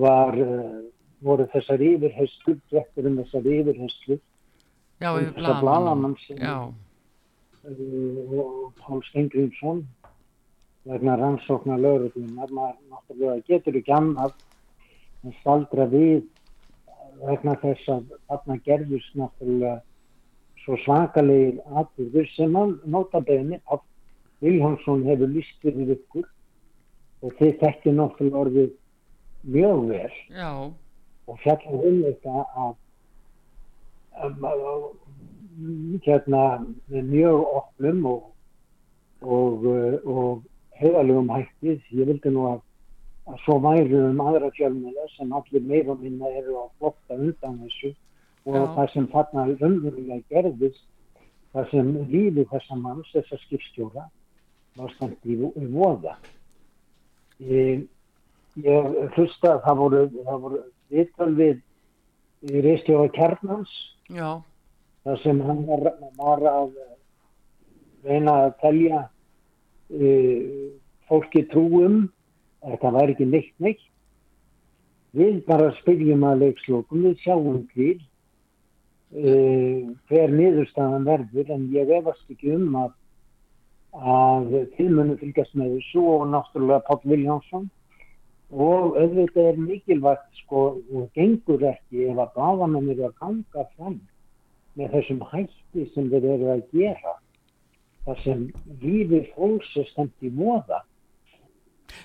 var 0.01 0.39
uh, 0.41 0.79
voru 1.24 1.47
þessar 1.53 1.83
yfirheyslu, 1.85 2.57
drekkur 2.70 3.11
um 3.11 3.20
þessar 3.22 3.51
yfirheyslu 3.53 4.16
já, 4.16 5.11
um 5.11 5.18
við 5.18 5.29
þessa 5.29 5.39
blaðamann. 5.41 5.62
blaðamann 5.62 6.16
sem 6.24 6.41
já, 6.41 6.57
uh, 7.68 8.41
og 8.43 8.72
Pál 8.81 9.05
Stengriðsson 9.11 9.85
vegna 10.87 11.16
rannsóknar 11.18 11.81
lauruglunar, 11.83 12.51
maður 12.55 12.81
náttúrulega 12.93 13.47
getur 13.51 13.79
ekki 13.81 13.95
annað 13.97 14.37
en 15.24 15.35
staldra 15.41 15.87
við 15.91 16.24
vegna 17.24 17.56
þess 17.62 17.90
að 17.92 18.16
þarna 18.28 18.56
gerðust 18.66 19.18
náttúrulega 19.18 19.76
svo 20.64 20.78
svakalegir 20.82 21.60
atbyrður 21.78 22.32
sem 22.34 22.56
að 22.58 22.72
nota 22.90 23.20
beðinni 23.24 23.60
að 23.70 23.84
Viljánsson 24.44 25.06
hefur 25.06 25.30
líst 25.32 25.62
fyrir 25.62 25.94
ykkur 25.94 26.26
og 27.24 27.36
þið 27.38 27.54
þekkið 27.62 27.96
náttúrulega 28.00 28.42
orðið 28.42 28.74
mjög 29.46 29.84
vel. 29.90 30.16
Já, 30.34 30.50
og 31.26 31.38
fjallum 31.42 31.86
um 31.88 32.00
þetta 32.04 32.44
að, 32.64 32.74
að, 34.26 34.44
að 34.50 34.84
hérna 36.06 36.42
með 36.90 37.10
mjög 37.10 37.42
opnum 37.60 38.04
og, 38.10 38.28
og, 39.22 39.66
og 40.04 40.44
heiðalegum 40.80 41.32
hætti 41.32 41.78
ég 41.96 42.10
vildi 42.10 42.32
nú 42.34 42.46
að, 42.52 42.62
að 43.27 43.39
svo 43.43 43.57
væri 43.64 43.97
um 43.99 44.20
aðra 44.22 44.51
fjölmjöla 44.55 45.07
sem 45.16 45.33
allir 45.35 45.64
meira 45.66 45.95
og 45.95 46.03
minna 46.03 46.31
eru 46.41 46.61
að 46.61 46.68
flotta 46.79 47.16
undan 47.18 47.59
þessu 47.64 47.93
og 48.47 48.55
Já. 48.55 48.66
það 48.77 48.93
sem 48.93 49.09
þarna 49.14 49.47
raunverulega 49.49 50.20
gerðist 50.31 50.85
það 51.53 51.70
sem 51.72 51.93
lífi 52.12 52.47
þessa 52.53 52.79
manns, 52.79 53.11
þessa 53.14 53.39
skipstjóra 53.47 54.07
var 54.77 54.93
stemt 54.95 55.24
í, 55.24 55.37
í 55.37 55.68
voða 55.72 56.16
ég, 57.43 57.87
ég 58.62 58.91
hlusta 59.16 59.57
að 59.57 59.62
það 59.66 59.81
voru, 59.83 60.03
það 60.29 60.43
voru 60.47 60.62
viðtal 60.93 61.33
við 61.39 61.62
í 62.47 62.62
reistjóða 62.62 63.12
kjarnans 63.16 63.72
já, 64.12 64.39
þar 65.03 65.22
sem 65.24 65.41
hann 65.49 65.64
var, 65.66 65.89
var 66.20 66.45
að 66.53 66.77
reyna 68.07 68.37
að 68.45 68.53
telja 68.62 69.01
uh, 69.07 70.68
fólki 71.09 71.47
trúum 71.51 72.05
þetta 72.66 72.92
væri 72.98 73.16
ekki 73.16 73.28
neitt 73.30 73.54
neitt. 73.62 73.86
Við 75.16 75.40
bara 75.46 75.72
spyrjum 75.78 76.26
að 76.28 76.42
leikslokum 76.44 77.06
við 77.06 77.22
sjáum 77.22 77.62
til 77.72 77.94
uh, 77.96 79.80
hver 80.10 80.34
niðurstaðan 80.34 81.08
verður 81.08 81.52
en 81.56 81.68
ég 81.72 81.92
efast 82.00 82.32
ekki 82.32 82.52
um 82.58 82.76
að 82.82 82.94
að 83.96 84.50
tilmunum 84.76 85.16
fylgjast 85.16 85.54
með 85.56 85.78
þessu 85.78 86.02
og 86.04 86.26
náttúrulega 86.28 86.84
Páll 86.84 87.00
Viljánsson 87.08 87.70
og 88.52 88.98
auðvitað 89.00 89.48
er 89.50 89.60
mikilvægt 89.62 90.42
sko 90.42 90.64
og 90.76 91.06
gengur 91.16 91.64
ekki 91.64 92.04
ef 92.10 92.20
að 92.20 92.34
blaðamenn 92.34 92.90
eru 92.92 93.06
að 93.08 93.16
ganga 93.22 93.64
fram 93.76 93.96
með 94.76 94.92
þessum 94.98 95.22
hætti 95.32 95.86
sem 95.94 96.10
þeir 96.12 96.28
eru 96.34 96.50
að 96.52 96.66
gera. 96.76 97.14
Þar 98.04 98.20
sem 98.22 98.44
lífið 98.84 99.32
fólks 99.34 99.72
er 99.80 99.88
stemt 99.88 100.22
í 100.22 100.30
móða 100.30 100.82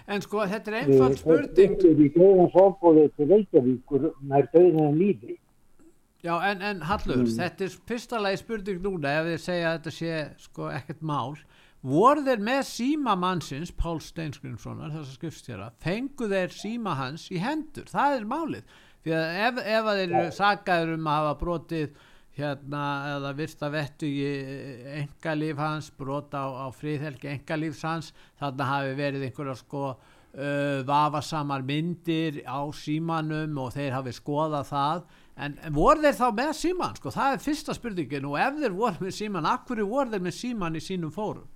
En 0.07 0.21
sko, 0.21 0.45
þetta 0.47 0.71
er 0.71 0.77
einfald 0.81 1.17
spurning. 1.19 1.77
Þeir 1.81 1.91
eru 1.91 2.05
í 2.05 2.11
döðan 2.15 2.51
fórbóðið 2.55 3.09
til 3.17 3.29
Reykjavíkur 3.31 4.09
nær 4.31 4.49
döðan 4.55 4.97
lífi 4.99 5.37
Já, 6.21 6.35
en, 6.51 6.61
en 6.61 6.81
Hallur, 6.85 7.17
Mm. 7.23 7.31
þetta 7.33 7.65
er 7.65 7.77
fyrsta 7.89 8.19
lagi 8.21 8.37
spurning 8.37 8.81
núna 8.83 9.09
ef 9.21 9.25
þið 9.25 9.39
segja 9.41 9.71
að 9.71 9.77
þetta 9.79 9.93
sé 9.95 10.17
sko 10.43 10.67
ekkert 10.69 11.01
mál. 11.01 11.33
Voru 11.81 12.21
þeir 12.21 12.43
með 12.45 12.59
síma 12.69 13.15
mannsins, 13.17 13.71
Pál 13.73 13.97
Steinskrimssonar, 14.05 14.91
þessar 14.93 15.15
skrifstjóra, 15.17 15.71
fengu 15.81 16.27
þeir 16.29 16.53
síma 16.53 16.93
hans 16.99 17.23
í 17.33 17.39
hendur? 17.41 17.89
Það 17.89 18.17
er 18.19 18.27
málið. 18.29 18.63
Því 19.01 19.15
að 19.17 19.39
ef, 19.47 19.57
ef 19.65 19.89
að 19.89 19.97
þeir 20.03 20.13
eru 20.19 20.31
sagaður 20.37 20.93
um 20.93 21.07
að 21.09 21.17
hafa 21.23 21.39
brotið 21.41 21.95
hérna 22.37 22.83
eða 23.17 23.33
virta 23.35 23.69
vettu 23.73 24.07
í 24.07 24.25
engalíf 25.01 25.59
hans, 25.59 25.91
brota 25.97 26.45
á, 26.47 26.47
á 26.63 26.67
fríðhelgi 26.71 27.29
engalífs 27.35 27.83
hans, 27.87 28.11
þarna 28.39 28.67
hafi 28.69 28.95
verið 28.99 29.25
einhverja 29.27 29.57
sko 29.59 29.83
uh, 29.91 30.83
vafasamar 30.87 31.65
myndir 31.67 32.41
á 32.47 32.61
símanum 32.75 33.57
og 33.61 33.73
þeir 33.75 33.97
hafi 33.97 34.15
skoðað 34.15 34.69
það. 34.71 35.03
En, 35.41 35.57
voru 35.73 36.03
þeir 36.03 36.17
þá 36.19 36.27
með 36.37 36.51
síman 36.59 36.99
sko, 36.99 37.13
það 37.15 37.35
er 37.35 37.43
fyrsta 37.47 37.75
spurningin. 37.75 38.27
Og 38.29 38.37
ef 38.39 38.59
þeir 38.61 38.77
voru 38.77 39.07
með 39.07 39.17
síman, 39.17 39.49
akkur 39.49 39.83
voru 39.87 40.13
þeir 40.13 40.25
með 40.27 40.37
síman 40.37 40.77
í 40.77 40.83
sínum 40.83 41.13
fórum? 41.15 41.49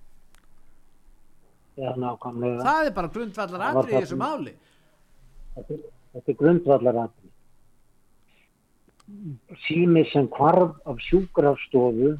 Nákvæmlega. 1.76 2.64
það 2.64 2.86
er 2.88 2.94
bara 2.96 3.12
grundvallar 3.12 3.64
atrið 3.66 3.92
í 3.92 4.00
þessu 4.00 4.16
máli. 4.16 4.54
Er- 5.60 5.82
þetta 6.16 6.32
er 6.32 6.38
grundvallar 6.40 7.00
aðri. 7.02 7.25
Sími 9.66 10.02
sem 10.10 10.26
hvarf 10.34 10.74
af 10.90 10.98
sjúkrafstofu, 11.06 12.16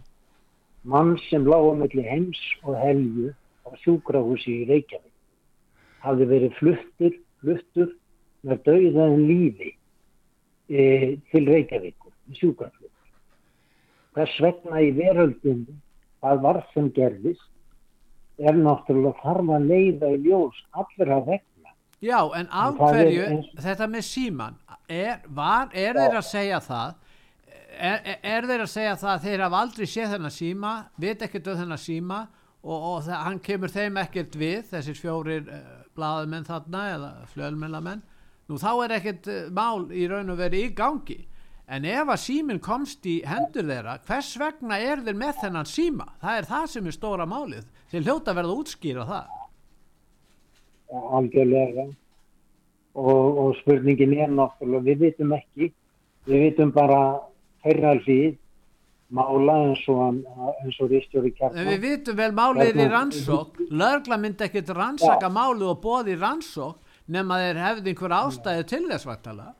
mann 0.84 1.16
sem 1.28 1.46
lág 1.50 1.64
á 1.66 1.72
milli 1.74 2.04
heims 2.06 2.38
og 2.62 2.76
helju 2.78 3.32
á 3.66 3.74
sjúkrahúsi 3.82 4.52
í 4.62 4.68
Reykjavík, 4.70 5.16
hafði 6.04 6.28
verið 6.30 6.54
fluttur, 6.60 7.16
fluttur 7.42 7.90
með 8.46 8.62
dauðaðin 8.68 9.26
lífi 9.30 9.72
e, 10.70 10.84
til 11.32 11.42
Reykjavíkur, 11.50 12.14
í 12.30 12.38
sjúkraflutur. 12.38 13.10
Hvers 14.14 14.38
vegna 14.46 14.86
í 14.86 14.94
veröldinni, 14.94 15.74
hvað 16.22 16.42
var 16.46 16.62
sem 16.70 16.92
gerðist, 16.94 17.50
er 18.38 18.54
náttúrulega 18.54 19.18
þarf 19.24 19.54
að 19.58 19.68
leiða 19.72 20.14
í 20.14 20.22
ljós 20.28 20.62
allra 20.70 21.18
vegna. 21.32 21.55
Já, 22.02 22.18
en 22.38 22.48
af 22.50 22.74
er 22.76 22.92
hverju 22.92 23.26
eins- 23.26 23.50
þetta 23.64 23.86
með 23.90 24.04
síman 24.06 24.56
er, 24.88 25.20
var, 25.28 25.68
er 25.72 25.94
þeir 25.96 26.16
að 26.20 26.26
segja 26.30 26.60
það? 26.60 26.94
Er, 27.76 28.16
er, 28.22 28.46
þeir 28.48 28.62
að 28.64 28.70
segja 28.72 28.96
það 28.96 29.12
að 29.12 29.24
þeir 29.26 29.42
hafa 29.44 29.60
aldrei 29.60 29.86
séð 29.86 30.12
þennan 30.14 30.32
síma 30.32 30.72
veit 31.02 31.22
ekkert 31.26 31.48
um 31.52 31.58
þennan 31.60 31.80
síma 31.82 32.20
og, 32.64 32.76
og 32.76 32.98
það, 33.04 33.16
hann 33.26 33.40
kemur 33.44 33.72
þeim 33.74 33.98
ekkert 34.00 34.36
við 34.40 34.62
þessir 34.70 34.96
fjórir 35.00 35.48
uh, 35.52 35.64
blaðamenn 35.96 36.46
þarna 36.48 36.84
eða 36.94 37.10
flölmennamenn 37.34 38.00
nú 38.48 38.58
þá 38.62 38.70
er 38.86 38.94
ekkert 38.96 39.28
uh, 39.32 39.40
mál 39.52 39.90
í 39.92 40.06
raun 40.08 40.32
og 40.32 40.38
veri 40.40 40.62
í 40.68 40.72
gangi. 40.76 41.18
En 41.66 41.84
ef 41.84 42.06
að 42.06 42.20
síminn 42.22 42.60
komst 42.62 43.04
í 43.10 43.16
hendur 43.26 43.66
þeirra 43.66 43.96
hvers 44.06 44.28
vegna 44.38 44.76
er 44.78 45.00
þeir 45.02 45.16
með 45.18 45.40
þennan 45.42 45.66
síma? 45.66 46.06
Það 46.22 46.36
er 46.40 46.46
það 46.52 46.66
sem 46.70 46.86
er 46.86 46.94
stóra 46.94 47.26
málið. 47.26 47.64
Þeir 47.90 48.04
hljóta 48.06 48.34
verða 48.38 48.54
útskýra 48.62 49.06
það 49.08 49.32
algjörlega. 50.92 51.86
Og, 52.96 53.38
og 53.42 53.56
spurningin 53.58 54.14
er 54.16 54.30
náttúrulega 54.32 54.86
við 54.86 55.02
vitum 55.04 55.34
ekki 55.36 55.70
við 56.26 56.44
vitum 56.46 56.72
bara 56.72 57.00
þeirra 57.64 57.92
hlið 58.00 58.38
mála 59.16 59.56
eins 59.66 59.82
og, 59.92 60.22
og 60.26 60.88
Ristjóri 60.90 61.30
En 61.30 61.36
kjarnar 61.36 61.68
við 61.68 61.84
vitum 61.84 62.16
vel 62.18 62.32
málið 62.34 62.72
er 62.72 62.80
í 62.82 62.88
rannsók, 62.90 63.60
lögla 63.70 64.18
myndi 64.18 64.48
ekkert 64.48 64.72
rannsaka 64.74 65.30
málið 65.30 65.68
og 65.74 65.78
bóði 65.84 66.16
í 66.16 66.18
rannsók 66.20 66.80
nema 67.06 67.38
þeir 67.42 67.62
hefði 67.62 67.92
einhver 67.92 68.16
ástæði 68.16 68.66
til 68.72 68.82
þess 68.90 69.06
vantala. 69.06 69.52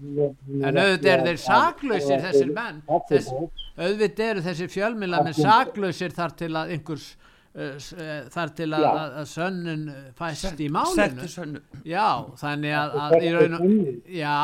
En 0.00 0.78
auðvitað 0.80 1.10
eru 1.12 1.26
þeir 1.28 1.40
saklausir 1.44 2.22
þessir 2.24 2.52
menn, 2.56 2.80
þess, 3.10 3.30
auðvitað 3.76 4.30
eru 4.32 4.44
þessir 4.48 4.70
fjölmila 4.72 5.20
menn 5.26 5.36
saklausir 5.36 6.14
þar 6.16 6.34
til 6.40 6.50
að 6.56 6.72
einhvers, 6.74 7.10
þar 8.30 8.50
til 8.54 8.68
að, 8.76 8.84
að, 8.86 9.14
að 9.20 9.28
sönnun 9.32 9.86
fæst 10.18 10.60
í 10.62 10.68
málinu. 10.70 11.22
Já, 11.88 12.08
þannig 12.38 12.74
að, 12.78 12.98
að 13.04 13.14
raun 13.34 13.56
já, 14.06 14.34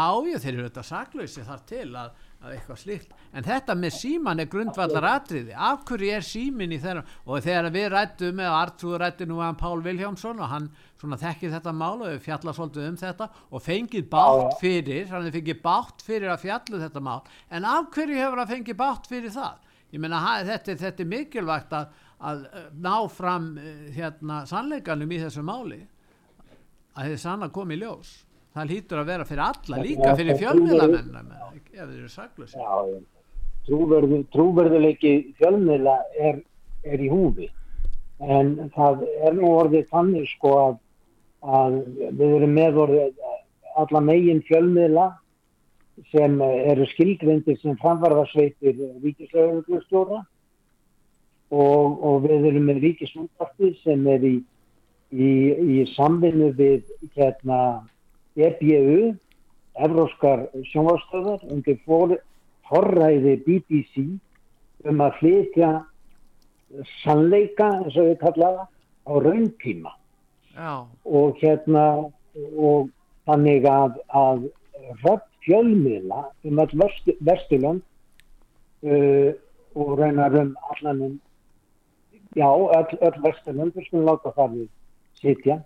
þeir 0.43 0.55
eru 0.57 0.65
þetta 0.67 0.83
saklausir 0.89 1.47
þar 1.47 1.61
til 1.71 1.85
að, 1.95 2.09
að 2.43 2.57
eitthvað 2.57 2.81
slíkt. 2.83 3.13
En 3.37 3.47
þetta 3.47 3.77
með 3.79 3.95
síman 4.01 4.43
er 4.43 4.49
grundvallar 4.51 5.07
atriði. 5.13 5.55
Af 5.55 5.85
hverju 5.87 6.11
er 6.17 6.27
símin 6.27 6.75
í 6.75 6.81
þeirra? 6.83 7.05
Og 7.27 7.45
þegar 7.47 7.69
við 7.75 7.87
rættum 7.95 8.41
með 8.41 8.57
Artrúður 8.59 9.05
rætti 9.05 9.29
nú 9.31 9.39
að 9.45 9.59
Pál 9.61 9.77
Vilhjámsson 9.85 10.43
og 10.43 10.51
hann 10.51 10.67
svona 10.99 11.19
þekkir 11.21 11.53
þetta 11.55 11.75
mál 11.77 12.03
og 12.09 12.19
fjalla 12.25 12.55
svolítið 12.57 12.89
um 12.91 12.99
þetta 13.05 13.29
og 13.53 13.63
fengið 13.63 14.09
bátt 14.11 14.59
fyrir, 14.63 15.07
hann 15.13 15.27
hefði 15.29 15.39
fengið 15.41 15.63
bátt 15.63 16.03
fyrir 16.07 16.33
að 16.33 16.43
fjallu 16.47 16.83
þetta 16.83 17.05
mál. 17.05 17.21
En 17.53 17.69
af 17.69 17.87
hverju 17.95 18.19
hefur 18.19 18.43
hann 18.43 18.51
fengið 18.55 18.79
bátt 18.83 19.07
fyrir 19.11 19.35
það? 19.35 19.63
Ég 19.95 20.03
meina 20.03 20.19
ha- 20.19 20.41
þetta, 20.43 20.75
þetta 20.81 21.05
er 21.05 21.11
mikilvægt 21.13 21.75
að, 21.77 21.93
að 22.21 22.47
uh, 22.47 22.69
ná 22.81 22.95
fram 23.13 23.51
uh, 23.59 23.67
hérna 23.97 24.45
sannleikanum 24.49 25.13
í 25.13 25.21
þessu 25.25 25.45
máli 25.47 25.83
að 26.97 27.11
þið 27.11 27.21
sanna 27.21 27.51
kom 27.53 27.75
í 27.75 27.81
ljós. 27.81 28.15
Það 28.57 28.73
hlýtur 28.73 29.03
að 29.03 29.11
vera 29.11 29.27
fyrir 29.29 29.45
alla 29.45 29.83
líka 29.85 30.15
fyrir 30.17 30.39
fjölmiðlamenn 30.41 31.13
ef 31.77 31.91
þeir 31.91 31.99
eru 31.99 33.03
trúverðu, 33.67 34.23
trúverðuleiki 34.33 35.13
fjölmiðla 35.41 35.97
er, 36.23 36.41
er 36.87 37.03
í 37.03 37.11
húfi. 37.11 37.51
En 38.23 38.71
það 38.73 39.05
er 39.27 39.37
nú 39.37 39.51
orðið 39.59 39.89
þannig 39.91 40.29
sko 40.37 40.53
að, 40.61 40.77
að 41.43 41.79
við 42.17 42.37
erum 42.39 42.55
með 42.57 42.81
orðið 42.87 43.25
alla 43.77 44.03
megin 44.07 44.41
fjölmiðla 44.47 45.11
sem 46.13 46.41
eru 46.45 46.87
skilgrindir 46.93 47.59
sem 47.61 47.77
framvarðarsveitir 47.83 48.81
ríkislauglustjóra 49.05 50.23
og, 51.51 51.99
og 52.03 52.25
við 52.27 52.49
erum 52.51 52.69
með 52.71 52.83
ríkisútvarti 52.85 53.73
sem 53.83 54.07
er 54.11 54.25
í, 54.27 54.37
í, 55.13 55.31
í 55.55 55.79
samvinnu 55.95 56.53
við 56.59 56.87
hérna 57.17 57.61
EBU 58.37 59.15
evróskar 59.87 60.47
sjónvarstöðar 60.71 61.45
undir 61.53 61.79
for, 61.85 62.17
forræði 62.69 63.37
BBC 63.47 64.07
um 64.87 65.03
að 65.05 65.21
flytja 65.21 65.71
sannleika, 67.03 67.71
eins 67.85 67.97
og 67.97 68.11
við 68.11 68.19
kallaða, 68.25 68.67
á 69.07 69.13
rauntíma. 69.23 69.93
Já, 70.57 70.87
og 71.05 71.37
hérna 71.43 71.85
og 72.57 72.89
þannig 73.29 73.67
að, 73.69 73.99
að 74.09 74.47
rödd 75.05 75.27
fjölmiðla 75.47 76.23
um 76.49 76.63
all 76.63 76.73
Vestu- 76.81 77.17
Vesturlönd 77.25 77.83
uh, 78.87 79.31
og 79.77 79.93
raunar 80.01 80.35
um 80.41 80.55
allan 80.73 81.03
um 81.07 81.15
já, 82.37 82.49
öll, 82.49 82.99
öll 83.01 83.23
Vesturlönd 83.25 83.75
við 83.77 83.89
skulum 83.89 84.07
láta 84.11 84.35
það 84.37 84.55
við 84.61 84.69
sitja. 85.23 85.59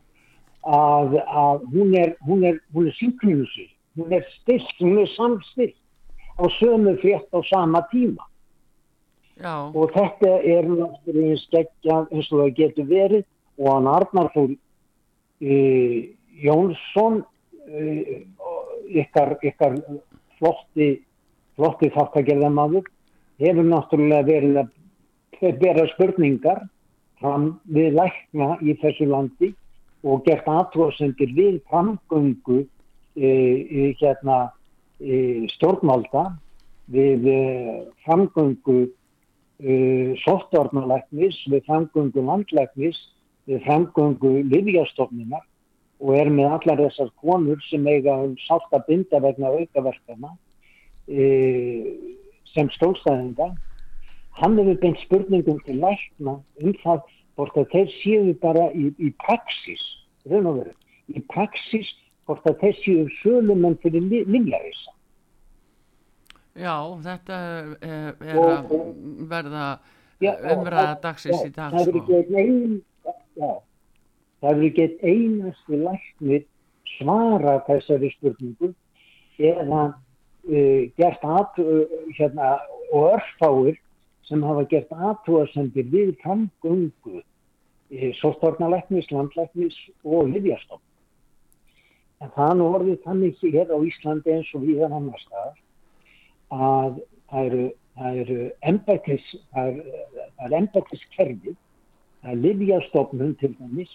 Að, 0.60 1.16
að 1.24 1.62
hún 1.72 1.94
er 1.96 2.16
hún 2.28 2.42
er, 2.44 2.58
hún 2.74 2.88
er 2.90 2.96
synkronusi 2.98 3.70
hún 3.96 4.12
er 4.12 4.26
stilt, 4.40 4.74
hún 4.78 4.98
er 4.98 5.08
samstilt 5.16 5.76
á 6.38 6.44
sömu 6.58 6.96
frétt 7.00 7.28
á 7.32 7.40
sama 7.44 7.82
tíma. 7.92 8.24
Já, 9.40 9.72
og 9.72 9.92
þetta 9.96 10.30
er 10.44 10.68
náttúrulega 10.68 11.32
eins 11.32 11.46
geggjað 11.52 12.10
eins 12.12 12.28
og 12.32 12.42
það 12.42 12.56
getur 12.58 12.88
verið. 12.88 13.24
Og 13.60 13.68
hann 13.72 13.88
Arnar 13.88 14.28
Þór 14.34 14.52
e, 15.40 15.54
Jónsson 16.40 17.22
e, 17.68 18.24
ykkar, 19.00 19.36
ykkar 19.44 19.78
flotti 20.38 20.90
flotti 21.56 21.90
þáttagerðamaður 21.92 22.86
hefur 23.40 23.66
náttúrulega 23.68 24.28
verið 24.28 24.60
að 24.62 24.70
bera 25.40 25.86
spurningar 25.94 26.62
fram 27.20 27.60
við 27.68 27.96
lækna 27.98 28.54
í 28.60 28.76
þessu 28.80 29.08
landi 29.10 29.52
og 30.04 30.24
gert 30.24 30.46
aðtróðsendir 30.48 31.34
við 31.36 31.58
framgöngu 31.68 32.62
e, 33.16 33.28
e, 33.28 33.90
hérna 34.00 34.38
e, 35.00 35.46
stjórnvalda 35.56 36.30
við 36.90 37.28
e, 37.28 37.40
framgöngu 38.06 38.80
uh, 39.60 40.12
sóttvarnalæknis, 40.24 41.38
við 41.50 41.64
framgöngu 41.68 42.24
landlæknis, 42.24 42.98
við 43.48 43.62
framgöngu 43.66 44.32
livjastofnunar 44.50 45.44
og 46.00 46.14
er 46.16 46.30
með 46.32 46.54
allar 46.56 46.80
þessar 46.86 47.10
konur 47.20 47.60
sem 47.68 47.86
eiga 47.88 48.14
um 48.24 48.36
sátt 48.46 48.72
að 48.72 48.86
binda 48.88 49.20
vegna 49.20 49.52
aukaverkana 49.52 50.32
uh, 50.32 51.90
sem 52.54 52.70
stólstæðinga. 52.76 53.50
Hann 54.38 54.56
hefur 54.58 54.78
beint 54.80 54.98
spurningum 55.04 55.58
til 55.66 55.80
lækna 55.82 56.36
um 56.62 56.72
það 56.84 57.00
hvort 57.36 57.56
að 57.56 57.68
þeir 57.72 57.90
séu 58.02 58.34
bara 58.40 58.68
í, 58.76 58.90
í 59.00 59.10
praxis, 59.24 59.82
raun 60.30 60.46
og 60.46 60.56
veru, 60.60 60.74
í 61.16 61.22
praxis 61.32 61.88
hvort 62.28 62.46
að 62.46 62.58
þeir 62.62 62.76
séu 62.84 63.06
sölumenn 63.22 63.78
fyrir 63.82 64.02
livjarisa. 64.28 64.92
já, 66.60 66.74
þetta 67.04 67.32
er, 67.32 67.66
er, 67.80 68.14
er 68.20 68.38
Og- 68.38 68.50
að 68.50 69.26
verða 69.30 69.78
Já, 70.20 70.34
umræða 70.52 70.94
og- 70.96 71.02
dagsins 71.02 71.40
já, 71.42 71.46
í 71.48 71.52
dag, 71.56 71.72
það 71.72 71.80
er 71.80 71.86
sko. 71.86 71.98
ekki 71.98 72.36
einn 72.36 72.82
það 74.40 74.50
er 74.50 74.64
ekki 74.68 74.84
einn 74.84 75.14
einasti 75.40 75.76
læknir 75.86 76.42
svara 76.98 77.54
þessari 77.68 78.10
spurningu 78.16 78.74
eða 79.38 79.82
uh, 79.94 80.82
gert 80.98 81.24
at, 81.24 81.58
uh, 81.58 81.84
hérna, 82.18 82.58
og 82.92 83.14
örfáir 83.16 83.78
sem 84.30 84.44
hafa 84.46 84.66
gert 84.70 84.92
aðtúasendir 84.94 85.88
við 85.90 86.14
framgöngu 86.22 87.18
uh, 87.18 88.12
sóttvarnalæknis, 88.20 89.10
landlæknis 89.10 89.76
og 90.04 90.30
livjastofn. 90.30 90.84
En 92.20 92.32
það 92.36 92.54
nú 92.58 92.68
orðið 92.76 93.02
þannig 93.06 93.42
hér 93.42 93.72
á 93.72 93.78
Íslandi 93.80 94.34
eins 94.36 94.54
og 94.54 94.66
við 94.68 94.84
annars 94.86 95.24
staðar 95.26 95.58
að 96.50 97.00
það 97.30 97.46
eru, 97.46 97.64
eru 98.10 98.38
er, 99.62 99.80
er 100.44 100.56
embættiskerfið, 100.58 101.56
það 102.20 102.32
er 102.34 102.42
Livjastofnun 102.44 103.36
til 103.40 103.54
dæmis, 103.56 103.92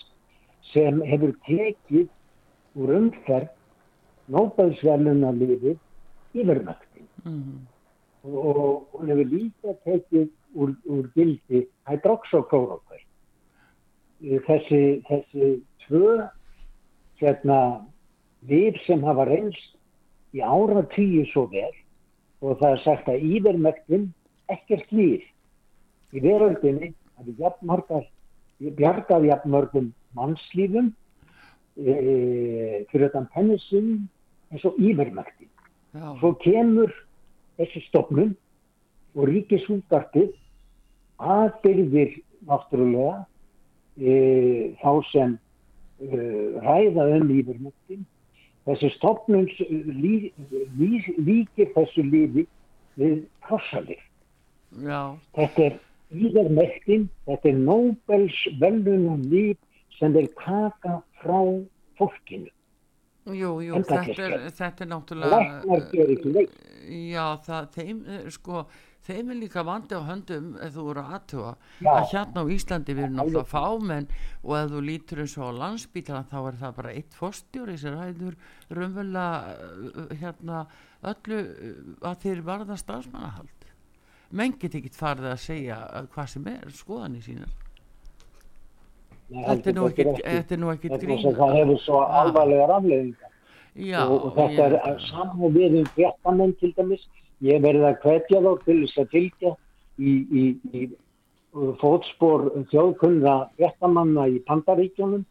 sem 0.71 1.01
hefur 1.05 1.35
tekið 1.45 2.09
úr 2.81 2.95
umferð 2.97 3.51
Nóbelsverluna 4.33 5.29
lifið 5.37 5.77
yfirmöktin 6.33 7.05
Mhm. 7.25 7.74
Og 8.25 8.87
hún 8.93 9.11
hefur 9.11 9.29
líka 9.29 9.75
tekið 9.85 10.29
úr, 10.55 10.73
úr 10.89 11.09
gildi 11.15 11.65
hydroxochloroquine. 11.89 13.03
Þessi, 14.47 14.81
þessi 15.05 15.49
tvö 15.85 16.25
hérna 17.21 17.59
lif 18.49 18.77
sem 18.85 19.03
hafa 19.05 19.27
reynst 19.29 19.75
í 20.35 20.41
ára 20.41 20.85
tíu 20.95 21.25
svo 21.31 21.45
vel 21.51 21.71
og 22.41 22.59
það 22.59 22.71
er 22.71 22.83
sagt 22.83 23.09
að 23.11 23.25
yfirmöktin 23.35 24.09
ekkert 24.51 24.91
líf. 24.95 25.23
Í 26.15 26.21
veröldinni 26.23 26.93
það 27.15 27.31
er 27.31 27.41
jafnmargar 27.43 28.05
bjargað 28.59 29.27
jafnmörgum 29.29 29.91
mannslífum 30.15 30.91
e, 31.75 31.93
fyrir 32.89 33.09
þetta 33.09 33.25
pennisin 33.35 33.89
eins 34.51 34.63
og 34.67 34.77
yfirmöktin 34.79 35.49
já, 35.95 36.07
svo 36.21 36.31
kemur 36.43 36.93
þessi 37.59 37.81
stofnun 37.87 38.33
og 39.15 39.29
ríkisútartið 39.29 40.33
aðbyrðir 41.23 42.15
náttúrulega 42.49 43.21
e, 43.97 44.15
þá 44.81 44.91
sem 45.11 45.37
e, 46.03 46.17
ræða 46.65 47.05
um 47.15 47.27
lífurmöktin 47.29 48.03
þessi 48.67 48.89
stofnun 48.97 49.47
s- 49.53 49.69
lí, 49.69 50.31
lí, 50.79 50.91
líkir 51.17 51.71
þessu 51.77 52.03
lífi 52.09 52.45
við 52.99 53.21
krossalif 53.47 54.03
já, 54.83 55.15
þetta 55.37 55.69
er 55.69 55.77
lífurmöktin 56.15 57.07
þetta 57.29 57.51
er 57.53 57.61
Nobels 57.69 58.41
velunum 58.61 59.23
líf 59.31 59.57
sem 59.99 60.11
þeir 60.17 60.27
taka 60.43 60.99
frá 61.21 61.39
fólkinu 61.99 62.51
jú, 63.25 63.51
jú, 63.65 63.79
þetta 63.89 64.25
er, 64.25 64.35
þetta 64.53 64.83
er 64.85 64.89
náttúrulega 64.91 65.37
neitt. 66.35 66.59
Já, 66.85 67.25
það, 67.45 67.69
þeim, 67.73 68.03
eh, 68.05 68.27
sko, 68.35 68.65
þeim 69.05 69.31
er 69.33 69.39
líka 69.39 69.63
vandi 69.65 69.97
á 69.97 70.01
höndum 70.05 70.51
ef 70.61 70.75
þú 70.75 70.85
eru 70.91 71.03
aðtuga 71.15 71.51
Já. 71.81 71.89
að 71.95 72.05
hérna 72.11 72.43
á 72.45 72.45
Íslandi 72.55 72.93
við 72.93 73.03
erum 73.07 73.17
náttúrulega 73.19 73.49
fámenn 73.49 74.07
og 74.43 74.55
ef 74.59 74.71
þú 74.73 74.83
lítur 74.85 75.21
eins 75.23 75.35
og 75.37 75.49
á 75.49 75.59
landsbítalan 75.63 76.29
þá 76.29 76.37
er 76.51 76.59
það 76.61 76.77
bara 76.79 76.93
eitt 76.93 77.17
fórstjóri 77.17 77.77
sem 77.81 77.97
ræður 77.97 78.37
raunverulega 78.69 79.57
eh, 79.57 80.15
hérna 80.21 80.63
öllu 81.05 81.41
eh, 81.41 81.83
að 82.05 82.23
þeir 82.25 82.45
varða 82.45 82.77
starfsmannahald. 82.81 83.69
Menn 84.35 84.55
get 84.61 84.77
ekki 84.77 84.93
farið 84.93 85.31
að 85.33 85.43
segja 85.49 85.81
eh, 85.89 86.09
hvað 86.13 86.33
sem 86.33 86.49
er 86.53 86.73
skoðanir 86.73 87.25
sínar. 87.25 87.53
Nei, 87.53 87.64
þetta 89.31 89.69
er 89.69 89.73
nú 89.75 89.85
ekkit, 89.89 90.07
ekkit 90.23 90.91
Þetta 90.91 91.05
grín 91.05 91.35
það 91.39 91.55
hefur 91.59 91.79
svo 91.85 91.99
Ah. 92.03 92.21
alvarlegar 92.23 92.69
afleðingar 92.77 93.31
Já, 93.75 94.01
og, 94.07 94.25
og 94.25 94.35
þetta 94.35 94.67
ég- 94.71 94.87
er 94.87 94.99
saman 95.09 95.53
við 95.53 95.79
um 95.79 95.85
fréttamenn 95.95 96.53
til 96.59 96.73
dæmis. 96.77 97.01
Ég 97.41 97.61
verið 97.61 97.83
að 97.89 97.97
hvetja 98.03 98.39
þá 98.41 98.51
til 98.65 98.77
þess 98.85 98.97
að 98.97 99.09
fylgja 99.11 99.55
í, 99.99 100.11
í, 100.31 100.43
í 100.73 100.89
fótspor 101.81 102.45
þjóðkunna 102.71 103.33
fréttamanna 103.57 104.27
í 104.31 104.39
Pandaríkjónum 104.47 105.25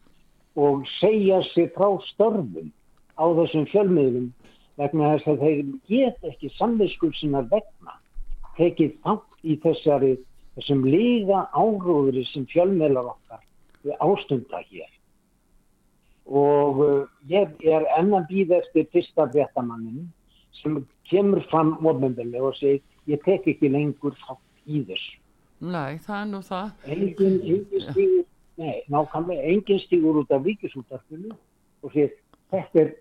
og 0.57 0.85
segja 0.99 1.41
sér 1.53 1.71
frá 1.75 1.89
störfum 2.11 2.71
á 3.17 3.25
þessum 3.39 3.65
fjölmiðlum 3.71 4.29
vegna 4.79 5.11
þess 5.15 5.27
að 5.33 5.43
þeir 5.45 5.59
get 5.89 6.29
ekki 6.31 6.49
samviskur 6.57 7.13
sinna 7.19 7.41
vegna 7.51 7.97
tekið 8.57 8.93
þátt 9.05 9.43
í 9.43 9.57
þessari 9.63 10.13
þessum 10.57 10.85
líga 10.87 11.45
áróðri 11.53 12.25
sem 12.31 12.45
fjölmiðlar 12.53 13.11
okkar 13.15 13.41
ástunda 13.99 14.61
hér 14.69 14.91
og 16.25 16.79
uh, 16.81 17.01
ég 17.29 17.51
er 17.69 17.85
enn 17.99 18.13
að 18.17 18.29
býða 18.31 18.61
eftir 18.63 18.87
fyrsta 18.93 19.27
fréttamannin 19.29 20.07
sem 20.57 20.79
kemur 21.09 21.43
fram 21.51 21.75
ofnbjörnlega 21.85 22.49
og 22.49 22.57
segir 22.57 22.81
ég 23.11 23.21
tek 23.25 23.45
ekki 23.51 23.69
lengur 23.69 24.15
þátt 24.23 24.41
í 24.65 24.81
þessu. 24.87 25.19
Nei, 25.61 25.97
það 26.01 26.17
er 26.17 26.29
nú 26.31 26.41
það 26.45 26.89
Engin, 26.95 27.35
engin 27.45 27.83
stígur, 27.85 28.25
nei, 28.57 28.81
nákvæmlega, 28.91 29.45
engin 29.53 29.81
stígur 29.85 30.21
út 30.23 30.33
af 30.33 30.45
ríkisútarfinu 30.45 31.35
og 31.85 31.93
segir 31.93 32.15
þetta 32.51 32.81
er, 32.81 32.91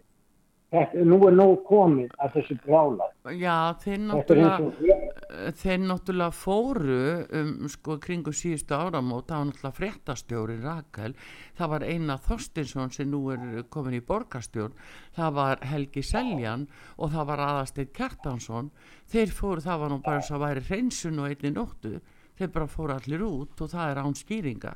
þetta, 0.75 1.05
nú 1.09 1.18
er 1.29 1.37
nóg 1.39 1.62
komið 1.68 2.14
að 2.18 2.37
þessu 2.39 2.59
brjála. 2.64 3.09
Já, 3.39 3.57
þeir 3.81 4.01
náttúrulega 4.05 5.14
þeir 5.59 5.81
náttúrulega 5.85 6.35
fóru 6.37 6.99
um 7.39 7.68
sko 7.70 7.97
kringu 8.03 8.33
síðustu 8.35 8.77
áramót. 8.77 9.29
Það 9.29 9.39
var 9.39 9.49
náttúrulega 9.51 9.79
fréttastjóri 9.79 10.57
Rakel. 10.62 11.14
Það 11.59 11.72
var 11.75 11.87
Einar 11.89 12.25
Þorstinsson 12.25 12.93
sem 12.95 13.11
nú 13.11 13.22
er 13.35 13.62
komin 13.72 13.99
í 13.99 14.03
borgarstjórn. 14.05 14.75
Það 15.16 15.39
var 15.39 15.64
Helgi 15.70 16.05
Seljan 16.05 16.66
og 16.97 17.14
það 17.14 17.31
var 17.31 17.45
Aðarsteinn 17.49 17.95
Kjartansson. 17.95 18.72
Þeir 19.11 19.33
fóru, 19.35 19.64
það 19.64 19.81
var 19.85 19.95
nú 19.95 20.03
bara 20.05 20.20
eins 20.20 20.33
og 20.35 20.45
væri 20.45 20.66
hreinsun 20.68 21.22
og 21.22 21.31
einni 21.31 21.55
nóttu. 21.55 21.97
Þeir 22.35 22.53
bara 22.55 22.70
fóru 22.70 22.97
allir 22.97 23.25
út 23.27 23.62
og 23.62 23.72
það 23.72 23.91
er 23.93 24.03
án 24.03 24.18
skýringa. 24.18 24.75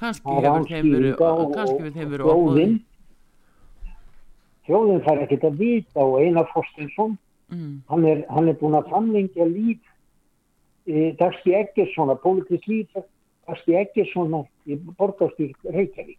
Kannski 0.00 0.36
hefur 0.40 0.68
þeim 0.68 0.94
verið 0.94 1.18
kannski 1.18 1.80
hefur 1.82 1.96
þeim 1.96 2.14
verið 2.14 2.78
þjóðin 4.70 5.02
fær 5.06 5.22
ekkert 5.24 5.46
að 5.48 5.60
vita 5.60 6.04
og 6.04 6.20
Einar 6.22 6.48
Forstinsson 6.54 7.16
mm, 7.50 7.72
hann 7.90 8.06
er, 8.06 8.22
hann 8.30 8.50
er 8.50 8.58
búin 8.60 8.78
að 8.78 8.90
framlengja 8.92 9.46
líf 9.50 9.80
e, 10.86 11.10
Dagsti 11.18 11.56
Eggerssona, 11.58 12.16
pólitísk 12.22 12.70
líf 12.70 12.94
Dagsti 13.48 13.76
Eggerssona 13.80 14.44
í 14.70 14.78
borgarstýr 14.98 15.52
Reykjavík. 15.74 16.18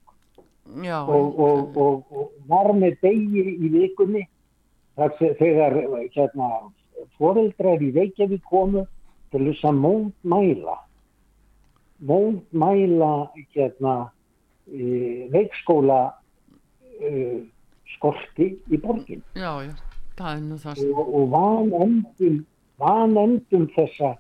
Já, 0.84 1.02
og, 1.04 1.40
og, 1.40 1.78
og, 1.80 2.14
og 2.14 2.52
var 2.52 2.72
með 2.78 3.00
degi 3.04 3.44
í 3.56 3.72
vikunni 3.74 4.28
þegar 5.00 5.76
hérna, 6.14 6.52
foreldrar 7.18 7.82
í 7.82 7.92
Reykjavík 7.96 8.44
komu 8.52 8.86
til 9.32 9.46
þess 9.48 9.68
að 9.72 9.80
mótmæla 9.80 10.78
mótmæla 12.02 13.32
hérna 13.54 13.96
e, 14.68 15.28
leikskóla 15.32 16.02
e, 17.00 17.12
skorti 17.96 18.48
í 18.72 18.80
borgin. 18.82 19.24
Já, 19.36 19.52
já, 19.66 19.74
það 20.20 20.32
er 20.36 20.42
nú 20.48 20.58
það. 20.62 20.84
Og, 20.92 21.14
og 21.20 21.30
vanendum 21.36 22.42
vanendum 22.82 23.68
þessa 23.76 24.16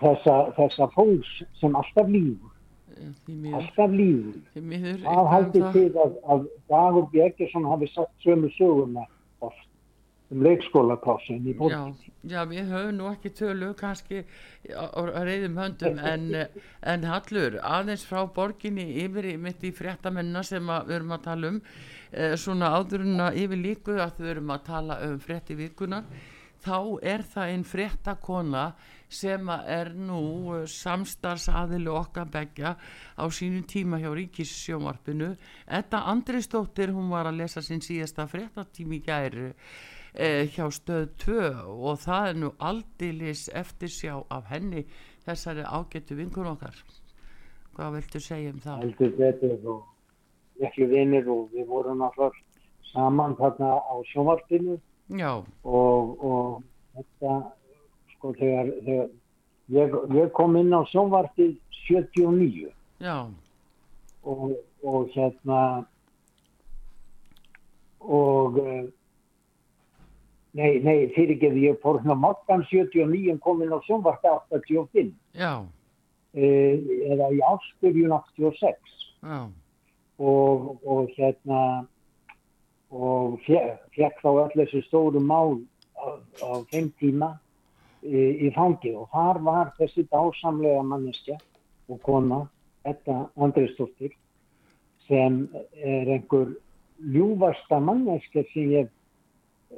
þessa, 0.00 0.34
þessa 0.56 0.88
fólks 0.94 1.30
sem 1.60 1.74
alltaf 1.76 2.10
lífur 2.10 2.52
miður, 3.26 3.56
alltaf 3.58 3.94
lífur 3.94 5.00
Það 5.04 5.20
um 5.20 5.30
haldið 5.32 5.64
það. 5.66 5.74
til 5.76 6.04
að, 6.04 6.14
að 6.34 6.46
Dagur 6.72 7.08
Björgesson 7.12 7.68
hafi 7.68 7.90
sagt 7.92 8.14
sömu 8.24 8.50
söguna 8.58 9.06
um 10.32 10.42
leikskólaplásin 10.44 11.44
í 11.44 11.52
Já, 11.52 11.58
borginni. 11.58 12.12
já, 12.24 12.40
við 12.48 12.70
höfum 12.72 12.96
nú 12.98 13.08
ekki 13.10 13.32
tölu 13.36 13.72
kannski 13.78 14.22
á 14.72 15.00
reyðum 15.26 15.58
höndum 15.60 15.98
en, 16.00 16.30
en 16.92 17.04
Hallur, 17.04 17.58
aðeins 17.60 18.06
frá 18.08 18.24
borginni 18.26 18.86
yfir 19.04 19.34
mitt 19.38 19.64
í 19.64 19.72
fréttamennina 19.74 20.42
sem 20.46 20.70
að, 20.70 20.88
við 20.88 20.96
erum 21.00 21.16
að 21.18 21.26
tala 21.28 21.52
um 21.52 21.60
eh, 22.12 22.36
svona 22.40 22.72
áðurinn 22.78 23.20
að 23.20 23.42
yfir 23.44 23.62
líku 23.66 23.98
að 24.00 24.24
við 24.24 24.32
erum 24.36 24.56
að 24.56 24.64
tala 24.70 24.98
um 25.08 25.20
frétti 25.20 25.58
vikunar 25.60 26.08
þá 26.64 26.76
er 27.04 27.24
það 27.28 27.50
einn 27.52 27.64
fréttakona 27.68 28.66
sem 29.14 29.50
að 29.52 29.66
er 29.70 29.90
nú 29.94 30.20
samstarfsaðilu 30.70 31.92
okkar 31.94 32.30
begja 32.32 32.74
á 33.14 33.24
sínum 33.28 33.66
tíma 33.68 34.00
hjá 34.00 34.08
Ríkissjómarpinu 34.16 35.34
Edda 35.68 36.00
Andrisdóttir, 36.10 36.90
hún 36.96 37.12
var 37.12 37.28
að 37.28 37.42
lesa 37.44 37.62
sinn 37.62 37.84
síðasta 37.84 38.26
fréttatími 38.30 39.02
gæri 39.04 39.52
eh, 40.14 40.46
hjá 40.54 40.68
stöð 40.72 41.08
2 41.24 41.38
og 41.64 41.98
það 42.04 42.28
er 42.28 42.38
nú 42.42 42.52
aldilis 42.58 43.48
eftirsjá 43.54 44.20
af 44.30 44.50
henni 44.50 44.84
þessari 45.26 45.64
ágættu 45.64 46.16
vinkun 46.18 46.52
okkar. 46.54 46.76
Hvað 47.74 47.98
viltu 47.98 48.20
segja 48.22 48.52
um 48.54 48.60
það? 48.62 48.84
Heldur 48.84 49.14
betur 49.18 49.68
og 49.74 50.62
ekki 50.62 50.86
vinir 50.90 51.28
og 51.28 51.50
við 51.54 51.66
vorum 51.68 52.04
alltaf 52.06 52.36
saman 52.92 53.34
þarna 53.40 53.74
á 53.82 53.94
sjónvarpinu. 54.12 54.78
Já, 55.12 55.32
og, 55.64 56.14
og 56.24 56.62
þetta 56.94 57.32
sko 58.14 58.32
þegar, 58.38 58.70
þegar 58.86 59.08
ég, 59.74 59.96
ég 60.16 60.30
kom 60.36 60.56
inn 60.56 60.72
á 60.72 60.80
sjónvarpið 60.88 61.56
79 61.84 62.70
já, 63.04 63.16
og, 64.24 64.54
og 64.84 65.10
hérna 65.12 65.60
og 68.04 68.58
eh, 68.62 68.84
nei, 70.54 70.78
nei, 70.84 71.08
fyrirgeði 71.16 71.66
ég 71.68 71.80
fór 71.82 71.98
hérna 72.00 72.14
mokkan 72.18 72.62
79 72.70 73.30
en 73.32 73.40
kom 73.42 73.62
inn 73.64 73.74
á 73.74 73.78
sjónvarpið 73.86 74.36
85 74.54 75.12
já, 75.34 75.52
eh, 76.34 76.78
eða 77.10 77.30
í 77.34 77.40
áspyrjun 77.50 78.14
86 78.14 78.96
já, 79.24 79.40
og, 80.18 80.76
og 80.86 81.10
hérna 81.16 81.62
og 82.94 83.40
fe- 83.46 83.78
fekk 83.96 84.20
þá 84.22 84.28
öll 84.44 84.52
þessi 84.60 84.84
stóru 84.86 85.20
mál 85.20 85.56
á, 85.98 86.06
á 86.46 86.50
þeim 86.70 86.92
tíma 87.00 87.32
í, 88.06 88.46
í 88.46 88.52
fangi 88.54 88.92
og 88.94 89.08
þar 89.14 89.40
var 89.42 89.72
þessi 89.80 90.06
dásamlega 90.12 90.82
manneskja 90.86 91.38
og 91.90 91.98
kona, 92.06 92.44
þetta 92.86 93.24
Andriðsdóttir 93.36 94.14
sem 95.08 95.42
er 95.82 96.08
einhver 96.14 96.54
ljúfasta 97.02 97.80
manneskja 97.82 98.44
sem 98.52 98.70
ég 98.72 98.92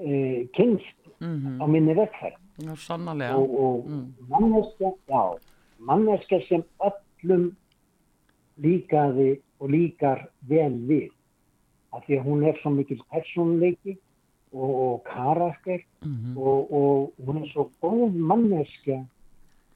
e, 0.01 0.47
kynst 0.57 1.11
mhm, 1.21 1.61
á 1.63 1.65
minni 1.67 1.95
sannarlega. 2.77 3.37
Og, 3.37 3.61
og 3.61 3.87
Mm. 3.87 4.15
manneskja, 4.29 4.93
já, 5.09 5.39
manneskja 5.79 6.41
sem 6.49 6.65
öllum 6.81 7.53
líkaði 8.63 9.41
og 9.61 9.71
líkar 9.71 10.27
vel 10.49 10.73
við. 10.89 11.11
Af 11.93 12.05
því 12.07 12.19
að 12.19 12.25
hún 12.25 12.45
er 12.49 12.59
svo 12.61 12.71
mikil 12.71 13.01
persónleiki 13.13 13.97
og, 14.53 14.71
og 14.87 15.05
karakter 15.05 15.81
mhm, 16.03 16.37
og, 16.37 16.73
og 16.73 17.13
hún 17.27 17.43
er 17.43 17.49
svo 17.53 17.71
góð 17.83 18.17
manneskja 18.17 19.05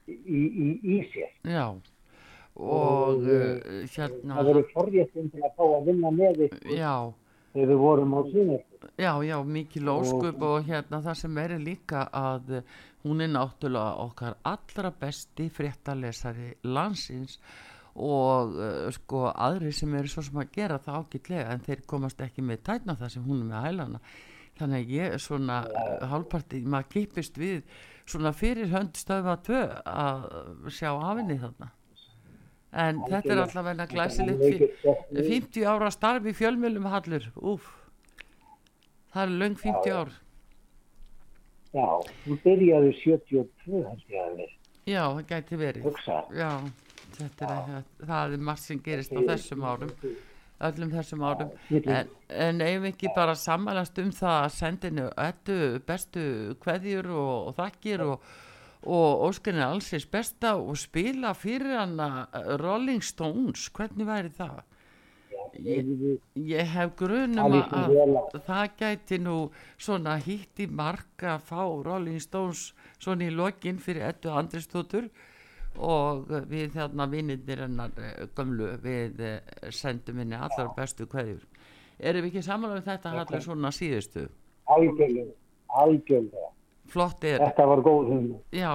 í, 0.07 0.41
í, 0.65 0.67
í 0.83 1.01
sér. 1.13 1.31
Já. 1.45 1.69
Og 1.71 1.87
Og, 2.61 3.23
uh, 3.23 3.85
hérna 3.95 4.35
það 4.35 4.47
verður 4.49 4.65
forréttin 4.73 5.29
til 5.31 5.39
að 5.41 5.53
fá 5.55 5.63
að 5.63 5.85
vinna 5.87 6.09
með 6.11 6.41
já, 6.75 6.95
þegar 7.53 7.71
við 7.71 7.81
vorum 7.81 8.15
á 8.15 8.21
sínir 8.31 8.61
já, 8.97 9.11
já, 9.23 9.35
mikil 9.43 9.89
óskup 9.91 10.45
og 10.47 10.67
hérna 10.67 11.01
það 11.03 11.19
sem 11.23 11.41
er 11.43 11.57
líka 11.61 12.05
að 12.15 12.55
uh, 12.59 12.79
hún 13.03 13.23
er 13.25 13.31
náttúrulega 13.33 14.05
okkar 14.05 14.37
allra 14.47 14.93
besti 15.01 15.49
fréttalesari 15.53 16.53
landsins 16.63 17.39
og 17.95 18.55
uh, 18.55 18.89
sko 18.95 19.27
aðri 19.31 19.73
sem 19.75 19.93
eru 19.99 20.11
svo 20.11 20.25
sem 20.27 20.41
að 20.41 20.53
gera 20.57 20.79
það 20.81 21.01
ágætlega 21.01 21.55
en 21.55 21.65
þeir 21.65 21.85
komast 21.93 22.21
ekki 22.23 22.45
með 22.45 22.63
tætna 22.69 22.97
það 22.99 23.15
sem 23.15 23.25
hún 23.25 23.41
er 23.43 23.49
með 23.51 23.67
hælana. 23.67 24.03
Þannig 24.61 24.81
að 24.81 24.91
ég 24.93 25.13
svona 25.23 25.57
hálfparti, 26.11 26.59
maður 26.69 26.89
kipist 26.91 27.37
við 27.39 27.61
svona 28.05 28.33
fyrir 28.35 28.69
hönd 28.69 28.97
stöfa 28.99 29.37
tvö 29.45 29.61
að 29.87 30.25
sjá 30.75 30.91
afinni 30.91 31.39
þarna 31.41 31.71
en 32.73 33.01
þetta 33.09 33.33
er 33.35 33.41
allavega 33.43 33.85
glæsilegt 33.91 34.41
er 34.41 34.53
mikið 34.53 34.75
gott 34.83 35.07
fi- 35.11 35.27
50 35.29 35.65
ára 35.67 35.91
starf 35.91 36.25
í 36.25 36.33
fjölmjölum 36.37 36.85
hallur, 36.93 37.25
úf 37.35 37.65
það 39.13 39.23
er 39.25 39.33
löng 39.41 39.57
50 39.59 39.91
ár. 39.91 40.11
Já, 41.71 41.87
hún 42.27 42.39
byrjaði 42.43 42.91
72 43.03 43.83
held 43.87 44.03
ég 44.11 44.25
að 44.25 44.35
við. 44.41 44.51
Já, 44.91 45.03
það 45.15 45.25
gæti 45.29 45.59
verið. 45.61 45.85
Já, 46.35 46.49
þetta 47.15 47.49
er 47.51 47.85
það 48.09 48.33
er 48.37 48.43
margt 48.49 48.65
sem 48.65 48.79
gerist 48.83 49.11
á 49.15 49.19
þessum 49.29 49.63
árum. 49.63 49.93
öllum 50.61 50.91
þessum 50.93 51.23
árum. 51.25 51.51
En, 51.71 52.09
en 52.29 52.61
ef 52.61 52.83
ekki 52.91 53.09
bara 53.15 53.33
sammælast 53.35 53.97
um 54.03 54.11
það 54.13 54.35
að 54.43 54.51
sendinu 54.57 55.07
ettu 55.17 55.55
bestu 55.87 56.25
kveðjur 56.61 57.07
og, 57.09 57.47
og 57.49 57.55
þakkir 57.57 58.03
og, 58.05 58.27
og 58.81 59.27
óskinni 59.27 59.61
allsins 59.61 60.07
besta 60.09 60.55
og 60.57 60.77
spila 60.77 61.35
fyrir 61.37 61.77
hana 61.77 62.27
uh, 62.33 62.53
Rolling 62.61 63.03
Stones, 63.03 63.69
hvernig 63.69 64.07
væri 64.07 64.31
það? 64.37 64.61
Ég, 65.61 65.89
ég 66.35 66.69
hef 66.73 66.93
grunum 66.95 67.57
að 67.59 68.37
það 68.45 68.69
gæti 68.79 69.17
nú 69.19 69.35
svona 69.77 70.15
hitt 70.23 70.61
í 70.63 70.67
mark 70.67 71.25
að 71.27 71.43
fá 71.49 71.61
Rolling 71.85 72.21
Stones 72.23 72.71
svona 72.97 73.27
í 73.27 73.33
lokin 73.35 73.81
fyrir 73.81 74.07
ettu 74.07 74.31
andristótur 74.31 75.09
og 75.75 76.31
við 76.49 76.71
þarna 76.77 77.07
vinnir 77.11 77.65
hennar 77.65 77.91
eh, 77.99 78.23
gömlu 78.35 78.71
við 78.83 79.19
eh, 79.27 79.67
sendum 79.69 80.23
henni 80.23 80.39
allar 80.39 80.71
bestu 80.75 81.07
kveðjur. 81.11 81.43
Erum 81.99 82.25
við 82.25 82.31
ekki 82.31 82.47
samanlega 82.47 82.81
um 82.81 82.87
þetta 82.87 83.13
allir 83.21 83.45
svona 83.45 83.71
síðustu? 83.75 84.25
Algjörlega, 84.71 85.35
algjörlega 85.83 86.49
flott 86.91 87.27
er, 87.27 87.43
þetta 87.43 87.67
var 87.71 87.85
góð 87.85 88.09
já. 88.55 88.73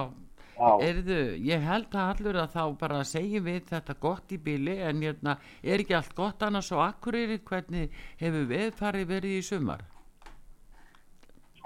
Já, 0.57 0.71
Erðu, 0.81 1.19
ég 1.45 1.61
held 1.61 1.91
að 1.93 2.07
allur 2.15 2.39
að 2.41 2.55
þá 2.55 2.63
bara 2.79 3.03
segjum 3.05 3.43
við 3.45 3.67
þetta 3.69 3.93
gott 4.01 4.31
í 4.33 4.39
bíli 4.41 4.79
en 4.81 5.03
hérna, 5.05 5.35
er 5.61 5.83
ekki 5.83 5.93
allt 5.93 6.15
gott 6.17 6.41
annars 6.41 6.71
á 6.73 6.81
Akureyri? 6.87 7.37
Hvernig 7.45 7.93
hefur 8.17 8.49
veðfarið 8.49 9.11
verið 9.11 9.37
í 9.37 9.45
sumar? 9.45 9.85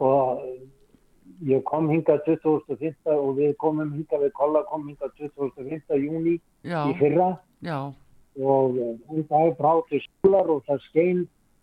sko 0.01 0.41
ég 1.45 1.61
kom 1.69 1.89
hingað 1.89 2.23
2005 2.25 3.13
og 3.13 3.35
við 3.37 3.53
komum 3.61 3.93
hingað 3.93 4.25
við 4.25 4.33
kolla 4.37 4.63
kom 4.69 4.87
hingað 4.89 5.13
2005 5.21 6.01
júni 6.01 6.39
Já, 6.65 6.89
í 6.89 6.95
fyrra. 6.97 7.35
Já, 7.61 7.93
og 8.41 8.77
þann 9.05 9.27
dag 9.29 9.53
brátti 9.59 10.01
skólar 10.01 10.49
og 10.49 10.65
það 10.65 10.81
skein 10.89 11.21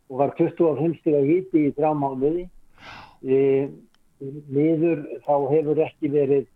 og 0.08 0.22
var 0.22 0.34
25 0.38 0.98
stiga 1.00 1.22
hiti 1.26 1.66
í 1.68 1.74
þrjá 1.76 1.92
mánuði. 1.98 2.46
E, 3.26 3.38
miður 4.20 5.04
þá 5.26 5.34
hefur 5.52 5.82
ekki 5.84 6.10
verið 6.12 6.48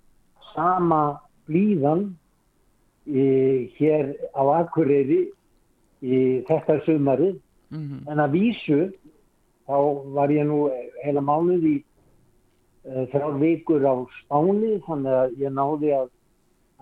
sama 0.53 1.21
blíðan 1.49 2.09
e, 3.07 3.69
hér 3.79 4.13
á 4.35 4.43
Akureyri 4.63 5.23
í 6.03 6.19
þetta 6.49 6.81
sumarið. 6.87 7.39
Mhm, 7.73 8.03
en 8.13 8.21
að 8.21 8.35
vísu 8.37 8.81
þá 9.65 9.79
var 10.13 10.33
ég 10.35 10.45
nú 10.45 10.67
heila 11.05 11.23
mánuð 11.25 11.63
í 11.65 11.77
uh, 12.85 13.07
þrjár 13.15 13.39
vikur 13.41 13.87
á 13.87 13.95
Spáni 14.19 14.75
þannig 14.85 15.15
að 15.17 15.39
ég 15.41 15.55
náði 15.57 15.95
að 15.97 16.11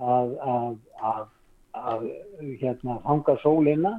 að, 0.01 0.33
að, 0.41 0.79
að, 1.05 1.27
að 1.77 2.07
hérna 2.61 2.97
fanga 3.05 3.37
sólina. 3.43 3.93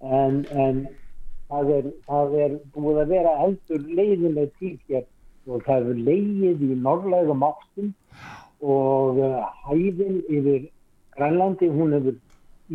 En, 0.00 0.44
en, 0.54 0.86
það 1.50 1.72
er, 1.76 1.90
það 2.06 2.38
er 2.44 2.56
búið 2.74 3.02
að 3.02 3.12
vera 3.14 3.34
eldur 3.46 3.84
leiðileg 3.98 4.54
tíð 4.60 4.78
hér 4.90 5.04
og 5.46 5.62
það 5.66 5.80
hefur 5.80 6.00
leiðið 6.08 6.64
í 6.66 6.78
norrlægum 6.82 7.44
áttum 7.46 7.92
og 8.60 9.20
uh, 9.22 9.42
hæðin 9.68 10.22
yfir 10.28 10.70
Grænlandi, 11.16 11.68
hún 11.72 11.94
hefur 11.96 12.16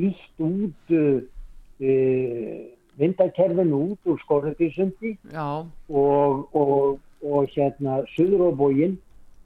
ítt 0.08 0.42
út 0.42 0.94
uh, 0.96 1.22
uh, 1.84 2.60
vindakerfinu 2.98 3.82
út 3.92 4.12
úr 4.12 4.20
skorðutísundi 4.26 5.16
já, 5.34 5.48
og, 5.90 6.48
og, 6.56 7.00
og 7.22 7.50
hérna 7.56 8.02
suður 8.16 8.50
á 8.50 8.52
bógin 8.58 8.98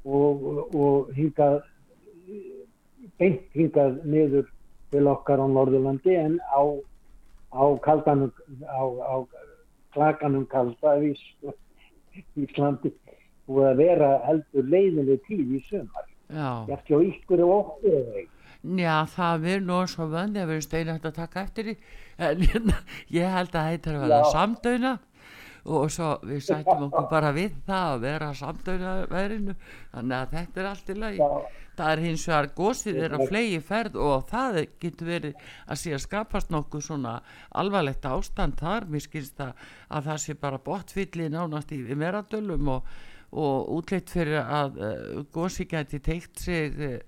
og, 0.05 0.45
og 0.75 1.13
hingað 1.17 1.63
beint 3.19 3.41
hingað 3.55 4.01
niður 4.05 4.49
til 4.91 5.07
okkar 5.11 5.41
á 5.41 5.47
Norðurlandi 5.49 6.15
en 6.19 6.37
á, 6.51 6.61
á 7.55 7.63
kaldanum 7.85 8.31
á, 8.67 8.83
á 8.85 9.15
klakanum 9.95 10.45
kalda 10.51 10.97
í 11.01 11.13
Íslandi 12.39 12.91
búið 13.47 13.67
að 13.71 13.81
vera 13.83 14.11
heldur 14.25 14.71
leiðinni 14.73 15.17
tíð 15.27 15.57
í 15.57 15.63
sumar. 15.69 16.07
já. 16.29 16.49
Eftir 16.73 16.97
á 16.97 16.99
ykkur 17.11 17.43
og 17.45 17.53
okkur. 17.59 18.23
Já, 18.65 18.95
það 19.13 19.43
verður 19.43 19.65
nú 19.67 19.81
svo 19.87 20.07
vöndi 20.09 20.41
að 20.41 20.47
verður 20.49 20.65
steinægt 20.65 21.05
að 21.05 21.17
taka 21.19 21.43
eftir 21.45 21.67
því 21.69 21.75
en 22.17 22.47
hérna, 22.47 22.79
ég 23.13 23.35
held 23.35 23.53
að 23.53 23.67
þetta 23.71 23.91
er 23.91 23.99
að 23.99 24.07
vera 24.07 24.31
samdöina 24.33 24.93
og 25.65 25.91
svo 25.93 26.09
við 26.25 26.41
sættum 26.45 26.87
okkur 26.87 27.07
bara 27.09 27.31
við 27.33 27.53
það 27.65 27.91
að 27.91 28.03
vera 28.05 28.31
samdöina 28.37 28.95
verinu 29.09 29.55
þannig 29.93 30.17
að 30.17 30.35
þetta 30.35 30.61
er 30.61 30.67
allt 30.71 30.89
í 30.89 30.97
lagi 31.01 31.21
Já. 31.21 31.29
það 31.77 31.93
er 31.93 32.03
hins 32.05 32.25
vegar 32.29 32.49
gósið 32.59 32.99
er 33.07 33.15
að 33.17 33.25
flegi 33.31 33.61
ferð 33.69 33.97
og 34.07 34.27
það 34.29 34.59
getur 34.83 35.09
verið 35.09 35.47
að 35.65 35.81
sé 35.81 35.95
að 35.97 36.05
skapast 36.05 36.53
nokkuð 36.53 36.85
svona 36.85 37.15
alvarlegt 37.49 38.05
ástand 38.05 38.61
þar, 38.61 38.85
mér 38.89 39.05
skilst 39.05 39.41
að, 39.41 39.57
að 39.89 40.11
það 40.11 40.21
sé 40.25 40.37
bara 40.45 40.61
botfylli 40.69 41.29
nánast 41.33 41.73
í 41.73 41.81
meradölum 41.97 42.71
og, 42.77 42.95
og 43.31 43.71
útleitt 43.77 44.11
fyrir 44.13 44.41
að 44.41 44.77
uh, 44.79 45.23
gósi 45.33 45.65
gæti 45.69 45.99
teikt 46.03 46.43
sig 46.45 46.75
uh, 46.79 46.99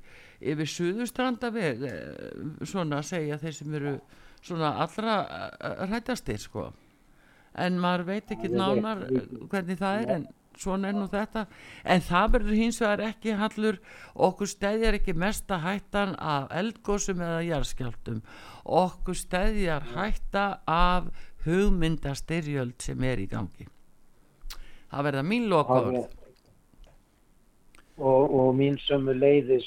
yfir 0.41 0.71
suðustrandaveg 0.71 1.85
uh, 1.87 2.63
svona 2.63 3.01
að 3.01 3.11
segja 3.11 3.39
þeir 3.41 3.55
sem 3.59 3.77
eru 3.79 3.93
svona 4.41 4.73
allra 4.83 5.19
uh, 5.25 5.85
rættastir 5.91 6.41
sko. 6.41 6.71
En 7.57 7.79
maður 7.81 8.09
veit 8.11 8.33
ekki 8.35 8.51
nánar 8.53 9.07
hvernig 9.49 9.79
það 9.79 10.01
er 10.01 10.11
en 10.17 10.27
svona 10.57 10.89
er 10.89 10.97
nú 10.97 11.05
þetta. 11.09 11.45
En 11.85 12.03
það 12.05 12.33
verður 12.35 12.59
hins 12.59 12.81
vegar 12.81 13.03
ekki 13.11 13.37
hallur 13.37 13.79
okkur 14.27 14.51
stæðjar 14.51 14.97
ekki 14.99 15.15
mesta 15.17 15.61
hættan 15.61 16.15
af 16.17 16.51
eldgósum 16.57 17.21
eða 17.21 17.45
jarðskjáltum 17.47 18.21
okkur 18.77 19.17
stæðjar 19.17 19.89
hætta 19.95 20.45
af 20.67 21.09
hugmyndastyrjöld 21.45 22.77
sem 22.83 23.03
er 23.07 23.23
í 23.23 23.29
gangi 23.31 23.69
það 24.97 25.07
verða 25.11 25.23
mín 25.31 25.47
lokaður 25.51 25.99
Og, 27.97 28.29
og 28.39 28.51
mín 28.57 28.75
sömu 28.85 29.13
leiðis 29.17 29.65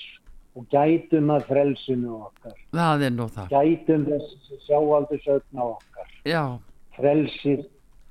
og 0.55 0.67
gætum 0.71 1.31
að 1.35 1.49
frelsinu 1.49 2.13
okkar. 2.29 2.55
það 2.75 3.03
er 3.09 3.13
nú 3.17 3.27
það 3.35 3.49
Gætum 3.57 4.05
þess 4.07 4.53
sjáaldusögna 4.69 5.65
okkar. 5.75 6.09
já, 6.27 6.43
Frelsir 6.97 7.65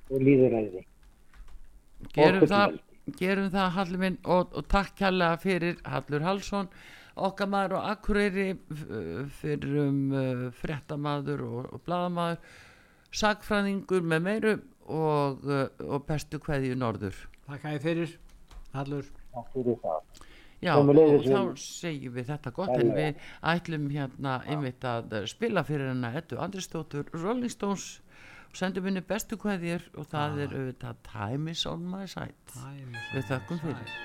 og 0.09 0.21
líðræði. 0.25 0.83
gerum 2.15 2.41
Okkur 2.43 2.47
það 2.51 2.79
gerum 3.19 3.49
það 3.53 3.69
Hallur 3.77 3.97
minn 4.03 4.17
og, 4.25 4.51
og 4.55 4.67
takk 4.71 4.91
kærlega 4.99 5.37
fyrir 5.41 5.77
Hallur 5.85 6.21
Hallsson 6.27 6.67
okkar 7.15 7.47
maður 7.51 7.77
og 7.79 7.87
Akureyri 7.93 8.49
f- 8.55 8.85
fyrir 9.41 9.79
um 9.85 10.11
uh, 10.11 10.45
fréttamaður 10.61 11.41
og, 11.47 11.73
og 11.73 11.81
bladamaður 11.87 12.37
sagfræðingur 13.11 14.03
með 14.05 14.21
meiru 14.27 14.53
og, 14.89 15.45
uh, 15.45 15.67
og 15.87 16.07
bestu 16.09 16.41
kveðju 16.43 16.77
norður. 16.79 17.21
Takk 17.45 17.69
að 17.69 17.77
ég 17.77 17.85
fyrir, 17.85 18.17
Hallur. 18.73 19.07
Takk 19.33 19.53
fyrir 19.53 19.79
það. 19.83 20.25
Já, 20.59 20.73
og 20.75 20.89
þá 21.23 21.55
segjum 21.61 22.17
við 22.17 22.27
þetta 22.33 22.51
gott 22.51 22.73
en 22.75 22.91
við 22.91 23.21
ætlum 23.47 23.87
hérna 23.93 24.41
einmitt 24.43 24.83
að 24.83 25.15
eh, 25.21 25.27
spila 25.31 25.63
fyrir 25.63 25.93
hennar 25.93 26.19
Eddu 26.19 26.41
Andristóttur 26.43 27.07
Rolling 27.15 27.53
Stones 27.53 28.01
og 28.49 28.59
sendum 28.59 28.89
henni 28.89 29.05
bestu 29.07 29.39
kveðjur 29.39 29.87
og 29.95 30.11
það 30.11 30.43
er 30.43 30.55
auðvitað 30.59 31.03
Time 31.07 31.55
is 31.55 31.63
on 31.69 31.87
my 31.87 32.03
side. 32.11 32.59
Við 33.13 33.29
þökkum 33.31 33.63
fyrir. 33.63 33.99